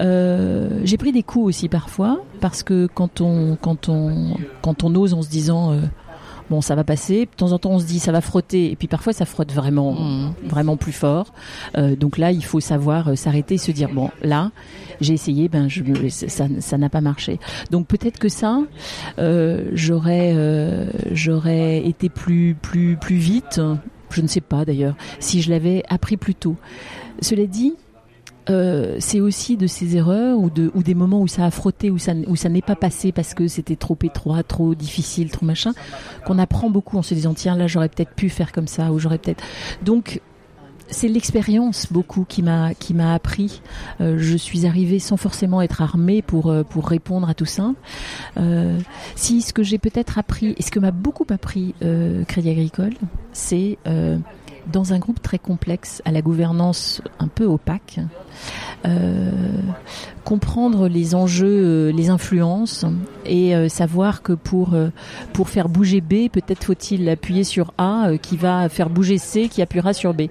Euh, 0.00 0.80
j'ai 0.84 0.96
pris 0.96 1.12
des 1.12 1.22
coups 1.22 1.46
aussi 1.46 1.68
parfois 1.68 2.22
parce 2.40 2.62
que 2.62 2.88
quand 2.92 3.20
on 3.20 3.56
quand 3.60 3.88
on 3.88 4.34
quand 4.60 4.84
on 4.84 4.94
ose 4.94 5.14
en 5.14 5.22
se 5.22 5.28
disant 5.28 5.72
euh, 5.72 5.80
bon 6.52 6.60
ça 6.60 6.74
va 6.74 6.84
passer, 6.84 7.20
de 7.24 7.30
temps 7.36 7.52
en 7.52 7.58
temps 7.58 7.70
on 7.70 7.78
se 7.78 7.86
dit 7.86 7.98
ça 7.98 8.12
va 8.12 8.20
frotter 8.20 8.70
et 8.70 8.76
puis 8.76 8.88
parfois 8.88 9.12
ça 9.12 9.24
frotte 9.24 9.52
vraiment 9.52 9.92
Hmm. 10.02 10.32
vraiment 10.44 10.76
plus 10.76 10.92
fort. 10.92 11.32
Euh, 11.76 11.96
donc 11.96 12.18
là, 12.18 12.32
il 12.32 12.44
faut 12.44 12.60
savoir 12.60 13.08
euh, 13.08 13.16
s'arrêter, 13.16 13.54
et 13.54 13.58
se 13.58 13.72
dire 13.72 13.88
bon, 13.92 14.10
là, 14.22 14.50
j'ai 15.00 15.14
essayé, 15.14 15.48
ben 15.48 15.68
je 15.68 15.82
ça 16.08 16.46
ça 16.60 16.78
n'a 16.78 16.88
pas 16.88 17.00
marché. 17.00 17.38
Donc 17.70 17.86
peut-être 17.86 18.18
que 18.18 18.28
ça, 18.28 18.58
euh, 19.18 19.70
j'aurais 19.72 20.32
euh, 20.34 20.90
j'aurais 21.12 21.86
été 21.86 22.08
plus 22.08 22.56
plus 22.60 22.96
plus 22.96 23.16
vite. 23.16 23.60
Je 24.10 24.20
ne 24.20 24.26
sais 24.26 24.42
pas 24.42 24.64
d'ailleurs 24.64 24.94
si 25.20 25.40
je 25.40 25.50
l'avais 25.50 25.82
appris 25.88 26.16
plus 26.16 26.34
tôt. 26.34 26.56
Cela 27.20 27.46
dit. 27.46 27.74
Euh, 28.50 28.96
c'est 28.98 29.20
aussi 29.20 29.56
de 29.56 29.66
ces 29.66 29.96
erreurs 29.96 30.38
ou, 30.38 30.50
de, 30.50 30.70
ou 30.74 30.82
des 30.82 30.94
moments 30.94 31.20
où 31.20 31.28
ça 31.28 31.44
a 31.44 31.50
frotté, 31.50 31.90
où 31.90 31.98
ça, 31.98 32.14
n'est 32.14 32.62
pas 32.62 32.76
passé 32.76 33.12
parce 33.12 33.34
que 33.34 33.48
c'était 33.48 33.76
trop 33.76 33.96
étroit, 34.02 34.42
trop 34.42 34.74
difficile, 34.74 35.30
trop 35.30 35.46
machin, 35.46 35.72
qu'on 36.26 36.38
apprend 36.38 36.70
beaucoup 36.70 36.98
en 36.98 37.02
se 37.02 37.14
disant 37.14 37.34
tiens 37.34 37.56
là 37.56 37.66
j'aurais 37.66 37.88
peut-être 37.88 38.14
pu 38.14 38.28
faire 38.28 38.52
comme 38.52 38.66
ça 38.66 38.92
ou 38.92 38.98
j'aurais 38.98 39.18
peut-être. 39.18 39.44
Donc 39.82 40.20
c'est 40.88 41.08
l'expérience 41.08 41.86
beaucoup 41.90 42.26
qui 42.28 42.42
m'a 42.42 42.74
appris. 43.14 43.62
Euh, 44.00 44.16
je 44.18 44.36
suis 44.36 44.66
arrivée 44.66 44.98
sans 44.98 45.16
forcément 45.16 45.62
être 45.62 45.80
armée 45.80 46.20
pour 46.20 46.50
euh, 46.50 46.64
répondre 46.76 47.28
à 47.28 47.34
tout 47.34 47.46
ça. 47.46 47.72
Si 49.14 49.40
ce 49.40 49.52
que 49.52 49.62
j'ai 49.62 49.78
peut-être 49.78 50.18
appris 50.18 50.54
et 50.58 50.62
ce 50.62 50.70
que 50.70 50.80
m'a 50.80 50.90
beaucoup 50.90 51.26
appris 51.30 51.74
Crédit 52.26 52.50
Agricole, 52.50 52.94
c'est 53.32 53.78
dans 54.66 54.92
un 54.92 54.98
groupe 54.98 55.20
très 55.20 55.38
complexe, 55.38 56.02
à 56.04 56.12
la 56.12 56.22
gouvernance 56.22 57.02
un 57.18 57.28
peu 57.28 57.44
opaque, 57.44 57.98
euh, 58.84 59.30
comprendre 60.24 60.88
les 60.88 61.14
enjeux, 61.14 61.46
euh, 61.88 61.92
les 61.92 62.10
influences 62.10 62.84
et 63.24 63.54
euh, 63.54 63.68
savoir 63.68 64.22
que 64.22 64.32
pour 64.32 64.76
pour 65.32 65.48
faire 65.48 65.68
bouger 65.68 66.00
B, 66.00 66.28
peut-être 66.30 66.64
faut-il 66.64 67.08
appuyer 67.08 67.44
sur 67.44 67.72
A 67.78 68.12
qui 68.20 68.36
va 68.36 68.68
faire 68.68 68.90
bouger 68.90 69.18
C 69.18 69.48
qui 69.48 69.62
appuiera 69.62 69.92
sur 69.92 70.14
B 70.14 70.22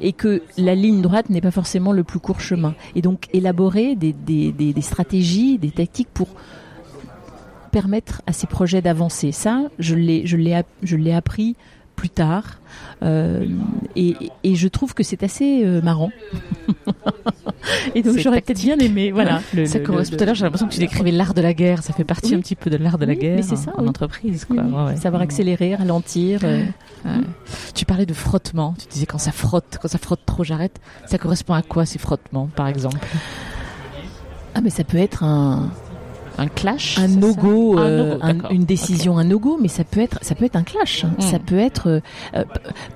et 0.00 0.12
que 0.12 0.42
la 0.56 0.74
ligne 0.74 1.02
droite 1.02 1.30
n'est 1.30 1.40
pas 1.40 1.50
forcément 1.50 1.92
le 1.92 2.04
plus 2.04 2.20
court 2.20 2.40
chemin 2.40 2.74
et 2.94 3.02
donc 3.02 3.26
élaborer 3.32 3.96
des, 3.96 4.12
des, 4.12 4.52
des, 4.52 4.80
stratégies, 4.82 5.58
des 5.58 5.70
tactiques 5.70 6.08
pour 6.12 6.28
permettre 7.70 8.22
à 8.26 8.32
ces 8.32 8.46
projets 8.46 8.82
d'avancer. 8.82 9.30
Ça, 9.30 9.62
je 9.78 9.94
l'ai 9.94 11.12
appris 11.12 11.56
plus 12.00 12.08
tard 12.08 12.44
euh, 13.02 13.44
et, 13.94 14.16
et 14.42 14.54
je 14.54 14.68
trouve 14.68 14.94
que 14.94 15.02
c'est 15.02 15.22
assez 15.22 15.62
euh, 15.64 15.82
marrant. 15.82 16.10
et 17.94 18.02
donc 18.02 18.16
j'aurais 18.18 18.40
peut-être 18.40 18.60
bien 18.60 18.78
aimé 18.78 19.10
voilà. 19.10 19.40
le- 19.54 19.66
Ça 19.66 19.78
le- 19.78 19.84
correspond 19.84 20.16
tout 20.16 20.22
à 20.22 20.26
l'heure, 20.26 20.34
j'ai 20.34 20.44
l'impression 20.44 20.66
que 20.66 20.72
tu 20.72 20.78
décrivais 20.80 21.10
l'art 21.10 21.34
de 21.34 21.42
la 21.42 21.52
guerre. 21.52 21.82
Ça 21.82 21.92
fait 21.92 22.04
partie 22.04 22.30
Oui. 22.30 22.36
un 22.36 22.40
petit 22.40 22.56
peu 22.56 22.70
de 22.70 22.76
l'art 22.78 22.96
de 22.98 23.04
la 23.04 23.12
Oui, 23.12 23.18
guerre 23.18 23.36
mais 23.36 23.42
c'est 23.42 23.56
ça, 23.56 23.72
en 23.76 23.82
oui. 23.82 23.88
entreprise. 23.88 24.44
Quoi. 24.46 24.62
Ouais. 24.62 24.96
Savoir 24.96 25.20
accélérer, 25.22 25.74
ralentir. 25.74 26.40
euh. 26.44 26.64
Tu 27.74 27.84
parlais 27.84 28.06
de 28.06 28.14
frottement. 28.14 28.74
Tu 28.78 28.86
disais 28.88 29.06
quand 29.06 29.18
ça 29.18 29.32
frotte, 29.32 29.78
quand 29.80 29.88
ça 29.88 29.98
frotte 29.98 30.20
trop, 30.26 30.44
j'arrête. 30.44 30.80
Ça 31.06 31.18
correspond 31.18 31.54
à 31.54 31.62
quoi 31.62 31.84
ces 31.86 31.98
frottements, 31.98 32.48
par 32.56 32.66
exemple? 32.68 32.98
Ah 34.54 34.60
mais 34.62 34.70
ça 34.70 34.84
peut 34.84 34.98
être 34.98 35.22
un, 35.22 35.70
un 36.40 36.48
clash, 36.48 36.98
un 36.98 37.06
no-go, 37.08 37.78
Un 37.78 37.82
euh, 37.82 38.18
un- 38.22 38.48
une 38.50 38.64
décision, 38.64 39.18
un 39.18 39.24
no-go, 39.24 39.58
mais 39.60 39.68
ça 39.68 39.84
peut 39.84 40.00
être, 40.00 40.18
ça 40.22 40.34
peut 40.34 40.44
être 40.46 40.56
un 40.56 40.62
clash. 40.62 41.04
hein. 41.04 41.12
Mm. 41.18 41.22
Ça 41.22 41.38
peut 41.38 41.58
être 41.58 41.88
euh, 41.88 42.00
euh, 42.34 42.44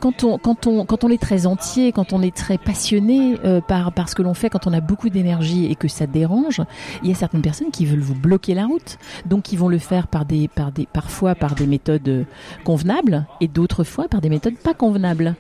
quand 0.01 0.25
on, 0.25 0.39
quand 0.39 0.67
on, 0.67 0.85
quand 0.85 1.05
on 1.05 1.09
est 1.11 1.21
très 1.21 1.47
entier, 1.47 1.93
quand 1.93 2.13
on 2.13 2.23
est 2.23 2.35
très 2.35 2.59
passionné 2.59 3.37
euh, 3.45 3.61
par, 3.61 3.93
par 3.93 4.09
ce 4.09 4.15
que 4.15 4.23
l'on 4.23 4.35
fait, 4.35 4.49
quand 4.51 4.67
on 4.67 4.73
a 4.73 4.81
beaucoup 4.81 5.11
d'énergie 5.11 5.67
et 5.67 5.75
que 5.75 5.89
ça 5.89 6.07
dérange, 6.07 6.63
il 7.03 7.09
y 7.11 7.13
a 7.13 7.15
certaines 7.15 7.43
personnes 7.43 7.71
qui 7.71 7.87
veulent 7.87 8.01
vous 8.01 8.15
bloquer 8.15 8.55
la 8.55 8.67
route, 8.67 8.99
donc 9.27 9.43
qui 9.43 9.57
vont 9.57 9.69
le 9.69 9.79
faire 9.79 10.07
par 10.09 10.25
des, 10.25 10.49
par 10.49 10.73
des, 10.73 10.87
parfois 10.93 11.35
par 11.35 11.55
des 11.55 11.67
méthodes 11.67 12.25
convenables 12.65 13.27
et 13.41 13.49
d'autres 13.49 13.85
fois 13.85 14.09
par 14.09 14.21
des 14.21 14.29
méthodes 14.31 14.57
pas 14.57 14.75
convenables. 14.75 15.35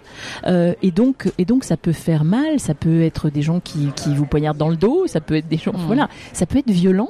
Et 0.46 0.90
donc, 0.90 1.32
et 1.38 1.44
donc 1.44 1.64
ça 1.64 1.76
peut 1.76 1.92
faire 1.92 2.24
mal, 2.24 2.59
ça 2.61 2.74
peut 2.74 3.02
être 3.02 3.30
des 3.30 3.42
gens 3.42 3.61
qui, 3.61 3.88
qui 3.96 4.14
vous 4.14 4.26
poignardent 4.26 4.59
dans 4.59 4.68
le 4.68 4.76
dos, 4.76 5.07
ça 5.07 5.20
peut 5.20 5.36
être 5.36 5.48
des 5.48 5.57
gens, 5.57 5.72
Mm. 5.72 5.86
voilà, 5.86 6.09
ça 6.32 6.46
peut 6.46 6.59
être 6.59 6.70
violent. 6.70 7.09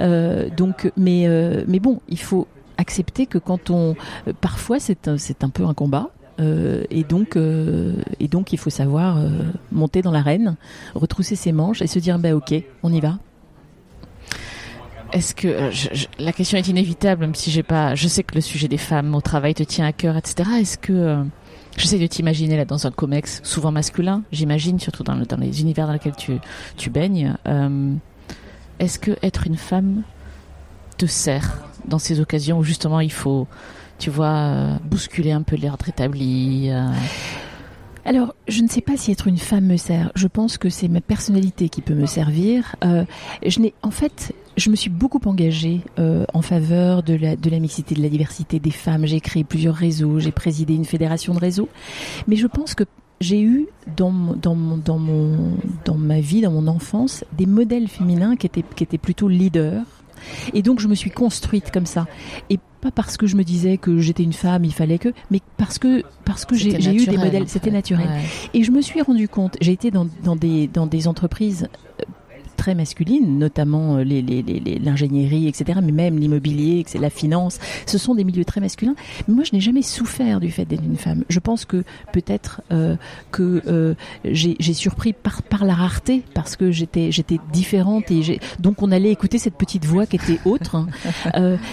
Euh, 0.00 0.29
donc, 0.56 0.92
mais, 0.96 1.26
euh, 1.26 1.64
mais 1.68 1.80
bon, 1.80 2.00
il 2.08 2.18
faut 2.20 2.46
accepter 2.78 3.26
que 3.26 3.38
quand 3.38 3.70
on, 3.70 3.94
euh, 4.28 4.32
parfois 4.40 4.78
c'est 4.80 5.08
un, 5.08 5.16
peu 5.50 5.64
un 5.66 5.74
combat. 5.74 6.10
euh, 6.40 6.84
et 6.90 7.04
donc, 7.04 7.36
euh, 7.36 7.94
et 8.20 8.28
donc, 8.28 8.52
il 8.52 8.58
faut 8.58 8.70
savoir 8.70 9.18
euh, 9.18 9.28
monter 9.72 10.00
dans 10.02 10.10
l'arène, 10.12 10.56
retrousser 10.94 11.36
ses 11.36 11.52
manches 11.52 11.82
et 11.82 11.86
se 11.86 11.98
dire, 11.98 12.18
bah 12.18 12.34
ok, 12.34 12.54
on 12.82 12.92
y 12.92 13.00
va. 13.00 13.18
Est-ce 15.12 15.34
que 15.34 15.48
euh, 15.48 15.70
la 16.20 16.32
question 16.32 16.56
est 16.56 16.68
inévitable, 16.68 17.22
même 17.22 17.34
si 17.34 17.50
j'ai 17.50 17.64
pas, 17.64 17.94
je 17.96 18.06
sais 18.06 18.22
que 18.22 18.34
le 18.36 18.40
sujet 18.40 18.68
des 18.68 18.78
femmes 18.78 19.14
au 19.14 19.20
travail 19.20 19.54
te 19.54 19.64
tient 19.64 19.84
à 19.84 19.92
cœur, 19.92 20.16
etc. 20.16 20.48
Est-ce 20.60 20.78
que 20.78 20.92
euh, 20.92 21.22
j'essaie 21.76 21.98
de 21.98 22.06
t'imaginer 22.06 22.56
là 22.56 22.64
dans 22.64 22.86
un 22.86 22.92
comex 22.92 23.40
souvent 23.42 23.72
masculin, 23.72 24.22
j'imagine, 24.30 24.78
surtout 24.78 25.02
dans, 25.02 25.16
le- 25.16 25.26
dans 25.26 25.36
les 25.36 25.60
univers 25.62 25.86
dans 25.88 25.92
lesquels 25.94 26.14
tu 26.16 26.38
tu 26.76 26.90
baignes. 26.90 27.34
euh, 27.48 27.92
Est-ce 28.78 29.00
que 29.00 29.10
être 29.24 29.48
une 29.48 29.56
femme 29.56 30.02
te 31.00 31.06
sert 31.06 31.56
dans 31.86 31.98
ces 31.98 32.20
occasions 32.20 32.58
où 32.58 32.62
justement 32.62 33.00
il 33.00 33.10
faut, 33.10 33.46
tu 33.98 34.10
vois, 34.10 34.36
euh, 34.36 34.76
bousculer 34.84 35.32
un 35.32 35.40
peu 35.40 35.56
l'ordre 35.56 35.88
établi 35.88 36.68
euh, 36.70 36.90
Alors, 38.04 38.34
je 38.48 38.60
ne 38.60 38.68
sais 38.68 38.82
pas 38.82 38.98
si 38.98 39.10
être 39.10 39.26
une 39.26 39.38
femme 39.38 39.64
me 39.64 39.78
sert. 39.78 40.12
Je 40.14 40.26
pense 40.26 40.58
que 40.58 40.68
c'est 40.68 40.88
ma 40.88 41.00
personnalité 41.00 41.70
qui 41.70 41.80
peut 41.80 41.94
me 41.94 42.04
servir. 42.04 42.76
Euh, 42.84 43.06
je 43.46 43.60
n'ai, 43.60 43.72
en 43.82 43.90
fait, 43.90 44.34
je 44.58 44.68
me 44.68 44.76
suis 44.76 44.90
beaucoup 44.90 45.20
engagée 45.24 45.80
en 45.96 46.42
faveur 46.42 47.02
de 47.02 47.14
la, 47.14 47.34
de 47.34 47.48
la 47.48 47.60
mixité, 47.60 47.94
de 47.94 48.02
la 48.02 48.10
diversité 48.10 48.58
des 48.58 48.70
femmes. 48.70 49.06
J'ai 49.06 49.20
créé 49.20 49.42
plusieurs 49.42 49.76
réseaux, 49.76 50.18
j'ai 50.18 50.32
présidé 50.32 50.74
une 50.74 50.84
fédération 50.84 51.32
de 51.32 51.38
réseaux. 51.38 51.70
Mais 52.26 52.36
je 52.36 52.46
pense 52.46 52.74
que 52.74 52.84
j'ai 53.22 53.40
eu 53.40 53.68
dans, 53.96 54.12
dans, 54.12 54.56
dans, 54.76 54.98
mon, 54.98 55.56
dans 55.86 55.96
ma 55.96 56.20
vie, 56.20 56.42
dans 56.42 56.52
mon 56.52 56.66
enfance, 56.66 57.24
des 57.32 57.46
modèles 57.46 57.88
féminins 57.88 58.36
qui 58.36 58.46
étaient, 58.46 58.64
qui 58.76 58.84
étaient 58.84 58.98
plutôt 58.98 59.28
leaders. 59.28 59.84
Et 60.54 60.62
donc 60.62 60.80
je 60.80 60.88
me 60.88 60.94
suis 60.94 61.10
construite 61.10 61.70
comme 61.70 61.86
ça. 61.86 62.06
Et 62.48 62.58
pas 62.80 62.90
parce 62.90 63.16
que 63.16 63.26
je 63.26 63.36
me 63.36 63.44
disais 63.44 63.76
que 63.76 63.98
j'étais 63.98 64.22
une 64.22 64.32
femme, 64.32 64.64
il 64.64 64.72
fallait 64.72 64.98
que, 64.98 65.12
mais 65.30 65.40
parce 65.56 65.78
que 65.78 66.02
parce 66.24 66.44
que 66.44 66.54
j'ai 66.54 66.70
eu 66.70 67.06
des 67.06 67.18
modèles, 67.18 67.42
en 67.42 67.46
c'était 67.46 67.70
naturel. 67.70 68.06
Ouais. 68.06 68.22
Et 68.54 68.64
je 68.64 68.70
me 68.70 68.80
suis 68.80 69.02
rendu 69.02 69.28
compte, 69.28 69.56
j'ai 69.60 69.72
été 69.72 69.90
dans, 69.90 70.06
dans, 70.24 70.36
des, 70.36 70.66
dans 70.66 70.86
des 70.86 71.06
entreprises 71.06 71.68
euh, 72.00 72.04
très 72.60 72.74
masculines, 72.74 73.38
notamment 73.38 73.96
euh, 73.96 74.04
l'ingénierie, 74.04 75.48
etc., 75.48 75.80
mais 75.82 75.92
même 75.92 76.18
l'immobilier, 76.18 76.84
la 77.00 77.08
finance, 77.08 77.58
ce 77.86 77.96
sont 77.96 78.14
des 78.14 78.22
milieux 78.22 78.44
très 78.44 78.60
masculins. 78.60 78.94
Moi, 79.28 79.44
je 79.44 79.54
n'ai 79.54 79.62
jamais 79.62 79.80
souffert 79.80 80.40
du 80.40 80.50
fait 80.50 80.66
d'être 80.66 80.84
une 80.84 80.98
femme. 80.98 81.24
Je 81.30 81.38
pense 81.38 81.64
que 81.64 81.84
peut-être 82.12 82.60
euh, 82.70 82.96
que 83.30 83.62
euh, 83.66 83.94
j'ai 84.24 84.74
surpris 84.74 85.14
par, 85.14 85.64
la 85.64 85.74
rareté, 85.74 86.22
parce 86.34 86.54
que 86.54 86.70
j'étais 86.70 87.10
différente 87.50 88.10
et 88.10 88.38
donc 88.58 88.82
on 88.82 88.92
allait 88.92 89.10
écouter 89.10 89.38
cette 89.38 89.56
petite 89.56 89.86
voix 89.86 90.04
qui 90.04 90.16
était 90.16 90.38
autre. 90.44 90.74
hein. 90.74 90.86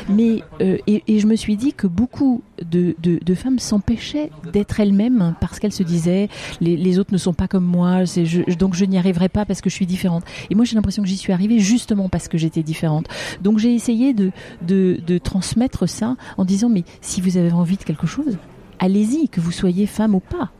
Mais 0.09 0.41
et 0.59 1.19
je 1.19 1.27
me 1.27 1.35
suis 1.35 1.57
dit 1.57 1.73
que 1.73 1.87
beaucoup 1.87 2.43
de, 2.63 2.95
de, 2.99 3.35
femmes 3.35 3.59
s'empêchaient 3.59 4.31
d'être 4.51 4.79
elles-mêmes 4.79 5.35
parce 5.39 5.59
qu'elles 5.59 5.73
se 5.73 5.83
disaient 5.83 6.29
les, 6.61 6.75
les 6.75 6.99
autres 6.99 7.13
ne 7.13 7.17
sont 7.17 7.33
pas 7.33 7.47
comme 7.47 7.65
moi, 7.65 8.03
donc 8.57 8.73
je 8.73 8.85
n'y 8.85 8.97
arriverai 8.97 9.29
pas 9.29 9.45
parce 9.45 9.61
que 9.61 9.69
je 9.69 9.75
suis 9.75 9.85
différente. 9.85 10.23
Et 10.49 10.55
moi 10.55 10.65
j'ai 10.65 10.75
l'impression 10.75 11.03
que 11.03 11.09
j'y 11.09 11.17
suis 11.17 11.33
arrivée 11.33 11.59
justement 11.59 12.09
parce 12.09 12.27
que 12.27 12.37
j'étais 12.37 12.63
différente. 12.63 13.07
Donc 13.41 13.59
j'ai 13.59 13.73
essayé 13.73 14.13
de, 14.13 14.31
de, 14.61 14.99
de 15.05 15.17
transmettre 15.17 15.87
ça 15.87 16.15
en 16.37 16.45
disant 16.45 16.69
mais 16.69 16.83
si 17.01 17.21
vous 17.21 17.37
avez 17.37 17.51
envie 17.51 17.77
de 17.77 17.83
quelque 17.83 18.07
chose, 18.07 18.37
allez-y, 18.79 19.29
que 19.29 19.41
vous 19.41 19.51
soyez 19.51 19.85
femme 19.85 20.15
ou 20.15 20.19
pas. 20.19 20.51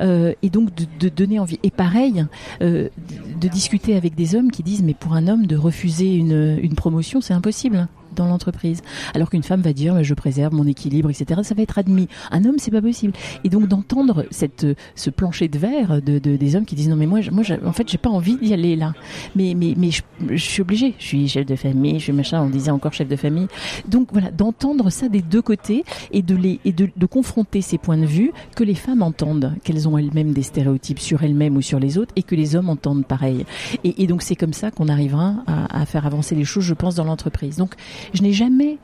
Euh, 0.00 0.34
et 0.42 0.50
donc 0.50 0.74
de, 0.74 0.86
de 1.00 1.08
donner 1.08 1.38
envie. 1.38 1.58
Et 1.62 1.70
pareil, 1.70 2.26
euh, 2.62 2.88
de, 3.08 3.40
de 3.40 3.48
discuter 3.48 3.96
avec 3.96 4.14
des 4.14 4.34
hommes 4.34 4.50
qui 4.50 4.62
disent 4.62 4.82
mais 4.82 4.94
pour 4.94 5.14
un 5.14 5.26
homme 5.28 5.46
de 5.46 5.56
refuser 5.56 6.14
une, 6.14 6.58
une 6.62 6.74
promotion, 6.74 7.20
c'est 7.20 7.34
impossible 7.34 7.88
dans 8.14 8.26
l'entreprise. 8.26 8.80
Alors 9.14 9.30
qu'une 9.30 9.42
femme 9.42 9.60
va 9.60 9.72
dire 9.72 10.02
je 10.02 10.14
préserve 10.14 10.54
mon 10.54 10.66
équilibre, 10.66 11.10
etc. 11.10 11.40
Ça 11.44 11.54
va 11.54 11.62
être 11.62 11.78
admis. 11.78 12.08
Un 12.30 12.44
homme, 12.44 12.56
c'est 12.58 12.70
pas 12.70 12.82
possible. 12.82 13.12
Et 13.44 13.48
donc 13.48 13.68
d'entendre 13.68 14.24
cette 14.30 14.66
ce 14.94 15.10
plancher 15.10 15.48
de 15.48 15.58
verre 15.58 16.02
de, 16.02 16.18
de- 16.18 16.36
des 16.36 16.56
hommes 16.56 16.64
qui 16.64 16.74
disent 16.74 16.88
non 16.88 16.96
mais 16.96 17.06
moi, 17.06 17.20
moi, 17.32 17.42
en 17.64 17.72
fait, 17.72 17.88
j'ai 17.88 17.98
pas 17.98 18.10
envie 18.10 18.36
d'y 18.36 18.52
aller 18.52 18.76
là. 18.76 18.94
Mais 19.36 19.54
mais 19.56 19.74
mais 19.76 19.90
je, 19.90 20.36
suis 20.36 20.62
obligée. 20.62 20.94
Je 20.98 21.04
suis 21.06 21.28
chef 21.28 21.46
de 21.46 21.56
famille, 21.56 21.98
je 21.98 22.04
suis 22.04 22.12
machin. 22.12 22.42
On 22.42 22.50
disait 22.50 22.70
encore 22.70 22.92
chef 22.92 23.08
de 23.08 23.16
famille. 23.16 23.46
Donc 23.88 24.08
voilà, 24.12 24.30
d'entendre 24.30 24.90
ça 24.90 25.08
des 25.08 25.22
deux 25.22 25.42
côtés 25.42 25.84
et 26.12 26.22
de 26.22 26.34
les 26.36 26.60
et 26.64 26.72
de, 26.72 26.88
de 26.96 27.06
confronter 27.06 27.60
ces 27.60 27.78
points 27.78 27.98
de 27.98 28.06
vue 28.06 28.32
que 28.56 28.64
les 28.64 28.74
femmes 28.74 29.02
entendent 29.02 29.52
qu'elles 29.64 29.88
ont 29.88 29.98
elles-mêmes 29.98 30.32
des 30.32 30.42
stéréotypes 30.42 30.98
sur 31.00 31.22
elles-mêmes 31.22 31.56
ou 31.56 31.62
sur 31.62 31.78
les 31.78 31.98
autres 31.98 32.12
et 32.16 32.22
que 32.22 32.34
les 32.34 32.56
hommes 32.56 32.68
entendent 32.70 33.06
pareil. 33.06 33.44
Et, 33.84 34.02
et 34.02 34.06
donc 34.06 34.22
c'est 34.22 34.36
comme 34.36 34.52
ça 34.52 34.70
qu'on 34.70 34.88
arrivera 34.88 35.34
à, 35.46 35.80
à 35.80 35.86
faire 35.86 36.06
avancer 36.06 36.34
les 36.34 36.44
choses, 36.44 36.64
je 36.64 36.74
pense, 36.74 36.94
dans 36.94 37.04
l'entreprise. 37.04 37.56
Donc 37.56 37.74
je 38.12 38.22
n'ai 38.22 38.32
jamais 38.32 38.78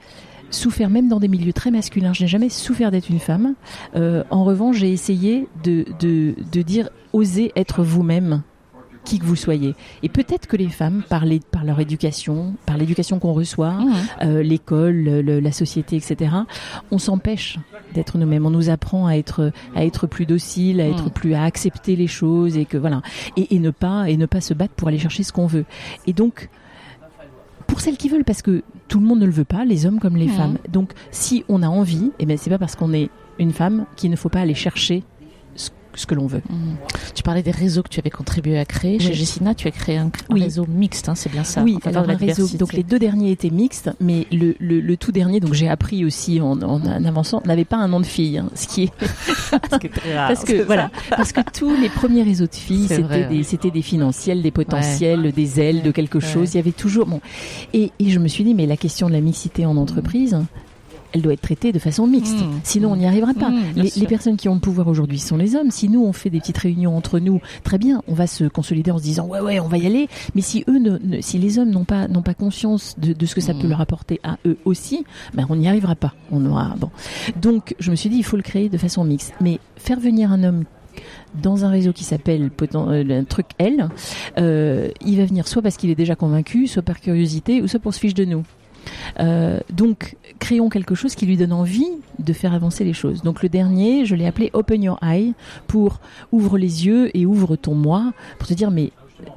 souffert, 0.51 0.91
même 0.91 1.09
dans 1.09 1.21
des 1.21 1.29
milieux 1.29 1.53
très 1.53 1.71
masculins, 1.71 2.13
je 2.13 2.23
n'ai 2.23 2.29
jamais 2.29 2.49
souffert 2.49 2.91
d'être 2.91 3.09
une 3.11 3.21
femme. 3.21 3.55
Euh, 3.95 4.25
en 4.31 4.45
revanche, 4.45 4.77
j'ai 4.79 4.91
essayé 4.93 5.47
de, 5.63 5.85
de, 6.01 6.35
de 6.51 6.63
dire, 6.63 6.89
osez 7.13 7.53
être 7.55 7.83
vous-même 7.85 8.43
qui 9.05 9.19
que 9.19 9.25
vous 9.25 9.37
soyez. 9.37 9.75
Et 10.03 10.11
peut-être 10.11 10.47
que 10.47 10.57
les 10.59 10.69
femmes, 10.69 11.03
par, 11.09 11.25
les- 11.25 11.41
par 11.41 11.65
leur 11.65 11.81
éducation, 11.81 12.55
par 12.67 12.77
l'éducation 12.77 13.19
qu'on 13.19 13.33
reçoit, 13.33 13.71
Mmh. 13.73 13.93
euh, 14.23 14.43
l'école, 14.43 14.95
le- 14.97 15.23
le- 15.23 15.41
la 15.41 15.53
société, 15.53 15.97
etc. 15.97 16.33
On 16.91 16.99
s'empêche 16.99 17.59
d'être 17.95 18.19
nous-mêmes. 18.19 18.45
On 18.45 18.51
nous 18.51 18.69
apprend 18.69 19.07
à 19.07 19.15
être 19.15 19.53
à 19.75 19.87
être 19.87 20.07
plus 20.07 20.27
docile, 20.27 20.81
à 20.83 20.87
être 20.89 21.11
plus 21.11 21.33
à 21.33 21.45
accepter 21.45 21.97
les 21.97 22.09
choses 22.09 22.59
et 22.59 22.67
que 22.67 22.77
voilà 22.77 23.01
et, 23.39 23.55
et 23.55 23.59
ne 23.59 23.71
pas 23.71 24.11
et 24.11 24.17
ne 24.19 24.27
pas 24.27 24.43
se 24.43 24.53
battre 24.53 24.75
pour 24.75 24.89
aller 24.89 24.99
chercher 24.99 25.23
ce 25.23 25.33
qu'on 25.33 25.47
veut. 25.47 25.65
Et 26.07 26.13
donc 26.13 26.51
pour 27.67 27.81
celles 27.81 27.97
qui 27.97 28.09
veulent, 28.09 28.25
parce 28.25 28.43
que 28.43 28.63
tout 28.91 28.99
le 28.99 29.07
monde 29.07 29.21
ne 29.21 29.27
le 29.27 29.33
veut 29.33 29.45
pas, 29.45 29.65
les 29.65 29.87
hommes 29.87 30.01
comme 30.01 30.17
les 30.17 30.27
femmes. 30.27 30.59
Donc 30.69 30.91
si 31.13 31.45
on 31.49 31.63
a 31.63 31.69
envie, 31.69 32.11
eh 32.19 32.27
ben 32.27 32.37
c'est 32.37 32.51
pas 32.51 32.59
parce 32.59 32.75
qu'on 32.75 32.93
est 32.93 33.09
une 33.39 33.53
femme 33.53 33.87
qu'il 33.97 34.11
ne 34.11 34.17
faut 34.17 34.29
pas 34.29 34.41
aller 34.41 34.55
chercher 34.55 35.05
ce, 36.01 36.07
que 36.07 36.15
l'on 36.15 36.27
veut. 36.27 36.43
Mhm. 36.49 36.77
Tu 37.15 37.23
parlais 37.23 37.43
des 37.43 37.51
réseaux 37.51 37.83
que 37.83 37.89
tu 37.89 38.01
avais 38.01 38.11
contribué 38.11 38.59
à 38.59 38.65
créer. 38.65 38.99
Chez. 38.99 39.13
Jessina, 39.15 39.55
tu 39.55 39.69
as 39.69 39.71
créé 39.71 39.97
un, 39.99 40.11
Oui. 40.31 40.43
réseau 40.43 40.67
mixte, 40.69 41.09
hein, 41.09 41.15
c'est 41.15 41.31
bien 41.31 41.45
ça. 41.45 41.63
oui, 41.63 41.79
en 41.85 41.89
alors 41.89 42.03
de 42.03 42.09
la 42.09 42.15
un 42.15 42.17
réseau. 42.17 42.33
diversité. 42.35 42.59
Donc 42.59 42.73
les 42.73 42.83
deux 42.83 42.99
derniers 42.99 43.31
étaient 43.31 43.51
mixtes, 43.51 43.91
mais 44.01 44.27
le, 44.33 44.55
le, 44.59 44.81
le 44.81 44.97
tout 44.97 45.13
dernier, 45.13 45.41
donc 45.41 45.55
j'ai 45.55 45.69
appris 45.69 46.05
aussi 46.05 46.41
en, 46.41 46.61
en, 46.63 46.81
en 46.85 47.05
avançant, 47.05 47.43
n'avait 47.45 47.65
pas 47.65 47.77
un 47.77 47.89
nom 47.89 48.01
de 48.01 48.07
fille, 48.07 48.39
hein, 48.39 48.49
ce 48.55 48.67
qui 48.67 48.85
est 48.85 48.93
Parce 49.51 49.79
que, 49.81 49.89
très 49.89 50.17
rare, 50.17 50.29
parce 50.29 50.45
que 50.45 50.57
c'est 50.59 50.63
voilà, 50.65 50.91
parce 51.11 51.33
que 51.33 51.41
tous 51.53 51.75
les 51.81 51.89
premiers 51.89 52.23
réseaux 52.23 52.47
de 52.47 52.55
filles, 52.55 52.87
c'était 52.89 53.27
des, 53.29 53.45
ouais. 53.55 53.71
des 53.73 53.83
financiels, 53.83 54.43
des 54.43 54.51
potentiels, 54.51 55.33
des 55.33 55.61
ailes 55.61 55.83
de 55.83 55.91
quelque 55.91 56.19
Ouais. 56.19 56.25
chose. 56.25 56.55
Il 56.55 56.57
y 56.57 56.61
avait 56.61 56.73
toujours 56.73 57.07
bon. 57.07 57.21
Et, 57.73 57.93
et 57.99 58.11
je 58.11 58.19
me 58.19 58.29
suis 58.29 58.45
dit, 58.45 58.55
mais 58.55 58.67
la 58.67 58.77
question 58.77 59.09
de 59.09 59.13
la 59.13 59.21
mixité 59.21 59.65
en 59.67 59.77
entreprise. 59.77 60.39
Elle 61.13 61.23
doit 61.23 61.33
être 61.33 61.41
traitée 61.41 61.73
de 61.73 61.79
façon 61.79 62.07
mixte. 62.07 62.39
Mm. 62.41 62.61
Sinon, 62.65 62.93
on 62.93 62.97
n'y 62.97 63.07
arrivera 63.07 63.35
pas. 63.35 63.51
Mm, 63.51 63.73
bien 63.75 63.85
les, 63.97 64.07
personnes 64.07 64.37
qui 64.37 64.49
ont 64.49 64.55
le 64.55 64.61
pouvoir 64.61 64.89
aujourd'hui 64.89 65.19
sont 65.19 65.37
les 65.37 65.55
hommes. 65.57 65.71
Si 65.71 65.89
nous, 65.89 66.05
on 66.05 66.13
fait 66.13 66.31
des 66.31 66.41
petites 66.41 66.59
réunions 66.59 66.97
entre 66.97 67.19
nous, 67.19 67.41
très 67.65 67.79
bien, 67.79 68.03
on 68.09 68.15
va 68.15 68.27
se 68.27 68.45
consolider 68.45 68.91
en 68.91 68.99
se 68.99 69.03
disant, 69.03 69.27
ouais, 69.27 69.41
ouais, 69.41 69.61
on 69.61 69.69
va 69.69 69.79
y 69.79 69.87
aller. 69.87 70.09
Mais 70.35 70.41
si 70.43 70.65
eux, 70.69 70.79
ne, 70.79 70.99
ne- 70.99 71.21
si 71.21 71.39
les 71.39 71.59
hommes 71.59 71.71
n'ont 71.71 71.85
pas, 71.85 72.09
n'ont 72.09 72.23
pas 72.23 72.35
conscience 72.35 72.95
de, 72.99 73.13
de 73.13 73.27
ce 73.27 73.35
que 73.35 73.41
ça 73.41 73.55
Mm. 73.55 73.59
peut 73.59 73.69
leur 73.69 73.81
apporter 73.81 74.21
à 74.23 74.39
eux 74.47 74.57
aussi, 74.65 75.05
ben, 75.35 75.47
on 75.49 75.57
n'y 75.57 75.69
arrivera 75.69 75.95
pas. 75.95 76.15
On 76.31 76.45
aura, 76.47 76.75
bon. 76.79 76.91
Donc, 77.41 77.75
je 77.79 77.91
me 77.91 77.97
suis 77.97 78.09
dit, 78.11 78.17
il 78.17 78.25
faut 78.25 78.37
le 78.37 78.43
créer 78.43 78.69
de 78.69 78.79
façon 78.79 79.05
mixte. 79.05 79.33
Mais 79.41 79.59
faire 79.77 79.99
venir 80.01 80.33
un 80.33 80.45
homme 80.45 80.65
dans 81.43 81.65
un 81.65 81.71
réseau 81.71 81.93
qui 81.93 82.05
s'appelle 82.05 82.51
euh, 82.75 83.21
un 83.21 83.25
truc 83.25 83.47
L, 83.59 83.89
euh, 84.39 84.89
il 85.05 85.17
va 85.19 85.25
venir 85.25 85.47
soit 85.47 85.63
parce 85.63 85.77
qu'il 85.77 85.89
est 85.91 85.95
déjà 85.95 86.17
convaincu, 86.17 86.67
soit 86.67 86.83
par 86.83 87.01
curiosité, 87.01 87.63
ou 87.63 87.69
soit 87.69 87.81
pour 87.81 87.95
se 87.95 88.01
fiche 88.01 88.15
de 88.15 88.25
nous. 88.25 88.45
Euh, 89.21 89.61
donc, 89.73 90.17
créons 90.41 90.69
quelque 90.69 90.97
chose 90.97 91.15
qui 91.15 91.27
lui 91.27 91.37
donne 91.37 91.53
envie 91.53 91.87
de 92.19 92.33
faire 92.33 92.53
avancer 92.55 92.83
les 92.83 92.93
choses. 92.93 93.23
Donc, 93.23 93.43
le 93.45 93.49
dernier, 93.49 94.05
je 94.07 94.17
l'ai 94.17 94.27
appelé 94.27 94.51
Open 94.53 94.83
Your 94.83 94.99
Eye 95.03 95.35
pour 95.69 96.01
ouvre 96.33 96.59
les 96.59 96.87
yeux 96.87 97.17
et 97.17 97.25
ouvre 97.27 97.55
ton 97.55 97.75
moi 97.77 98.13
pour 98.39 98.49
te 98.49 98.55
dire 98.55 98.73
mais 98.73 98.91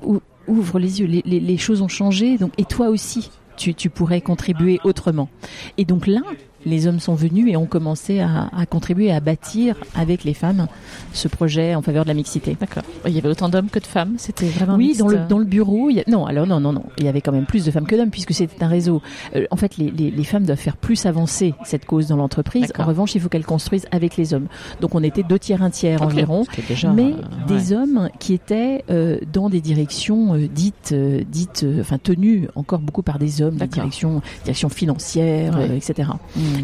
ou- 0.04 0.22
ouvre 0.48 0.80
les 0.80 1.00
yeux, 1.02 1.22
les 1.26 1.58
choses 1.58 1.82
ont 1.82 1.88
changé, 1.88 2.38
donc 2.38 2.52
et 2.58 2.66
toi 2.66 2.90
aussi. 2.90 3.30
Tu, 3.56 3.76
tu 3.76 3.92
pourrais 3.92 4.20
contribuer 4.20 4.80
autrement. 4.84 5.30
Et 5.78 5.86
donc 5.86 6.08
là, 6.08 6.22
les 6.66 6.88
hommes 6.88 7.00
sont 7.00 7.16
venus 7.16 7.48
et 7.52 7.58
ont 7.58 7.66
commencé 7.66 8.20
à, 8.20 8.50
à 8.56 8.66
contribuer 8.66 9.12
à 9.12 9.20
bâtir 9.20 9.76
avec 9.96 10.24
les 10.24 10.34
femmes 10.34 10.68
ce 11.14 11.28
projet 11.28 11.76
en 11.76 11.82
faveur 11.82 12.04
de 12.04 12.10
la 12.10 12.14
mixité. 12.14 12.56
D'accord. 12.60 12.84
Il 13.06 13.12
y 13.14 13.18
avait 13.18 13.30
autant 13.30 13.50
d'hommes 13.50 13.70
que 13.70 13.80
de 13.80 13.86
femmes? 13.86 14.14
C'était 14.18 14.46
vraiment. 14.48 14.76
Oui, 14.76 14.88
mixte? 14.88 15.00
dans 15.02 15.08
le, 15.08 15.20
dans 15.30 15.40
le 15.40 15.46
bureau. 15.46 15.90
il 15.90 15.98
y 15.98 16.00
a- 16.00 16.04
non, 16.08 16.26
alors 16.26 16.48
non, 16.48 16.60
non, 16.60 16.74
non. 16.74 16.84
Il 16.98 17.06
y 17.06 17.08
avait 17.08 17.22
quand 17.22 17.32
même 17.32 17.46
plus 17.46 17.66
de 17.66 17.72
femmes 17.72 17.86
que 17.88 17.96
d'hommes 17.96 18.10
puisque 18.12 18.34
c'était 18.34 18.64
un 18.64 18.68
réseau. 18.68 19.02
Euh, 19.36 19.46
en 19.52 19.56
fait, 19.56 19.78
les, 19.78 19.92
les, 19.92 20.12
les 20.12 20.24
femmes 20.24 20.46
doivent 20.46 20.58
faire 20.60 20.78
plus 20.78 21.06
avancer 21.06 21.54
cette 21.66 21.86
cause 21.86 22.08
dans 22.08 22.18
l'entreprise. 22.18 22.72
En 22.78 22.86
revanche, 22.86 23.16
il 23.16 23.22
faut 23.22 23.30
qu'elles 23.30 23.46
construisent 23.46 23.88
avec 23.92 24.18
les 24.18 24.34
hommes. 24.34 24.48
Donc, 24.82 24.96
on 24.96 25.04
était 25.04 25.24
deux 25.24 25.40
tiers, 25.40 25.62
un 25.64 25.70
tiers 25.70 26.02
environ. 26.02 26.46
Déjà, 26.68 26.92
mais 26.92 27.12
euh, 27.14 27.48
des 27.48 27.72
ouais. 27.74 27.78
hommes 27.78 28.10
qui 28.20 28.34
étaient 28.34 28.84
euh, 28.90 29.18
dans 29.32 29.50
des 29.50 29.62
directions 29.62 30.36
dites, 30.54 30.94
dites, 31.30 31.66
enfin 31.80 31.98
tenues 31.98 32.48
encore 32.56 32.80
beaucoup 32.80 33.02
par 33.04 33.20
des 33.20 33.42
hommes, 33.42 33.56
des 33.58 33.68
directions, 33.68 34.22
directions 34.44 34.70
financières, 34.70 35.58
Ouais. 35.58 35.78
etc. 35.78 36.10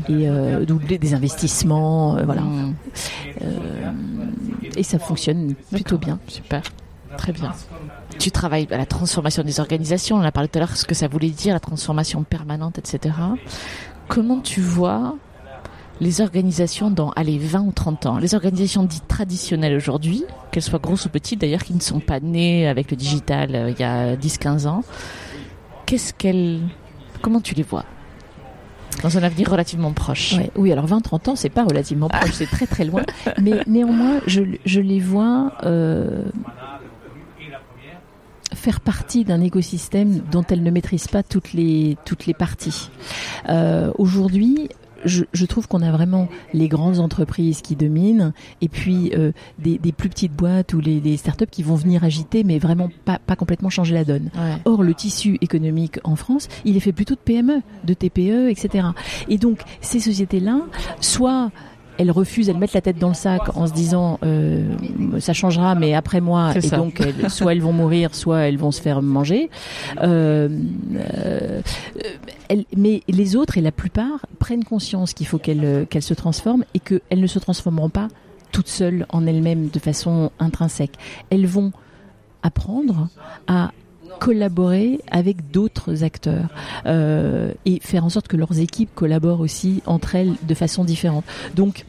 Et 0.10 0.30
euh, 0.30 0.66
donc 0.66 0.86
des, 0.86 1.14
investissements, 1.14 2.18
euh, 2.18 2.24
voilà. 2.26 2.42
Mm. 2.42 2.76
Euh, 3.42 3.92
et 4.76 4.84
ça 4.84 5.00
fonctionne 5.00 5.56
plutôt 5.72 5.98
bien. 5.98 6.20
Super. 6.28 6.62
Très 7.18 7.32
bien. 7.32 7.54
Tu 8.20 8.32
travailles 8.32 8.68
à 8.72 8.78
la 8.78 8.86
transformation 8.86 9.44
des 9.44 9.60
organisations. 9.60 10.18
On 10.18 10.22
a 10.22 10.32
parlé 10.32 10.50
tout 10.50 10.58
à 10.58 10.62
l'heure 10.62 10.76
ce 10.76 10.86
que 10.86 10.96
ça 10.96 11.08
voulait 11.08 11.30
dire, 11.30 11.54
la 11.54 11.60
transformation 11.60 12.24
permanente, 12.24 12.78
etc. 12.78 13.16
Comment 14.08 14.40
tu 14.40 14.62
vois 14.62 15.16
les 16.02 16.22
organisations 16.22 16.92
dans, 16.92 17.10
allez, 17.12 17.38
20 17.38 17.62
ou 17.62 17.72
30 17.72 18.06
ans? 18.06 18.18
Les 18.18 18.36
organisations 18.36 18.84
dites 18.84 19.08
traditionnelles 19.08 19.76
aujourd'hui, 19.76 20.24
qu'elles 20.52 20.64
soient 20.64 20.80
grosses 20.80 21.06
ou 21.06 21.10
petites 21.10 21.42
d'ailleurs, 21.42 21.64
qui 21.64 21.74
ne 21.74 21.82
sont 21.82 22.00
pas 22.00 22.20
nées 22.20 22.68
avec 22.68 22.92
le 22.92 22.98
digital 22.98 23.56
euh, 23.56 23.70
il 23.70 23.80
y 23.80 23.84
a 23.84 24.16
10-15 24.16 24.68
ans, 24.68 24.84
qu'est-ce 25.86 26.14
qu'elles... 26.14 26.62
Comment 27.22 27.42
tu 27.42 27.54
les 27.54 27.64
vois? 27.64 27.86
Dans 29.04 29.18
un 29.18 29.24
avenir 29.24 29.50
relativement 29.50 29.92
proche 29.92 30.34
Ouais, 30.34 30.52
oui, 30.56 30.72
alors 30.72 30.86
20-30 30.88 31.30
ans, 31.30 31.36
c'est 31.36 31.50
pas 31.50 31.64
relativement 31.64 32.10
proche, 32.10 32.32
c'est 32.34 32.46
très 32.50 32.68
très 32.68 32.86
loin. 32.86 33.04
Mais 33.42 33.62
néanmoins, 33.68 34.20
je, 34.28 34.42
je 34.66 34.82
les 34.82 35.00
vois 35.00 35.54
euh, 35.64 36.24
faire 38.54 38.80
partie 38.82 39.24
d'un 39.24 39.42
écosystème 39.42 40.22
dont 40.32 40.44
elles 40.50 40.64
ne 40.64 40.72
maîtrisent 40.72 41.08
pas 41.08 41.24
toutes 41.24 41.54
les, 41.54 41.98
toutes 42.06 42.26
les 42.26 42.34
parties. 42.34 42.90
Euh, 43.48 43.92
Aujourd'hui, 43.98 44.70
je, 45.06 45.24
je 45.34 45.46
trouve 45.46 45.68
qu'on 45.68 45.82
a 45.82 45.92
vraiment 45.92 46.28
les 46.54 46.68
grandes 46.68 47.00
entreprises 47.00 47.62
qui 47.62 47.76
dominent 47.76 48.34
et 48.62 48.70
puis 48.70 49.12
euh, 49.16 49.32
des, 49.58 49.78
des 49.78 49.92
plus 49.92 50.10
petites 50.10 50.34
boîtes 50.34 50.74
ou 50.74 50.80
les, 50.80 51.00
les 51.00 51.18
startups 51.18 51.46
qui 51.50 51.64
vont 51.64 51.76
venir 51.76 52.04
agiter, 52.04 52.44
mais 52.44 52.60
vraiment 52.60 52.90
pas, 53.06 53.20
pas 53.20 53.36
complètement 53.36 53.70
changer 53.70 53.94
la 53.94 54.04
donne. 54.04 54.30
Ouais. 54.36 54.56
Or, 54.66 54.84
le 54.84 54.94
tissu 54.94 55.38
économique 55.42 56.00
en 56.04 56.16
France, 56.16 56.48
il 56.66 56.78
est 56.78 56.82
fait 56.82 56.92
plutôt 56.92 57.16
de 57.16 57.20
PME, 57.20 57.62
de 57.84 57.94
TPE, 57.94 58.50
etc. 58.50 58.88
Et 59.28 59.38
donc, 59.38 59.62
ces 59.82 60.00
sociétés-là, 60.00 60.62
soit 61.00 61.52
elles 62.00 62.10
refusent, 62.12 62.50
elles 62.50 62.58
mettent 62.58 62.74
la 62.74 62.82
tête 62.82 62.98
dans 62.98 63.10
le 63.10 63.14
sac 63.14 63.56
en 63.56 63.68
se 63.68 63.74
disant 63.74 64.20
euh, 64.24 64.64
ça 65.20 65.34
changera, 65.34 65.76
mais 65.76 65.94
après 65.94 66.22
moi, 66.22 66.54
et 66.56 66.62
ça. 66.62 66.78
donc 66.78 67.00
elles- 67.02 67.30
soit 67.30 67.52
elles 67.52 67.62
vont 67.62 67.74
mourir, 67.74 68.16
soit 68.16 68.40
elles 68.40 68.58
vont 68.58 68.72
se 68.72 68.82
faire 68.82 69.02
manger. 69.04 69.50
Euh, 70.02 70.50
euh, 70.96 71.62
elles- 72.48 72.66
mais 72.76 73.04
les 73.08 73.36
autres 73.36 73.58
et 73.58 73.62
la 73.62 73.72
plupart 73.72 74.26
prennent 74.40 74.64
conscience 74.64 75.14
qu'il 75.14 75.28
faut 75.28 75.38
qu'elles 75.38 75.86
qu'elles 75.90 76.02
se 76.02 76.14
transforment 76.14 76.64
et 76.74 76.80
qu'elles 76.80 77.02
ne 77.20 77.28
se 77.28 77.38
transformeront 77.40 77.90
pas 77.90 78.08
toutes 78.52 78.68
seules 78.70 79.06
en 79.10 79.28
elles-mêmes 79.28 79.68
de 79.68 79.80
façon 79.80 80.32
intrinsèque. 80.40 80.94
Elles 81.30 81.46
vont 81.46 81.72
apprendre 82.42 83.10
à 83.48 83.72
collaborer 84.20 85.00
avec 85.12 85.52
d'autres 85.52 86.04
acteurs 86.04 86.48
euh, 86.86 87.54
et 87.66 87.80
faire 87.82 88.04
en 88.04 88.10
sorte 88.10 88.28
que 88.28 88.36
leurs 88.38 88.60
équipes 88.60 88.90
collaborent 88.96 89.40
aussi 89.40 89.82
entre 89.86 90.16
elles 90.16 90.34
de 90.46 90.54
façon 90.56 90.84
différente. 90.84 91.24
Donc 91.56 91.86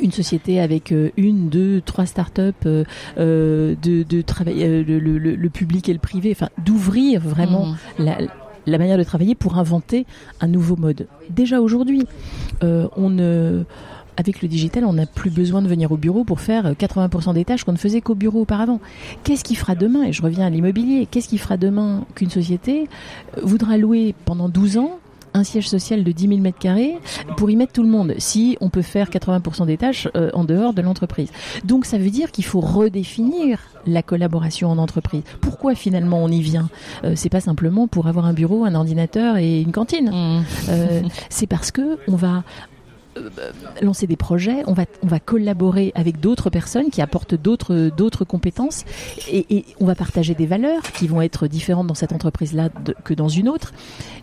une 0.00 0.12
société 0.12 0.60
avec 0.60 0.92
euh, 0.92 1.10
une, 1.16 1.48
deux, 1.48 1.80
trois 1.80 2.06
startups, 2.06 2.40
euh, 2.66 2.84
euh, 3.18 3.74
de, 3.82 4.02
de 4.02 4.22
travailler 4.22 4.66
euh, 4.66 4.82
le, 4.86 4.98
le- 4.98 5.18
le 5.36 5.50
public 5.50 5.88
et 5.88 5.92
le 5.92 5.98
privé, 5.98 6.30
enfin 6.32 6.48
d'ouvrir 6.64 7.20
vraiment 7.20 7.66
Mhm. 7.66 7.76
la, 8.06 8.18
la 8.66 8.78
manière 8.78 8.98
de 8.98 9.02
travailler 9.04 9.34
pour 9.34 9.58
inventer 9.58 10.06
un 10.40 10.46
nouveau 10.48 10.76
mode. 10.76 11.06
Déjà 11.30 11.60
aujourd'hui, 11.60 12.06
euh, 12.62 12.88
on 12.96 13.10
ne 13.10 13.64
avec 14.16 14.42
le 14.42 14.46
digital, 14.48 14.84
on 14.84 14.92
n'a 14.92 15.06
plus 15.06 15.30
besoin 15.30 15.60
de 15.60 15.66
venir 15.66 15.90
au 15.90 15.96
bureau 15.96 16.22
pour 16.22 16.38
faire 16.40 16.70
80% 16.74 17.34
des 17.34 17.44
tâches 17.44 17.64
qu'on 17.64 17.72
ne 17.72 17.76
faisait 17.76 18.00
qu'au 18.00 18.14
bureau 18.14 18.42
auparavant. 18.42 18.80
Qu'est-ce 19.24 19.42
qui 19.42 19.56
fera 19.56 19.74
demain? 19.74 20.04
Et 20.04 20.12
je 20.12 20.22
reviens 20.22 20.46
à 20.46 20.50
l'immobilier. 20.50 21.08
Qu'est-ce 21.10 21.28
qui 21.28 21.36
fera 21.36 21.56
demain 21.56 22.04
qu'une 22.14 22.30
société 22.30 22.88
voudra 23.42 23.76
louer 23.76 24.14
pendant 24.24 24.48
12 24.48 24.78
ans 24.78 25.00
un 25.34 25.44
siège 25.44 25.68
social 25.68 26.04
de 26.04 26.12
10 26.12 26.28
000 26.28 26.40
mètres 26.40 26.58
carrés 26.58 26.96
pour 27.36 27.50
y 27.50 27.56
mettre 27.56 27.72
tout 27.72 27.82
le 27.82 27.88
monde, 27.88 28.14
si 28.18 28.56
on 28.60 28.70
peut 28.70 28.82
faire 28.82 29.10
80% 29.10 29.66
des 29.66 29.76
tâches 29.76 30.08
euh, 30.16 30.30
en 30.32 30.44
dehors 30.44 30.72
de 30.72 30.82
l'entreprise. 30.82 31.30
Donc 31.64 31.84
ça 31.84 31.98
veut 31.98 32.10
dire 32.10 32.30
qu'il 32.30 32.44
faut 32.44 32.60
redéfinir 32.60 33.58
la 33.86 34.02
collaboration 34.02 34.70
en 34.70 34.78
entreprise. 34.78 35.22
Pourquoi 35.40 35.74
finalement 35.74 36.22
on 36.22 36.28
y 36.28 36.40
vient? 36.40 36.68
Euh, 37.04 37.12
C'est 37.16 37.28
pas 37.28 37.40
simplement 37.40 37.88
pour 37.88 38.06
avoir 38.06 38.26
un 38.26 38.32
bureau, 38.32 38.64
un 38.64 38.74
ordinateur 38.74 39.36
et 39.36 39.60
une 39.60 39.72
cantine. 39.72 40.10
Mm. 40.10 40.44
Euh, 40.68 41.02
c'est 41.28 41.46
parce 41.46 41.70
que 41.70 41.98
on 42.08 42.16
va 42.16 42.44
lancer 43.82 44.06
des 44.06 44.16
projets, 44.16 44.62
on 44.66 44.72
va 44.72 44.84
on 45.02 45.06
va 45.06 45.20
collaborer 45.20 45.92
avec 45.94 46.20
d'autres 46.20 46.50
personnes 46.50 46.90
qui 46.90 47.00
apportent 47.00 47.34
d'autres 47.34 47.90
d'autres 47.96 48.24
compétences 48.24 48.84
et, 49.30 49.64
on 49.80 49.86
va 49.86 49.94
partager 49.94 50.34
des 50.34 50.46
valeurs 50.46 50.82
qui 50.82 51.06
vont 51.06 51.22
être 51.22 51.46
différentes 51.46 51.86
dans 51.86 51.94
cette 51.94 52.12
entreprise 52.12 52.52
là 52.52 52.68
que 53.04 53.14
dans 53.14 53.28
une 53.28 53.48
autre. 53.48 53.72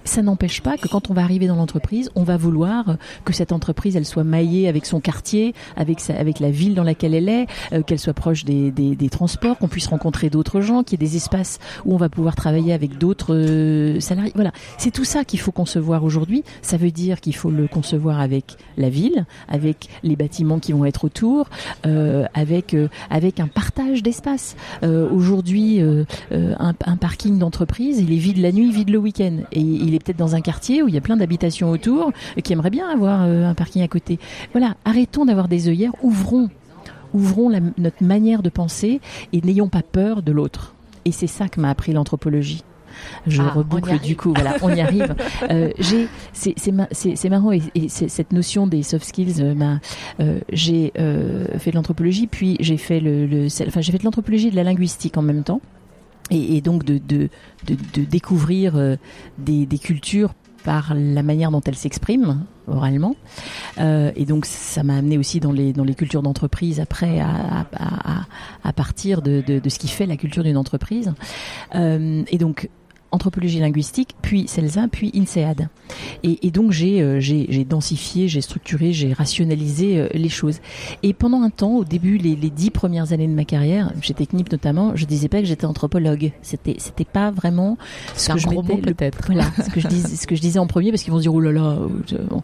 Ça 0.04 0.22
n'empêche 0.22 0.62
pas 0.62 0.78
que 0.78 0.88
quand 0.88 1.12
on 1.12 1.14
va 1.14 1.22
arriver 1.22 1.48
dans 1.48 1.56
l'entreprise, 1.56 2.10
on 2.16 2.24
va 2.24 2.38
vouloir 2.38 2.98
que 3.24 3.34
cette 3.34 3.52
entreprise 3.52 3.96
elle 3.96 4.06
soit 4.06 4.24
maillée 4.24 4.68
avec 4.68 4.86
son 4.86 5.00
quartier, 5.00 5.54
avec 5.76 6.00
sa, 6.00 6.16
avec 6.16 6.40
la 6.40 6.50
ville 6.52 6.74
dans 6.76 6.84
laquelle 6.84 7.14
elle 7.14 7.30
est, 7.30 7.48
euh, 7.74 7.84
qu'elle 7.84 8.00
soit 8.00 8.14
proche 8.14 8.44
des, 8.46 8.72
des, 8.72 8.96
des 8.96 9.10
transports, 9.10 9.58
qu'on 9.58 9.68
puisse 9.68 9.88
rencontrer 9.88 10.30
d'autres 10.30 10.62
gens, 10.62 10.84
qu'il 10.84 11.00
y 11.00 11.06
ait 11.06 11.08
des 11.08 11.18
espaces 11.18 11.60
où 11.86 11.94
on 11.94 11.98
va 11.98 12.10
pouvoir 12.10 12.36
travailler 12.36 12.74
avec 12.74 12.98
d'autres 12.98 13.36
euh, 13.36 14.00
salariés. 14.00 14.32
Voilà, 14.36 14.52
c'est 14.78 14.92
tout 14.92 15.06
ça 15.06 15.24
qu'il 15.24 15.40
faut 15.40 15.52
concevoir 15.52 16.04
aujourd'hui. 16.04 16.44
Ça 16.62 16.78
veut 16.78 16.92
dire 16.92 17.22
qu'il 17.22 17.36
faut 17.36 17.52
le 17.52 17.68
concevoir 17.68 18.20
avec 18.20 18.58
la 18.82 18.90
ville, 18.90 19.26
avec 19.48 19.88
les 20.04 20.16
bâtiments 20.16 20.60
qui 20.60 20.74
vont 20.74 20.86
être 20.86 21.06
autour, 21.06 21.50
euh, 21.86 22.26
avec 22.34 22.74
euh, 22.74 22.90
avec 23.10 23.40
un 23.40 23.48
partage 23.48 24.04
d'espace. 24.04 24.56
Euh, 24.84 25.10
aujourd'hui, 25.10 25.82
un, 26.32 26.74
parking 27.00 27.40
d'entreprise, 27.40 28.00
il 28.00 28.12
est 28.14 28.18
vide 28.18 28.38
la 28.38 28.52
nuit, 28.52 28.72
vide 28.72 28.90
le 28.90 28.98
week-end, 28.98 29.38
et 29.52 29.60
il 29.60 29.94
est 29.96 30.04
peut-être 30.04 30.18
dans 30.18 30.36
un 30.36 30.42
quartier 30.42 30.84
où 30.84 30.88
il 30.88 30.94
y 30.94 30.98
a 30.98 31.02
plein 31.02 31.18
d'habitations 31.18 31.70
autour 31.70 32.12
qui 32.44 32.54
aimeraient 32.54 32.70
bien 32.70 32.88
avoir 32.88 33.22
un 33.22 33.54
parking 33.54 33.82
à 33.82 33.88
côté. 33.88 34.20
Voilà, 34.52 34.76
arrêtons 34.86 35.26
d'avoir 35.26 35.48
des 35.48 35.68
œillères, 35.68 35.94
ouvrons 36.02 36.50
ouvrons 37.14 37.50
notre 37.78 38.04
manière 38.04 38.42
de 38.42 38.50
penser 38.50 39.02
et 39.34 39.42
n'ayons 39.42 39.68
pas 39.68 39.84
peur 39.84 40.22
de 40.22 40.32
l'autre. 40.32 40.76
Et 41.04 41.12
c'est 41.12 41.28
ça 41.28 41.50
que 41.50 41.60
m'a 41.60 41.70
appris 41.70 41.92
l'anthropologie. 41.92 42.64
Je 43.28 43.42
Ah, 43.42 43.50
reboucle 43.50 43.90
arrive. 43.90 44.02
du 44.02 44.16
coup, 44.16 44.34
voilà, 44.34 44.56
on 44.62 44.70
y 44.74 44.82
arrive. 44.82 45.16
Euh, 45.50 45.72
j'ai, 45.80 46.08
c'est, 46.34 46.54
c'est, 46.58 46.72
ma- 46.72 46.88
c'est, 46.92 47.16
c'est 47.16 47.30
marrant 47.30 47.52
et, 47.52 47.62
et 47.76 47.90
c'est- 47.90 48.08
cette 48.10 48.32
notion 48.32 48.68
des 48.68 48.84
soft 48.84 49.06
skills 49.06 49.36
euh, 49.42 49.54
m'a. 49.56 49.80
euh, 50.20 50.40
j'ai 50.52 50.92
fait 51.58 51.72
de 51.72 51.76
l'anthropologie, 51.76 52.28
puis 52.28 52.58
j'ai 52.60 52.78
fait 52.78 53.00
le, 53.00 53.26
le- 53.26 53.50
c'est- 53.50 53.68
enfin 53.68 53.82
j'ai 53.82 53.92
fait 53.92 53.98
de 53.98 54.04
l'anthropologie 54.04 54.48
et 54.48 54.52
de 54.52 54.56
la 54.56 54.64
linguistique 54.64 55.18
en 55.18 55.22
même 55.24 55.44
temps, 55.44 55.62
et, 56.30 56.58
et 56.58 56.62
donc 56.62 56.84
de 56.86 56.98
de, 57.00 57.30
de, 57.68 57.76
de 57.94 58.04
découvrir 58.06 58.76
des, 59.38 59.66
des 59.66 59.78
cultures 59.80 60.34
par 60.64 60.94
la 60.96 61.24
manière 61.24 61.50
dont 61.50 61.62
elles 61.62 61.76
s'expriment 61.76 62.46
oralement. 62.68 63.16
Euh, 63.80 64.12
et 64.16 64.26
donc 64.26 64.46
ça 64.46 64.84
m'a 64.84 64.96
amené 64.98 65.18
aussi 65.18 65.40
dans 65.40 65.52
les 65.52 65.74
dans 65.74 65.84
les 65.84 65.96
cultures 65.96 66.22
d'entreprise 66.22 66.80
après 66.80 67.20
à, 67.20 67.28
à, 67.30 67.66
à, 68.20 68.26
à 68.64 68.74
partir 68.74 69.22
de, 69.24 69.42
de, 69.46 69.58
de 69.60 69.70
ce 69.70 69.80
qui 69.80 69.88
fait 69.88 70.06
la 70.06 70.18
culture 70.18 70.44
d'une 70.44 70.58
entreprise. 70.58 71.14
Euh, 71.76 72.22
et 72.28 72.38
donc 72.38 72.70
anthropologie 73.12 73.60
linguistique, 73.60 74.16
puis 74.22 74.48
CELSA, 74.48 74.88
puis 74.92 75.12
INSEAD. 75.16 75.70
Et, 76.24 76.48
et 76.48 76.52
donc 76.52 76.72
j'ai 76.72 77.02
euh, 77.02 77.20
j'ai 77.20 77.48
j'ai 77.50 77.66
densifié, 77.66 78.28
j'ai 78.28 78.42
structuré, 78.42 78.94
j'ai 78.94 79.14
rationalisé 79.14 80.00
euh, 80.00 80.08
les 80.14 80.30
choses. 80.30 80.60
Et 81.04 81.14
pendant 81.14 81.42
un 81.42 81.50
temps, 81.50 81.76
au 81.76 81.84
début, 81.84 82.18
les, 82.18 82.36
les 82.36 82.50
dix 82.50 82.70
premières 82.70 83.14
années 83.14 83.28
de 83.28 83.34
ma 83.34 83.46
carrière, 83.46 83.92
chez 84.02 84.14
Technip 84.14 84.52
notamment, 84.52 84.96
je 84.96 85.06
disais 85.06 85.28
pas 85.28 85.40
que 85.40 85.46
j'étais 85.46 85.66
anthropologue. 85.66 86.32
C'était 86.42 86.76
c'était 86.78 87.06
pas 87.06 87.32
vraiment 87.32 87.78
ce 88.16 88.34
que 88.34 88.40
je 88.40 88.48
mettais 88.48 88.78
peut-être. 88.78 89.20
Voilà, 89.28 89.46
ce 89.64 89.70
que 89.70 89.80
je 89.80 89.88
disais, 89.88 90.16
ce 90.16 90.28
que 90.28 90.36
je 90.36 90.42
disais 90.42 90.60
en 90.60 90.68
premier 90.68 90.92
parce 90.92 91.04
qu'ils 91.04 91.12
vont 91.12 91.20
se 91.20 91.24
dire 91.24 91.34
oh 91.34 91.40
là 91.40 91.52
là. 91.52 91.78
bon. 92.30 92.44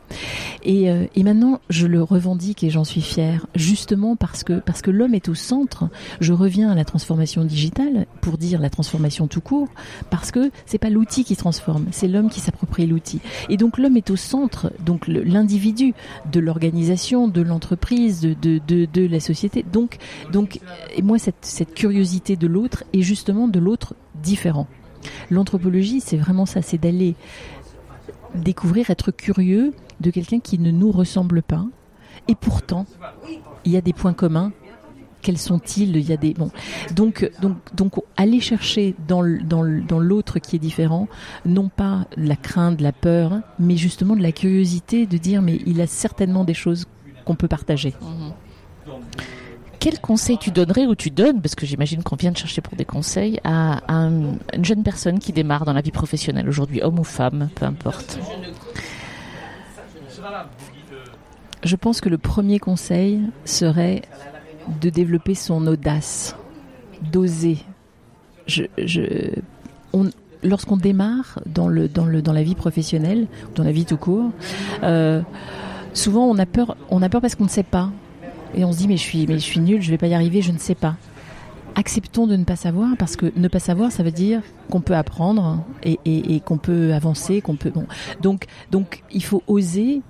Et, 0.64 0.90
euh, 0.90 1.06
et 1.16 1.24
maintenant, 1.24 1.60
je 1.70 1.88
le 1.88 2.04
revendique 2.04 2.64
et 2.64 2.70
j'en 2.70 2.84
suis 2.84 3.02
fière, 3.02 3.48
justement 3.56 4.16
parce 4.16 4.44
que 4.44 4.60
parce 4.60 4.82
que 4.82 4.92
l'homme 4.92 5.14
est 5.14 5.30
au 5.30 5.36
centre. 5.36 5.90
Je 6.20 6.34
reviens 6.34 6.72
à 6.72 6.76
la 6.76 6.86
transformation 6.86 7.44
digitale 7.46 8.06
pour 8.22 8.38
dire 8.38 8.60
la 8.60 8.70
transformation 8.70 9.28
tout 9.28 9.42
court, 9.42 9.70
parce 10.10 10.32
que 10.32 10.52
c'est 10.66 10.78
pas 10.78 10.90
l'outil 10.90 11.24
qui 11.24 11.36
transforme, 11.36 11.88
c'est 11.92 12.08
l'homme 12.08 12.30
qui 12.30 12.40
s'approprie 12.40 12.86
l'outil. 12.86 13.20
Et 13.50 13.58
donc 13.58 13.78
l'homme 13.78 13.98
est 13.98 14.10
au 14.10 14.16
centre, 14.16 14.72
donc 14.86 15.08
l'individu 15.08 15.94
de 16.32 16.40
l'organisation, 16.40 17.28
de 17.28 17.42
l'entreprise, 17.42 18.22
de, 18.22 19.08
la 19.08 19.20
société. 19.20 19.64
Donc 19.72 19.98
donc 20.32 20.60
et 20.96 21.02
moi 21.02 21.18
cette 21.20 21.74
curiosité 21.74 22.36
de 22.36 22.48
l'autre 22.48 22.84
est 22.94 23.02
justement 23.02 23.48
de 23.48 23.60
l'autre 23.60 23.96
différent. 24.16 24.68
L'anthropologie, 25.30 26.02
c'est 26.02 26.18
vraiment 26.18 26.46
ça, 26.46 26.62
c'est 26.62 26.78
d'aller 26.78 27.16
découvrir, 28.36 28.90
être 28.90 29.12
curieux 29.12 29.74
de 30.00 30.12
quelqu'un 30.12 30.40
qui 30.40 30.60
ne 30.60 30.72
nous 30.72 30.92
ressemble 30.92 31.42
pas. 31.42 31.66
Et 32.28 32.36
pourtant, 32.36 32.86
il 33.66 33.72
y 33.72 33.78
a 33.78 33.82
des 33.82 33.94
points 33.94 34.14
communs. 34.14 34.52
Quels 35.28 35.38
sont-ils 35.38 35.94
Il 35.98 36.10
y 36.10 36.14
a 36.14 36.16
des 36.16 36.34
bon. 36.34 36.52
Donc, 36.96 37.30
donc, 37.42 37.58
donc, 37.76 37.96
aller 38.16 38.40
chercher 38.40 38.96
dans 39.10 39.22
dans 39.44 40.00
l'autre 40.00 40.40
qui 40.40 40.56
est 40.56 40.60
différent, 40.60 41.10
non 41.46 41.68
pas 41.68 42.08
de 42.16 42.26
la 42.26 42.38
crainte, 42.38 42.78
de 42.78 42.84
la 42.84 42.94
peur, 42.94 43.42
mais 43.60 43.76
justement 43.76 44.16
de 44.16 44.22
la 44.22 44.32
curiosité, 44.32 45.06
de 45.06 45.18
dire 45.18 45.42
mais 45.42 45.60
il 45.66 45.82
a 45.82 45.86
certainement 45.86 46.46
des 46.46 46.54
choses 46.54 46.86
qu'on 47.26 47.36
peut 47.36 47.50
partager. 47.50 47.94
Mhm. 48.02 48.94
Quel 49.82 50.00
conseil 50.00 50.38
tu 50.38 50.50
donnerais 50.52 50.86
ou 50.86 50.96
tu 50.96 51.10
donnes, 51.10 51.42
parce 51.42 51.56
que 51.56 51.66
j'imagine 51.66 52.04
qu'on 52.04 52.16
vient 52.16 52.32
de 52.32 52.38
chercher 52.38 52.62
pour 52.62 52.78
des 52.78 52.86
conseils, 52.86 53.42
à, 53.44 53.82
une 53.90 54.40
jeune 54.62 54.82
personne 54.82 55.20
qui 55.20 55.34
démarre 55.34 55.66
dans 55.66 55.74
la 55.74 55.82
vie 55.82 55.92
professionnelle 55.92 56.48
aujourd'hui, 56.48 56.82
homme 56.82 57.00
ou 57.00 57.04
femme, 57.04 57.50
peu 57.54 57.66
importe? 57.66 58.18
Je 61.66 61.76
pense 61.76 62.00
que 62.00 62.08
le 62.08 62.18
premier 62.18 62.60
conseil 62.60 63.24
serait 63.44 64.04
de 64.82 64.90
développer 64.90 65.36
son 65.36 65.66
audace, 65.68 66.36
d'oser. 67.12 67.58
Lorsqu'on 70.44 70.78
démarre 70.78 71.40
dans, 71.46 71.68
la 71.68 72.44
vie 72.44 72.56
professionnelle, 72.56 73.28
dans 73.56 73.64
la 73.64 73.72
vie 73.72 73.86
tout 73.86 73.98
court, 73.98 74.32
euh, 74.84 75.22
souvent 75.94 76.26
on 76.26 76.38
a 76.38 76.46
peur, 76.46 76.78
on 76.90 77.02
a 77.02 77.10
peur 77.10 77.22
parce 77.22 77.36
qu'on 77.36 77.46
ne 77.46 77.50
sait 77.50 77.64
pas 77.64 77.90
et 78.56 78.64
on 78.64 78.72
se 78.72 78.78
dit 78.78 78.88
mais 78.88 78.98
je 78.98 79.02
suis 79.02 79.26
mais 79.28 79.40
je 79.40 79.60
nul, 79.60 79.82
je 79.82 79.90
vais 79.90 79.98
pas 79.98 80.08
y 80.08 80.14
arriver, 80.14 80.42
je 80.42 80.52
ne 80.52 80.60
sais 80.60 80.76
pas. 80.76 80.96
Acceptons 81.76 82.28
de 82.28 82.36
ne 82.36 82.44
pas 82.44 82.56
savoir 82.56 82.96
parce 82.98 83.16
que 83.16 83.32
ne 83.36 83.48
pas 83.48 83.60
savoir, 83.60 83.92
ça 83.92 84.04
veut 84.04 84.12
dire 84.12 84.42
qu'on 84.70 84.82
peut 84.82 84.96
apprendre 84.96 85.64
et, 85.84 86.40
qu'on 86.46 86.58
peut 86.58 86.94
avancer, 86.94 87.42
qu'on 87.42 87.56
peut 87.56 87.72
donc 88.22 89.04
il 89.12 89.24
faut 89.24 89.44
oser 89.48 90.02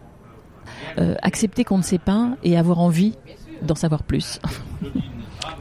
euh, 0.97 1.15
accepter 1.21 1.63
qu'on 1.63 1.77
ne 1.77 1.83
sait 1.83 1.97
pas 1.97 2.31
et 2.43 2.57
avoir 2.57 2.79
envie 2.79 3.13
d'en 3.61 3.75
savoir 3.75 4.03
plus. 4.03 4.39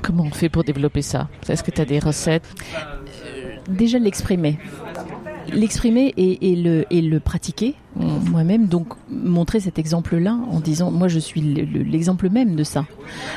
Comment 0.03 0.25
on 0.25 0.31
fait 0.31 0.49
pour 0.49 0.65
développer 0.65 1.03
ça? 1.03 1.29
Est-ce 1.49 1.63
que 1.63 1.71
tu 1.71 1.81
as 1.81 1.85
des 1.85 1.99
recettes? 1.99 2.47
Euh, 3.25 3.57
Déjà 3.69 3.99
l'exprimer 3.99 4.59
l'exprimer 5.53 6.13
et, 6.17 6.57
le, 6.57 6.85
et 6.91 7.03
le 7.03 7.21
pratiquer 7.21 7.75
moi-même. 7.99 8.67
Donc 8.67 8.89
montrer 9.11 9.61
cet 9.61 9.79
exemple-là 9.79 10.39
en 10.51 10.61
disant, 10.61 10.91
moi 10.91 11.09
je 11.09 11.19
suis 11.19 11.41
l'exemple 11.41 12.29
même 12.29 12.55
de 12.55 12.65
ça. 12.65 12.85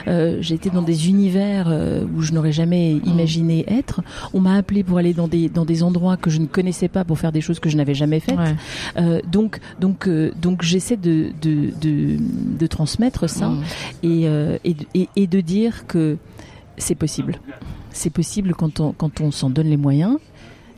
Euh, 0.08 0.38
j'ai 0.42 0.56
été 0.56 0.70
dans 0.70 0.82
des 0.82 1.08
univers 1.08 1.68
euh, 1.70 2.06
où 2.16 2.22
je 2.22 2.34
n'aurais 2.34 2.52
jamais 2.52 2.94
imaginé 3.06 3.64
être. 3.68 4.02
On 4.34 4.42
m'a 4.42 4.56
appelé 4.56 4.84
pour 4.84 4.98
aller 4.98 5.14
dans 5.14 5.28
des 5.28 5.48
dans 5.48 5.66
des 5.66 5.82
endroits 5.84 6.18
que 6.18 6.30
je 6.30 6.40
ne 6.40 6.46
connaissais 6.46 6.90
pas 6.90 7.06
pour 7.06 7.18
faire 7.20 7.32
des 7.32 7.42
choses 7.42 7.60
que 7.60 7.70
je 7.70 7.78
n'avais 7.78 7.94
jamais 7.94 8.20
faites. 8.20 8.38
Euh, 8.98 9.22
donc 9.32 9.60
donc 9.80 10.08
euh, 10.08 10.32
donc 10.42 10.62
j'essaie 10.62 10.98
de, 10.98 11.32
de, 11.42 11.72
de 11.80 12.18
de 12.60 12.68
transmettre 12.68 13.30
ça 13.30 13.52
et, 14.04 14.26
et, 14.66 15.10
et 15.16 15.28
de 15.28 15.42
dire 15.42 15.88
que 15.88 16.18
c'est 16.78 16.96
possible. 16.96 17.40
C'est 17.92 18.10
possible 18.10 18.54
quand 18.54 18.80
on 18.80 18.92
quand 18.92 19.22
on 19.22 19.32
s'en 19.32 19.50
donne 19.50 19.68
les 19.68 19.78
moyens 19.78 20.18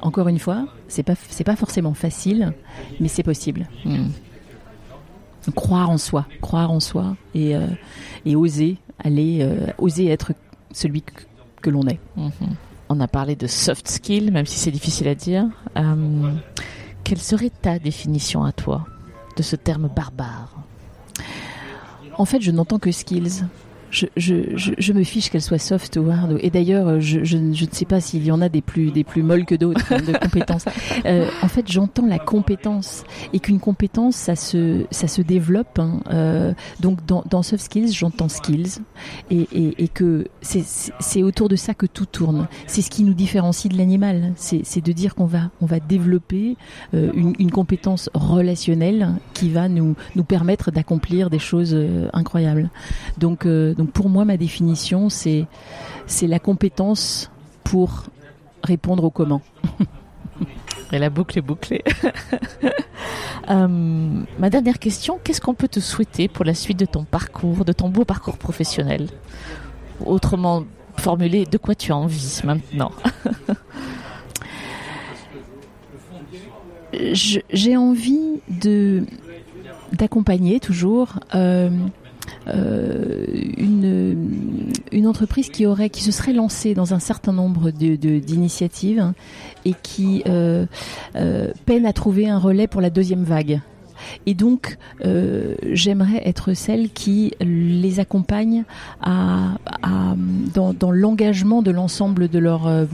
encore 0.02 0.28
une 0.28 0.40
fois, 0.40 0.68
c'est 0.88 1.04
pas 1.04 1.14
c'est 1.30 1.44
pas 1.44 1.56
forcément 1.56 1.94
facile, 1.94 2.54
mais 3.00 3.08
c'est 3.08 3.24
possible. 3.24 3.68
Hmm. 3.86 4.10
Croire 5.56 5.90
en 5.90 5.98
soi, 5.98 6.28
croire 6.42 6.72
en 6.72 6.80
soi 6.80 7.16
et, 7.34 7.56
euh, 7.56 7.66
et 8.26 8.36
oser 8.36 8.78
aller, 9.04 9.40
euh, 9.42 9.68
oser 9.78 10.08
être 10.08 10.34
celui 10.72 11.02
que, 11.62 11.70
l'on 11.70 11.88
est. 11.88 12.00
Hmm. 12.16 12.30
On 12.90 13.00
a 13.00 13.08
parlé 13.08 13.36
de 13.36 13.48
soft 13.48 13.88
skills, 13.88 14.32
même 14.32 14.46
si 14.46 14.60
c'est 14.60 14.72
difficile 14.72 15.08
à 15.08 15.16
dire. 15.16 15.48
Euh, 15.78 16.32
quelle 17.04 17.20
serait 17.20 17.50
ta 17.50 17.80
définition 17.80 18.44
à 18.44 18.52
toi 18.52 18.86
de 19.38 19.44
ce 19.44 19.56
terme 19.56 19.90
barbare? 19.96 20.56
En 22.18 22.26
fait, 22.26 22.42
je 22.42 22.52
n'entends 22.52 22.80
que 22.80 22.92
skills 22.92 23.44
je, 23.92 24.06
je, 24.18 24.36
je, 24.56 24.94
me 24.94 25.04
fiche 25.04 25.30
qu'elle 25.30 25.42
soit 25.42 25.60
soft 25.60 25.98
ou 25.98 26.10
hard. 26.10 26.38
Et 26.42 26.50
d'ailleurs, 26.50 27.00
je, 27.00 27.24
je, 27.24 27.38
ne 27.38 27.54
sais 27.72 27.86
pas 27.86 28.00
s'il 28.00 28.26
y 28.26 28.32
en 28.32 28.42
a 28.42 28.50
des 28.50 28.62
plus, 28.62 28.92
des 28.92 29.04
plus 29.04 29.22
molles 29.22 29.46
que 29.46 29.56
d'autres 29.56 29.86
hein, 29.92 30.00
de 30.00 30.18
compétences. 30.18 30.66
Euh, 31.06 31.26
en 31.42 31.48
fait, 31.48 31.72
j'entends 31.72 32.06
la 32.06 32.20
compétence 32.20 33.04
et 33.34 33.40
qu'une 33.40 33.60
compétence, 33.60 34.16
ça 34.16 34.36
se, 34.36 34.86
ça 34.92 35.08
se 35.08 35.22
développe. 35.22 35.80
Hein. 35.80 36.02
Euh, 36.12 36.54
donc, 36.80 37.06
dans, 37.06 37.24
dans 37.30 37.42
soft 37.42 37.64
skills, 37.64 37.92
j'entends 37.92 38.30
skills 38.30 38.80
et, 39.30 39.48
et, 39.52 39.84
et 39.84 39.88
que 39.88 40.28
c'est 40.44 41.24
autour 41.24 41.50
de 41.50 41.56
ça 41.56 41.74
que 41.74 41.86
tout 41.86 42.06
tourne. 42.06 42.48
C'est 42.68 42.82
ce 42.82 42.90
qui 42.90 43.04
nous 43.04 43.14
différencie 43.14 43.72
de 43.72 43.78
l'animal. 43.78 44.34
C'est 44.36 44.82
de 44.82 44.92
dire 44.92 45.16
qu'on 45.16 45.26
va, 45.26 45.50
on 45.62 45.66
va 45.66 45.80
développer 45.80 46.56
euh, 46.94 47.12
une, 47.14 47.34
une, 47.40 47.52
compétence 47.52 48.10
relationnelle 48.14 49.16
qui 49.34 49.50
va 49.50 49.68
nous, 49.68 49.96
nous 50.16 50.24
permettre 50.24 50.72
d'accomplir 50.72 51.30
des 51.30 51.40
choses 51.40 51.74
euh, 51.74 52.10
incroyables. 52.14 52.70
Donc, 53.18 53.46
euh, 53.46 53.74
donc 53.82 53.92
pour 53.94 54.10
moi, 54.10 54.26
ma 54.26 54.38
définition, 54.38 55.10
c'est 55.10 55.48
c'est 56.06 56.28
la 56.28 56.38
compétence 56.38 57.32
pour 57.64 58.04
répondre 58.62 59.04
au 59.04 59.10
comment. 59.10 59.42
Et 60.92 61.00
la 61.00 61.10
boucle 61.10 61.40
est 61.40 61.42
bouclée. 61.42 61.84
Euh, 63.50 63.68
ma 64.38 64.52
dernière 64.52 64.78
question, 64.78 65.20
qu'est-ce 65.22 65.42
qu'on 65.42 65.56
peut 65.56 65.68
te 65.68 65.80
souhaiter 65.80 66.28
pour 66.28 66.46
la 66.46 66.54
suite 66.54 66.78
de 66.78 66.86
ton 66.86 67.04
parcours, 67.04 67.66
de 67.66 67.74
ton 67.74 67.90
beau 67.90 68.06
parcours 68.06 68.38
professionnel? 68.38 69.08
Autrement 70.06 70.64
formulé, 70.96 71.46
de 71.46 71.58
quoi 71.58 71.74
tu 71.74 71.92
as 71.92 71.98
envie 71.98 72.40
maintenant? 72.44 72.92
J'ai 77.52 77.76
envie 77.76 78.42
de 78.48 79.06
d'accompagner 79.92 80.60
toujours 80.60 81.20
euh, 81.36 81.70
euh, 82.48 83.26
une, 83.58 83.71
une 84.92 85.08
entreprise 85.08 85.50
qui 85.50 85.66
aurait, 85.66 85.90
qui 85.90 86.02
se 86.02 86.12
serait 86.12 86.34
lancée 86.34 86.74
dans 86.74 86.94
un 86.94 87.00
certain 87.00 87.34
nombre 87.34 87.72
d'initiatives 87.72 88.98
de, 89.00 89.70
et 89.70 89.74
qui 89.82 90.24
euh, 90.28 90.66
euh, 91.16 91.52
peine 91.66 91.86
à 91.86 91.94
trouver 91.94 92.30
un 92.30 92.38
relais 92.38 92.68
pour 92.68 92.82
la 92.82 92.90
deuxième 92.90 93.24
vague. 93.24 93.62
Et 94.26 94.34
donc, 94.34 94.78
euh, 95.06 95.56
j'aimerais 95.72 96.22
être 96.26 96.54
celle 96.54 96.90
qui 96.90 97.34
les 97.40 98.00
accompagne 98.00 98.64
dans, 100.54 100.92
l'engagement 100.92 101.62
de 101.62 101.72
l'ensemble 101.72 102.28
de 102.28 102.40
leurs 102.40 102.68
euh, 102.68 102.86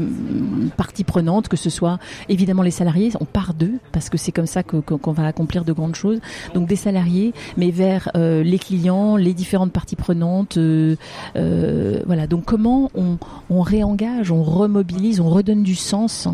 parties 0.75 1.03
prenantes, 1.03 1.47
que 1.47 1.57
ce 1.57 1.69
soit 1.69 1.99
évidemment 2.29 2.63
les 2.63 2.71
salariés, 2.71 3.11
on 3.19 3.25
part 3.25 3.53
d'eux, 3.53 3.79
parce 3.91 4.09
que 4.09 4.17
c'est 4.17 4.31
comme 4.31 4.45
ça 4.45 4.63
qu'on 4.63 5.11
va 5.11 5.25
accomplir 5.25 5.65
de 5.65 5.73
grandes 5.73 5.95
choses. 5.95 6.19
Donc 6.53 6.67
des 6.67 6.75
salariés, 6.75 7.33
mais 7.57 7.71
vers 7.71 8.11
euh, 8.15 8.43
les 8.43 8.59
clients, 8.59 9.15
les 9.15 9.33
différentes 9.33 9.71
parties 9.71 9.95
prenantes. 9.95 10.57
Voilà, 11.35 12.27
donc 12.27 12.45
comment 12.45 12.91
on 12.95 13.61
réengage, 13.61 14.31
on 14.31 14.43
remobilise, 14.43 15.19
on 15.19 15.29
redonne 15.29 15.63
du 15.63 15.75
sens 15.75 16.27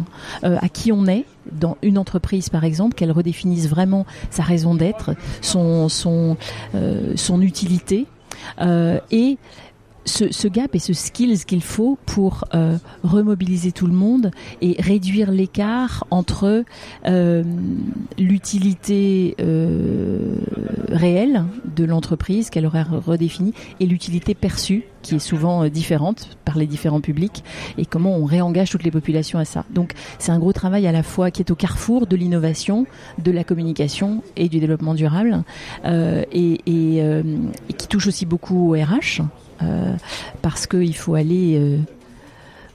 à 0.43 0.69
qui 0.69 0.91
on 0.91 1.07
est 1.07 1.25
dans 1.51 1.77
une 1.81 1.97
entreprise 1.97 2.49
par 2.49 2.63
exemple, 2.63 2.95
qu'elle 2.95 3.11
redéfinisse 3.11 3.67
vraiment 3.67 4.05
sa 4.29 4.43
raison 4.43 4.75
d'être, 4.75 5.15
son, 5.41 6.37
euh, 6.75 7.13
utilité, 7.41 8.05
euh, 8.61 8.99
et 9.11 9.37
ce, 10.05 10.31
ce, 10.31 10.47
gap 10.47 10.75
et 10.75 10.79
ce 10.79 10.93
skills 10.93 11.45
qu'il 11.45 11.63
faut 11.63 11.97
pour 12.05 12.45
euh, 12.53 12.77
remobiliser 13.03 13.71
tout 13.71 13.87
le 13.87 13.93
monde 13.93 14.31
et 14.61 14.75
réduire 14.79 15.31
l'écart 15.31 16.05
entre 16.11 16.63
euh, 17.05 17.43
l'utilité 18.17 19.35
euh, 19.39 20.35
réelle 20.89 21.45
de 21.75 21.85
l'entreprise 21.85 22.49
qu'elle 22.49 22.65
aurait 22.65 22.83
redéfinie 22.83 23.53
et 23.79 23.85
l'utilité 23.85 24.33
perçue 24.33 24.83
qui 25.03 25.15
est 25.15 25.19
souvent 25.19 25.63
euh, 25.63 25.69
différente 25.69 26.29
par 26.45 26.57
les 26.57 26.65
différents 26.65 27.01
publics 27.01 27.43
et 27.77 27.85
comment 27.85 28.15
on 28.15 28.25
réengage 28.25 28.71
toutes 28.71 28.83
les 28.83 28.91
populations 28.91 29.37
à 29.37 29.45
ça. 29.45 29.65
Donc 29.69 29.93
c'est 30.17 30.31
un 30.31 30.39
gros 30.39 30.53
travail 30.53 30.87
à 30.87 30.91
la 30.91 31.03
fois 31.03 31.29
qui 31.29 31.43
est 31.43 31.51
au 31.51 31.55
carrefour 31.55 32.07
de 32.07 32.15
l'innovation, 32.15 32.87
de 33.23 33.31
la 33.31 33.43
communication 33.43 34.23
et 34.35 34.49
du 34.49 34.59
développement 34.59 34.95
durable 34.95 35.43
euh, 35.85 36.23
et, 36.31 36.53
et, 36.65 37.03
euh, 37.03 37.21
et, 37.69 37.73
qui 37.73 37.87
touche 37.87 38.07
aussi 38.07 38.25
beaucoup 38.25 38.73
au 38.73 38.73
RH 38.73 39.21
parce 40.41 40.67
qu'il 40.67 40.95
faut 40.95 41.15
aller 41.15 41.57
euh, 41.57 41.77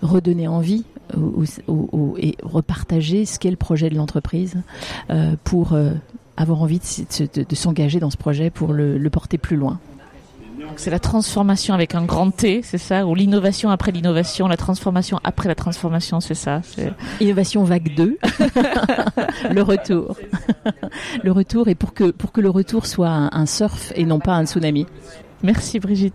redonner 0.02 0.48
envie 0.48 0.84
et 2.18 2.36
repartager 2.42 3.24
ce 3.24 3.38
qu'est 3.38 3.50
le 3.50 3.56
projet 3.56 3.88
de 3.88 3.94
l'entreprise 3.94 4.56
euh, 5.10 5.36
pour 5.44 5.76
avoir 6.36 6.62
envie 6.62 6.80
de, 6.80 7.42
de, 7.42 7.54
s'engager 7.54 7.98
dans 7.98 8.10
ce 8.10 8.16
projet 8.16 8.50
pour 8.50 8.72
le, 8.72 8.98
le 8.98 9.10
porter 9.10 9.38
plus 9.38 9.56
loin. 9.56 9.80
C'est 10.76 10.90
la 10.90 10.98
transformation 10.98 11.74
avec 11.74 11.94
un 11.94 12.04
grand 12.04 12.30
T, 12.30 12.60
c'est 12.62 12.78
ça 12.78 13.06
Ou 13.06 13.14
l'innovation 13.14 13.70
après 13.70 13.90
l'innovation, 13.90 14.48
la 14.48 14.56
transformation 14.56 15.18
après 15.24 15.48
la 15.48 15.54
transformation, 15.54 16.20
c'est 16.20 16.34
ça 16.34 16.60
Innovation 17.20 17.64
vague 17.64 17.94
2, 17.94 18.18
le 19.50 19.62
retour. 19.62 20.16
le 21.24 21.32
retour, 21.32 21.68
et 21.68 21.74
pour 21.74 21.94
que, 21.94 22.10
pour 22.10 22.32
que 22.32 22.40
le 22.40 22.50
retour 22.50 22.86
soit 22.86 23.08
un, 23.08 23.30
un 23.32 23.46
surf 23.46 23.92
et 23.96 24.04
non 24.04 24.20
pas 24.20 24.34
un 24.34 24.46
tsunami. 24.46 24.86
Merci 25.42 25.78
Brigitte. 25.78 26.14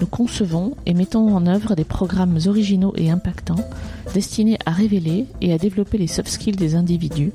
Nous 0.00 0.06
concevons 0.06 0.76
et 0.84 0.92
mettons 0.92 1.34
en 1.34 1.46
œuvre 1.46 1.74
des 1.74 1.84
programmes 1.84 2.38
originaux 2.46 2.92
et 2.96 3.10
impactants 3.10 3.64
destinés 4.12 4.58
à 4.66 4.70
révéler 4.70 5.26
et 5.40 5.52
à 5.52 5.58
développer 5.58 5.96
les 5.96 6.06
soft 6.06 6.28
skills 6.28 6.56
des 6.56 6.74
individus 6.74 7.32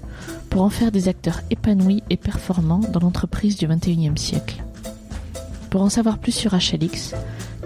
pour 0.50 0.62
en 0.62 0.70
faire 0.70 0.92
des 0.92 1.08
acteurs 1.08 1.42
épanouis 1.50 2.04
et 2.10 2.18
performants 2.18 2.82
dans 2.92 3.00
l'entreprise 3.00 3.58
du 3.58 3.68
XXIe 3.68 4.12
siècle. 4.16 4.64
Pour 5.72 5.82
en 5.82 5.90
savoir 5.90 6.20
plus 6.20 6.34
sur 6.34 6.54
HLX, 6.54 7.16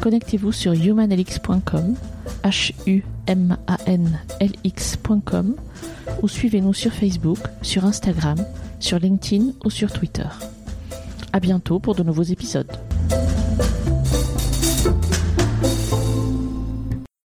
connectez-vous 0.02 0.52
sur 0.52 0.74
humanlx.com, 0.74 1.96
ou 6.22 6.28
suivez-nous 6.28 6.74
sur 6.74 6.93
Facebook, 6.93 7.39
sur 7.62 7.86
Instagram, 7.86 8.38
sur 8.80 9.00
LinkedIn 9.00 9.52
ou 9.66 9.70
sur 9.70 9.91
Twitter. 9.91 10.28
À 11.34 11.39
bientôt 11.39 11.80
pour 11.80 11.96
de 11.96 12.04
nouveaux 12.04 12.24
épisodes. 12.24 12.72